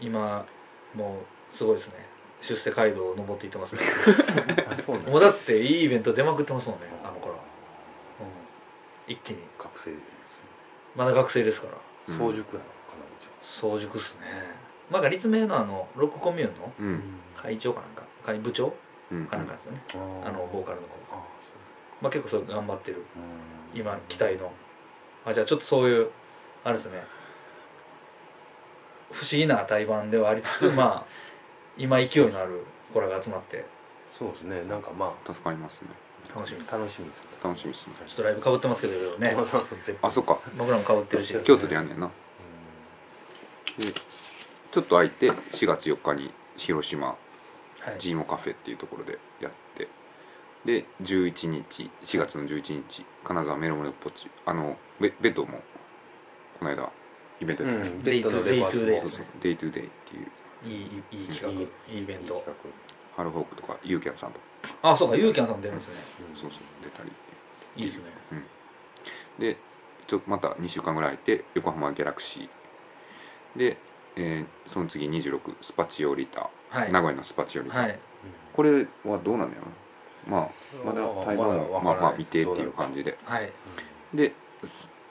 [0.00, 0.46] 今
[0.94, 1.20] も
[1.52, 1.94] うすごいですね。
[2.40, 3.80] 出世街道を登っていってますね。
[4.70, 5.10] あそうなんだ。
[5.10, 9.38] もうだっていいイベント出まくってますもんねあの頃、うん、一気に。
[9.58, 10.42] 学生です
[10.94, 11.74] まだ学生ですから。
[11.74, 12.18] うん。
[12.18, 14.26] 早熟やなかなり早熟っすね。
[14.90, 16.54] なんか立命のあのロックコミューン
[16.94, 17.02] の
[17.36, 18.72] 会長かなんか会部長
[19.10, 19.26] うん。
[19.26, 21.16] かなんかですよね、ああのボーカルの子。
[21.16, 21.22] あ
[22.00, 23.04] まあ結構そう頑張ってる。
[23.14, 23.22] そう
[23.74, 24.52] 今期待の。
[25.24, 26.10] あじゃあちょっとそういう
[26.64, 27.02] あれですね。
[29.10, 31.04] 不思議な対バンではありつつ まあ
[31.76, 33.64] 今勢いのある子らが集まって。
[34.12, 34.62] そうですね。
[34.64, 35.88] なんかま助かりますね。
[36.34, 36.64] 楽しみ。
[36.68, 37.30] あ楽しみですね。
[37.42, 37.94] 楽しみですね。
[38.06, 39.36] ちょっとライブかぶってますけどいろいろね。
[40.02, 40.38] あそっか。
[40.56, 41.34] 僕らもかぶってるし。
[41.44, 42.10] 京都でやんねんな。
[43.78, 47.16] でちょっと空いて4月4日に広島は
[47.92, 47.96] い。
[47.98, 49.88] ジーモカフェっていうところでやって。
[50.64, 55.60] で11日4月の11日金沢メロメロポッチあのベベッドも
[56.58, 56.90] この間
[57.40, 58.02] イベントやってた、うん。
[58.02, 58.96] ベッドのレパートリーデイ。
[58.96, 59.00] トゥデイ。
[59.00, 60.26] そうそうデイトゥデイっていう。
[60.66, 61.92] いいいい企画。
[61.92, 62.44] いいイベント。
[63.16, 64.44] ハローホークとかユーキャンさんとか。
[64.82, 65.96] あそうかユーキャンさんも出るんですね。
[66.34, 66.60] そうそう。
[66.82, 67.10] 出たり。
[67.76, 68.10] いいですね。
[69.38, 69.56] で
[70.08, 73.58] ちょまた2週間ぐらい空いて横浜ギャラクシー。
[73.58, 73.76] で、
[74.16, 76.92] えーその次26スパチオリタ、はい。
[76.92, 77.98] 名古屋のスパチオリタ、はい。
[78.52, 79.68] これはどうなんだよな。
[80.38, 80.50] まあ
[80.84, 83.16] まだ台湾まだもまあまあ見てっていう感じで。
[83.24, 83.52] はい。
[84.12, 84.32] で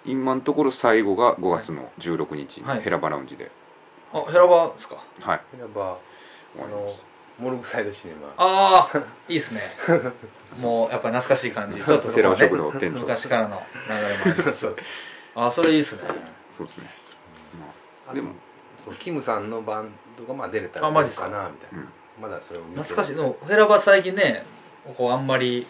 [0.08, 2.78] 今のところ最後が5月の16日はい。
[2.78, 3.52] にヘラバラウンジで。
[4.14, 4.96] あヘラバですか？
[5.22, 5.42] はい。
[5.60, 5.98] やっぱ
[6.56, 7.04] 終わります。
[7.40, 8.30] モルグサイドシネマ。
[8.38, 8.98] ああ
[9.28, 9.62] いいですね。
[10.62, 11.84] もうやっぱ懐かしい感じ。
[11.84, 14.76] ちょっと寺尾食ね堂店長昔からの流れもありつつ
[15.36, 16.02] あそれいいですね。
[16.58, 16.90] そうですね。
[18.08, 18.32] まあでも。
[18.84, 21.28] そうキムさんのバンドがまあ出れたらあマジっすか？
[21.28, 21.90] なみたいな、うん。
[22.22, 23.16] まだそれを懐かしい。
[23.16, 24.44] でもヘラバ最近ね
[24.96, 25.68] こうあんまり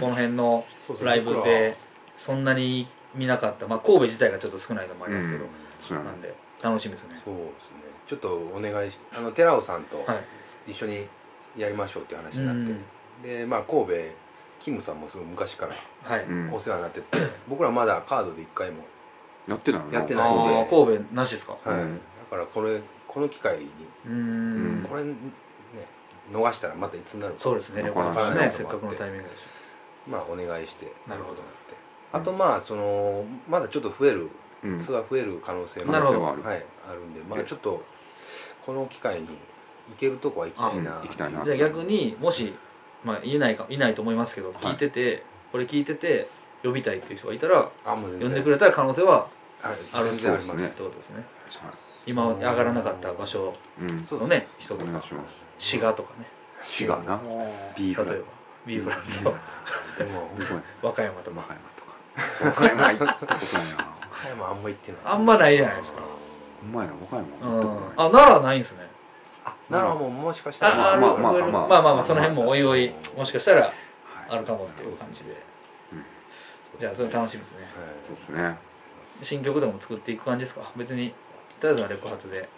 [0.00, 0.64] この辺の
[1.02, 1.76] ライブで
[2.16, 5.44] そんなに見なかった、まあ、神戸自体がちょっと少ないのもありますけど、
[5.80, 6.10] そうやな。
[6.10, 7.20] なんで楽しみですね。
[7.24, 7.50] そうですね。
[8.06, 10.70] ちょっとお願いしあの寺尾さんとはい。
[10.70, 11.06] 一緒に
[11.56, 12.76] やりましょうっていう話になっ
[13.22, 13.92] て、でまあ神戸
[14.60, 16.52] キムさんもすごい昔からはい、うん。
[16.52, 17.18] お世話になってて、
[17.48, 18.84] 僕らまだカードで一回も、
[19.46, 20.60] やってないのやってあないんで。
[20.62, 21.56] あ神戸なしですか？
[21.64, 21.78] はい。
[21.78, 21.96] うん。
[21.96, 22.00] だ
[22.30, 23.68] からこれこの機会に
[24.06, 24.14] うーん。
[24.14, 25.14] うんこれね
[26.32, 27.40] 逃したらまたいつになるか。
[27.40, 27.82] そうですね。
[27.82, 27.90] な
[28.34, 28.48] ね。
[28.48, 29.40] せっかくのタイミングでし
[30.08, 30.92] まあお願いして。
[31.06, 31.42] なるほど
[32.14, 34.30] あとまあそのまだちょっと増える
[34.62, 34.80] うん。
[34.80, 36.36] ツアー増える可能性もなるほどはい
[36.88, 37.84] あるんでまあちょっと
[38.64, 41.02] この機会に行けるとこは行きたいな。
[41.06, 41.42] きたいな。
[41.42, 42.54] ょじゃあ逆にもし、
[43.04, 45.22] まあ、言えないかいないと思いますけど、聞いてて
[45.52, 46.28] これ聞いてて
[46.62, 49.28] 呼びたいっていう人がいたらあもう呼んでくれたら可能性ははい
[49.92, 51.24] あるん全然ありますってことですね。
[51.50, 52.02] します。
[52.06, 55.44] 今上がらなかった場所うんそうのね人おとか願いします。
[55.58, 56.26] 滋賀とかね。
[56.62, 57.20] 滋賀な。
[57.76, 58.26] ビーフライ例えば
[58.66, 59.00] ビーフラン。
[59.22, 59.34] ド
[59.98, 61.73] でもどこや和歌山と和か歌山
[62.40, 63.36] 岡山行ったことない
[63.76, 63.94] な。
[64.10, 65.00] 岡山あんま行ってない。
[65.04, 66.02] あんまないじゃないですか。
[66.02, 67.84] うまいな岡山行ったことない。
[67.96, 68.88] あ奈良ないんですね。
[69.70, 70.76] 奈良ももしかしたら。
[70.76, 73.72] まあまあまあまあまあ、まあまあ、その辺もおいおいもしかしたら
[74.28, 75.40] あるかもっていう感じで、はい、
[76.80, 77.72] じゃあそれ楽しみですね、はい、
[78.06, 78.56] そうですね。
[79.22, 80.70] 新曲でも作っていく感じですか？
[80.76, 81.14] 別に
[81.60, 82.48] とりあえずはレコ発で。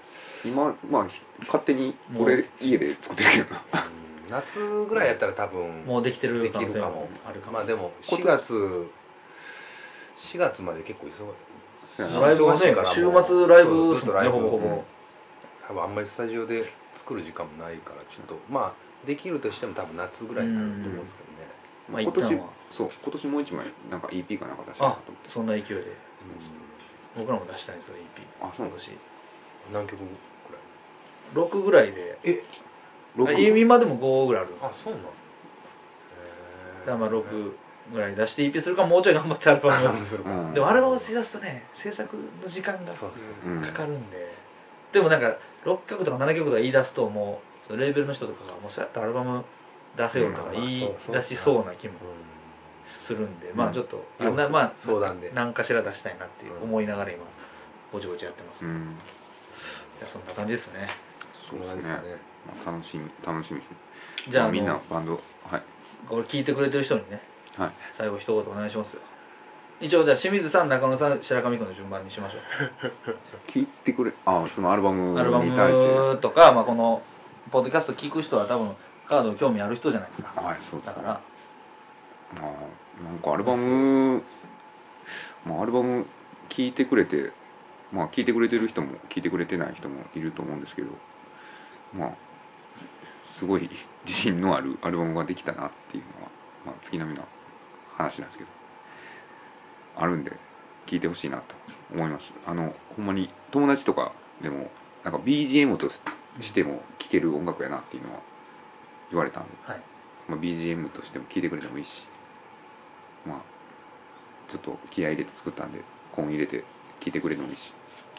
[0.44, 1.06] 今まあ
[1.40, 3.62] 勝手にこれ家で作ってるけどな。
[4.28, 7.52] 夏ぐらいやったら多分もうできてる可能性もあるかも。
[7.54, 8.88] まあでも4月
[10.26, 12.20] 4月まで結構忙しい。
[12.20, 13.24] ライブもね忙しいからもう。
[13.24, 14.66] 週末ライブとライブほぼほぼ。
[14.68, 14.80] うん。
[15.68, 21.48] 多分あんまりスタジオで作る時間もないからちょっとまあできるとしても多分夏ぐらいになると思うんですけどね。
[21.90, 22.40] まあ今年
[22.70, 25.84] そう今年もう一枚なんか EP かなんか出したいなあと思ってそんな勢いで。
[27.16, 28.90] 僕らも出したいんですよ EP あそう今年。
[29.72, 30.04] 何曲く
[31.34, 31.92] 6ぐらい？
[31.92, 32.44] でらいえ
[33.16, 34.68] 六あ今でも5ぐらいあるんですよ。
[34.70, 35.10] あそうなのだ。
[36.84, 37.52] からまあ6
[37.92, 40.04] ぐらい出して EP するかもうちょい頑張ってアルバム。
[40.04, 40.44] するかう。
[40.50, 40.54] ん。
[40.54, 44.32] でもアルバムしだすとね制作の時間がかかるんで。
[44.92, 49.44] でもなんか6曲とか7曲とか言い出すともうレーベルの人とかがもうそうやってアルバム
[49.96, 51.94] 出せよとか言い出しそうな気も
[52.86, 55.30] するんでまあちょっとあんなまあ相談で。
[55.34, 57.24] 何かしら出したいなっていう思いながら今
[57.92, 58.96] ぼちぼちやってます、いうん。
[60.00, 60.88] やそんな感じですね。
[61.34, 62.16] そうなんですよね。
[62.64, 63.76] まあ楽しみ楽しみですね。
[64.28, 65.62] じゃあまみんなバンドはい。
[66.08, 67.20] これ聞いてくれてる人にね
[67.58, 67.70] はい。
[67.92, 68.94] 最後一言お願いします。
[68.94, 69.02] よ
[69.80, 72.38] 一応じゃあ清水さん中野さん白上君の順番にしましょ
[73.46, 74.12] 聞いてくれ。
[74.24, 75.98] あそのアルバムうアルバに対して。
[75.98, 77.02] ムとか、まあ、この
[77.50, 78.74] ポッドキャスト聞く人は多分
[79.06, 80.40] カード興味ある人じゃないですか。
[80.40, 81.20] はいそうだから。
[82.40, 84.22] まあなんかアルバム
[85.44, 86.06] まあアルバム
[86.48, 87.32] 聴いてくれて
[87.92, 90.88] まあ聴いてくれてる人も聴いてくれてない人もいると思うんですけど
[91.94, 92.10] まあ
[93.30, 93.68] すごい
[94.06, 96.30] 自信のあるアルバムができたなっていうのは、
[96.64, 97.24] まあ、月並みな
[97.96, 98.50] 話なんですけど
[99.96, 100.32] あるんで
[100.86, 101.54] 聴いてほしいなと
[101.94, 102.32] 思います。
[102.46, 104.12] あのほんまに友達とか
[104.42, 104.70] でも
[105.04, 105.90] なんか BGM と
[106.40, 108.20] しても聴ける音楽やなっていうのは
[109.10, 109.80] 言われたんではい。
[110.28, 112.08] まあ、BGM としても聴いてくれてもいいし
[113.24, 113.38] まあ
[114.48, 116.64] ちょっと気合い入れて作ったんでコン入れて
[117.00, 117.72] 聴いてくれてもいいし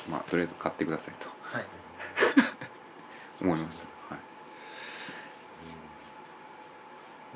[0.10, 1.28] まあとりあえず買ってくださいと。
[1.42, 1.66] はい。
[3.42, 4.20] 思います、はい、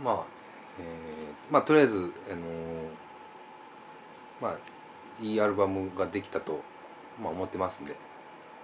[0.03, 2.11] まあ、えーまあとりあえず、あのー
[4.41, 4.57] まあ
[5.21, 6.61] いいアルバムができたと、
[7.21, 7.93] まあ、思ってますんで、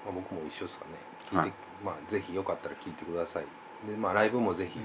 [0.03, 0.91] まあ、僕も一緒ですかね。
[1.25, 1.53] 聞いて、はい。
[1.83, 3.43] まあぜひよかったら聞いてください。
[3.87, 4.79] でまあライブもぜひ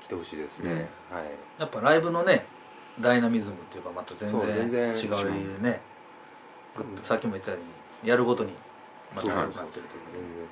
[0.00, 0.86] 来てほしいですね、うんはい。
[1.58, 2.46] やっぱライブのね
[3.00, 5.80] ダイナミズムっていうかまた全そう全然然違うね。
[7.02, 8.52] さっきも言ったようにやるごとに
[9.14, 10.46] またそう良くなってるという。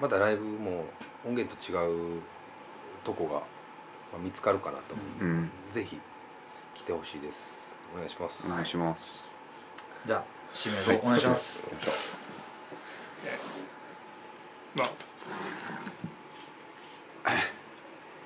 [0.00, 0.84] またライブも
[1.26, 1.74] 音源と違
[2.18, 2.22] う
[3.04, 3.42] とこが、まあ、
[4.18, 4.94] 見つかるかなと。
[4.94, 5.50] 思う、うん。
[5.70, 5.98] ぜひ
[6.74, 7.60] 来てほしいです。
[7.94, 8.46] お願いします。
[8.46, 9.30] お願いします。
[10.06, 10.24] じゃあ
[10.54, 11.64] 指名をお願いします、
[14.74, 14.90] まあ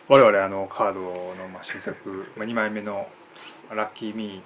[0.06, 3.08] 我々あのカードのまあ新作、まあ、2 枚目の
[3.74, 4.42] 「ラッキーミー」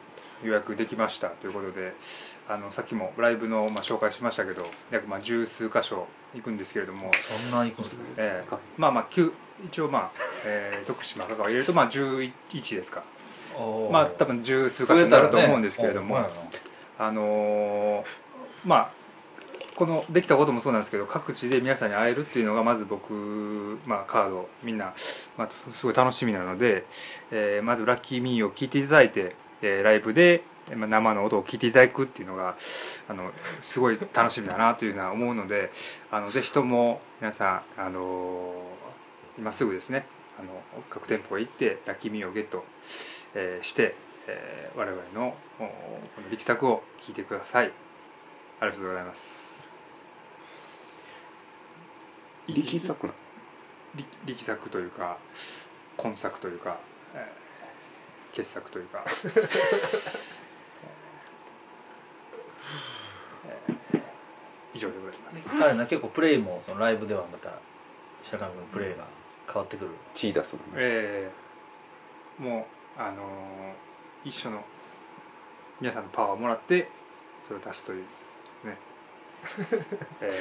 [0.47, 1.95] 予約できましたということで
[2.49, 8.05] あのさっきもライブのまあ紹介しましたけど約まあ十数箇所行くんですけれども、そんな行くんですね。
[8.19, 8.57] ええ。
[8.77, 9.33] まあまあ9
[9.65, 10.11] 一応まあ、
[10.47, 13.03] えー徳島香川入れるとまあ11ですか。
[13.91, 16.27] まあ多分十数箇所になると思うんですけれども、ね
[16.99, 18.05] あのー
[18.65, 18.91] まあ
[19.75, 24.93] このできたこともそうなんですけど各地で皆さんに会えるっていうのがまず僕、まあ、カードみんな、
[25.37, 26.85] まあ、すごい楽しみなので、
[27.31, 32.57] えーまず「ラッキーミー」を聴いていただいて、えーライブで、生の音を聞いていただくっていうのが
[33.09, 33.31] あの
[33.63, 35.71] すごい楽しみだなというのは思うので
[36.11, 38.68] あのぜひとも皆さん、あのー
[39.39, 40.05] 今すぐですね。
[40.39, 40.49] あの
[40.91, 42.65] 各店舗へ行ってラッキーミーをゲット、
[43.35, 43.95] えーして、
[44.27, 45.71] えー我々のおこ
[46.23, 47.73] の力作を聞いてください。
[48.61, 49.79] ありがとうございます。
[52.49, 53.13] 力作な
[53.95, 55.19] 力力作というか
[55.97, 56.79] 今作というか、
[57.15, 59.05] えー傑作というか。
[63.47, 64.03] えー
[64.75, 65.59] 以上でございます。
[65.59, 67.59] 彼な結構プレイもそのライブではまた
[68.23, 69.05] 白上君のプレイが
[69.49, 69.91] 変わってくる。
[70.15, 70.65] 血出すのね。
[70.77, 74.63] えーもうあのー一緒の
[75.81, 76.89] 皆さんのパワーをもらって
[77.47, 78.05] それを出すという
[78.65, 78.77] ね。
[80.21, 80.33] え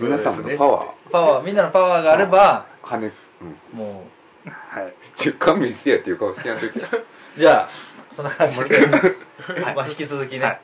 [0.00, 0.88] 皆さんのパワー。
[1.10, 3.12] パワーみんなのパワーがあれば金。
[3.40, 3.58] うん。
[3.72, 5.32] もーはい。
[5.38, 6.78] 勘弁してやっていう顔してやんといて。
[6.78, 6.82] う
[7.38, 7.68] じゃあ
[8.14, 9.74] そんな感じで、 はい。
[9.74, 10.60] まあ引き続きね、はい。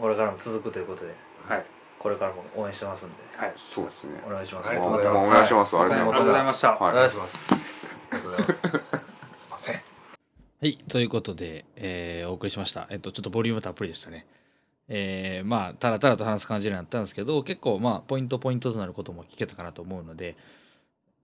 [0.00, 1.12] これからも続くということで。
[1.48, 1.64] はい
[2.00, 3.14] これからも応援してますんで。
[3.36, 3.52] はい。
[3.58, 4.12] そうですね。
[4.26, 4.70] お願いします。
[4.70, 5.28] ありがとうございます。
[5.28, 5.76] お願いします。
[5.76, 6.92] ありがとうありがとうございまございました、すはい。
[6.92, 7.94] お願いします。
[8.10, 8.60] ありがとうございます。
[8.60, 8.66] す。
[9.46, 9.74] いません。
[9.74, 9.80] は
[10.62, 12.86] い、ということで、えーお送りしました。
[12.88, 14.24] えっと、ちょっとボリュームたっぷりでしたね。
[14.88, 20.38] えーまあ、たらたらと話す感じになったんですけど、結構、まあ、ポイントポイントとなることも聞けたかなと思うので、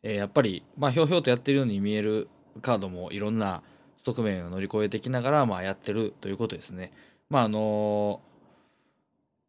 [0.02, 2.28] えーやっぱり、まあ、ひょうひょうとやってるように見える
[2.60, 3.62] カードもいろんな
[4.04, 6.92] 側面を乗り越えてきながら、まあ、やってるということですね。
[7.30, 8.35] まあ、あのー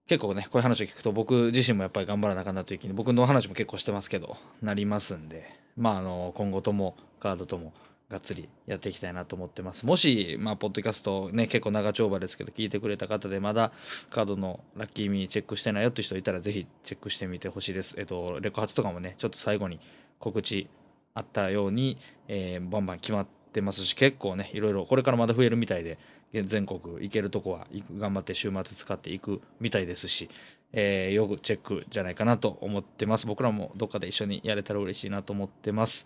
[0.08, 7.74] 結構ね、こういう話を聞くと、僕自身もやっぱり頑張らなあかんなという気に、僕の話も結構してますけど、なりますんで、まあ、あの今後とも、カードとも、
[8.10, 9.86] がっつりやっていきたいなと思ってます。
[9.86, 13.74] もし、まあ、ポッドキャストね、結構長丁場ですけど、聞いてくれた方で、まだ
[14.10, 17.96] カードのラッキーミーチェックしてないよって人いたら、ぜひチェックしてみてほしいです。
[17.98, 19.82] えっと、レコ発とかもね、ちょっと最後に
[20.20, 20.70] 告知
[21.16, 21.98] あったように、
[22.30, 25.98] えーバンバン決まってますし、結構ね、いろいろ、これからまだ増えるみたいで、
[26.44, 30.30] 全国行けるとこは頑張って週末使っていくみたいですし、
[30.74, 33.28] えーよくチェックじゃないかなと思ってます。
[33.28, 36.06] 僕らもどっかで一緒にやれたら嬉しいなと思ってます。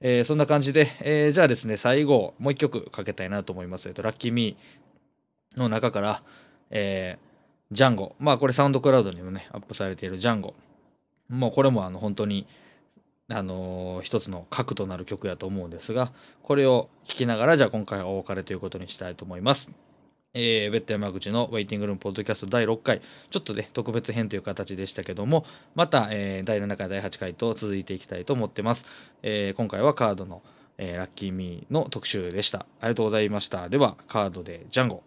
[0.00, 3.88] えーそんな感じで、えーじゃあですね、最後、もう一曲かけたいなと思います。
[3.88, 6.22] えっと、ラッキーミーの中から、
[6.70, 7.32] えー
[7.72, 8.14] ジャンゴ。
[8.18, 10.52] まあ、これサウンドクラウドにもね、アップされているジャンゴ。
[11.30, 12.46] もうこれもあの本当に、
[13.28, 16.12] あのー一つの核となる曲やと思うんですが、
[16.42, 19.72] これを聴きながら、じゃあ今回はお別れということにしたいと思います。
[20.34, 25.44] えー、ベッド山口のウェイティングルームポッドキャスト第6回、ちょっとね、特別編という形でしたけども、
[25.74, 28.86] また、えー第7回、第8回と続いていきたいと思ってます。
[29.22, 30.42] えー今回はカードの、
[30.78, 32.60] えーラッキーミーの特集でした。
[32.80, 33.68] ありがとうございました。
[33.68, 35.02] では、カードでジャンゴ。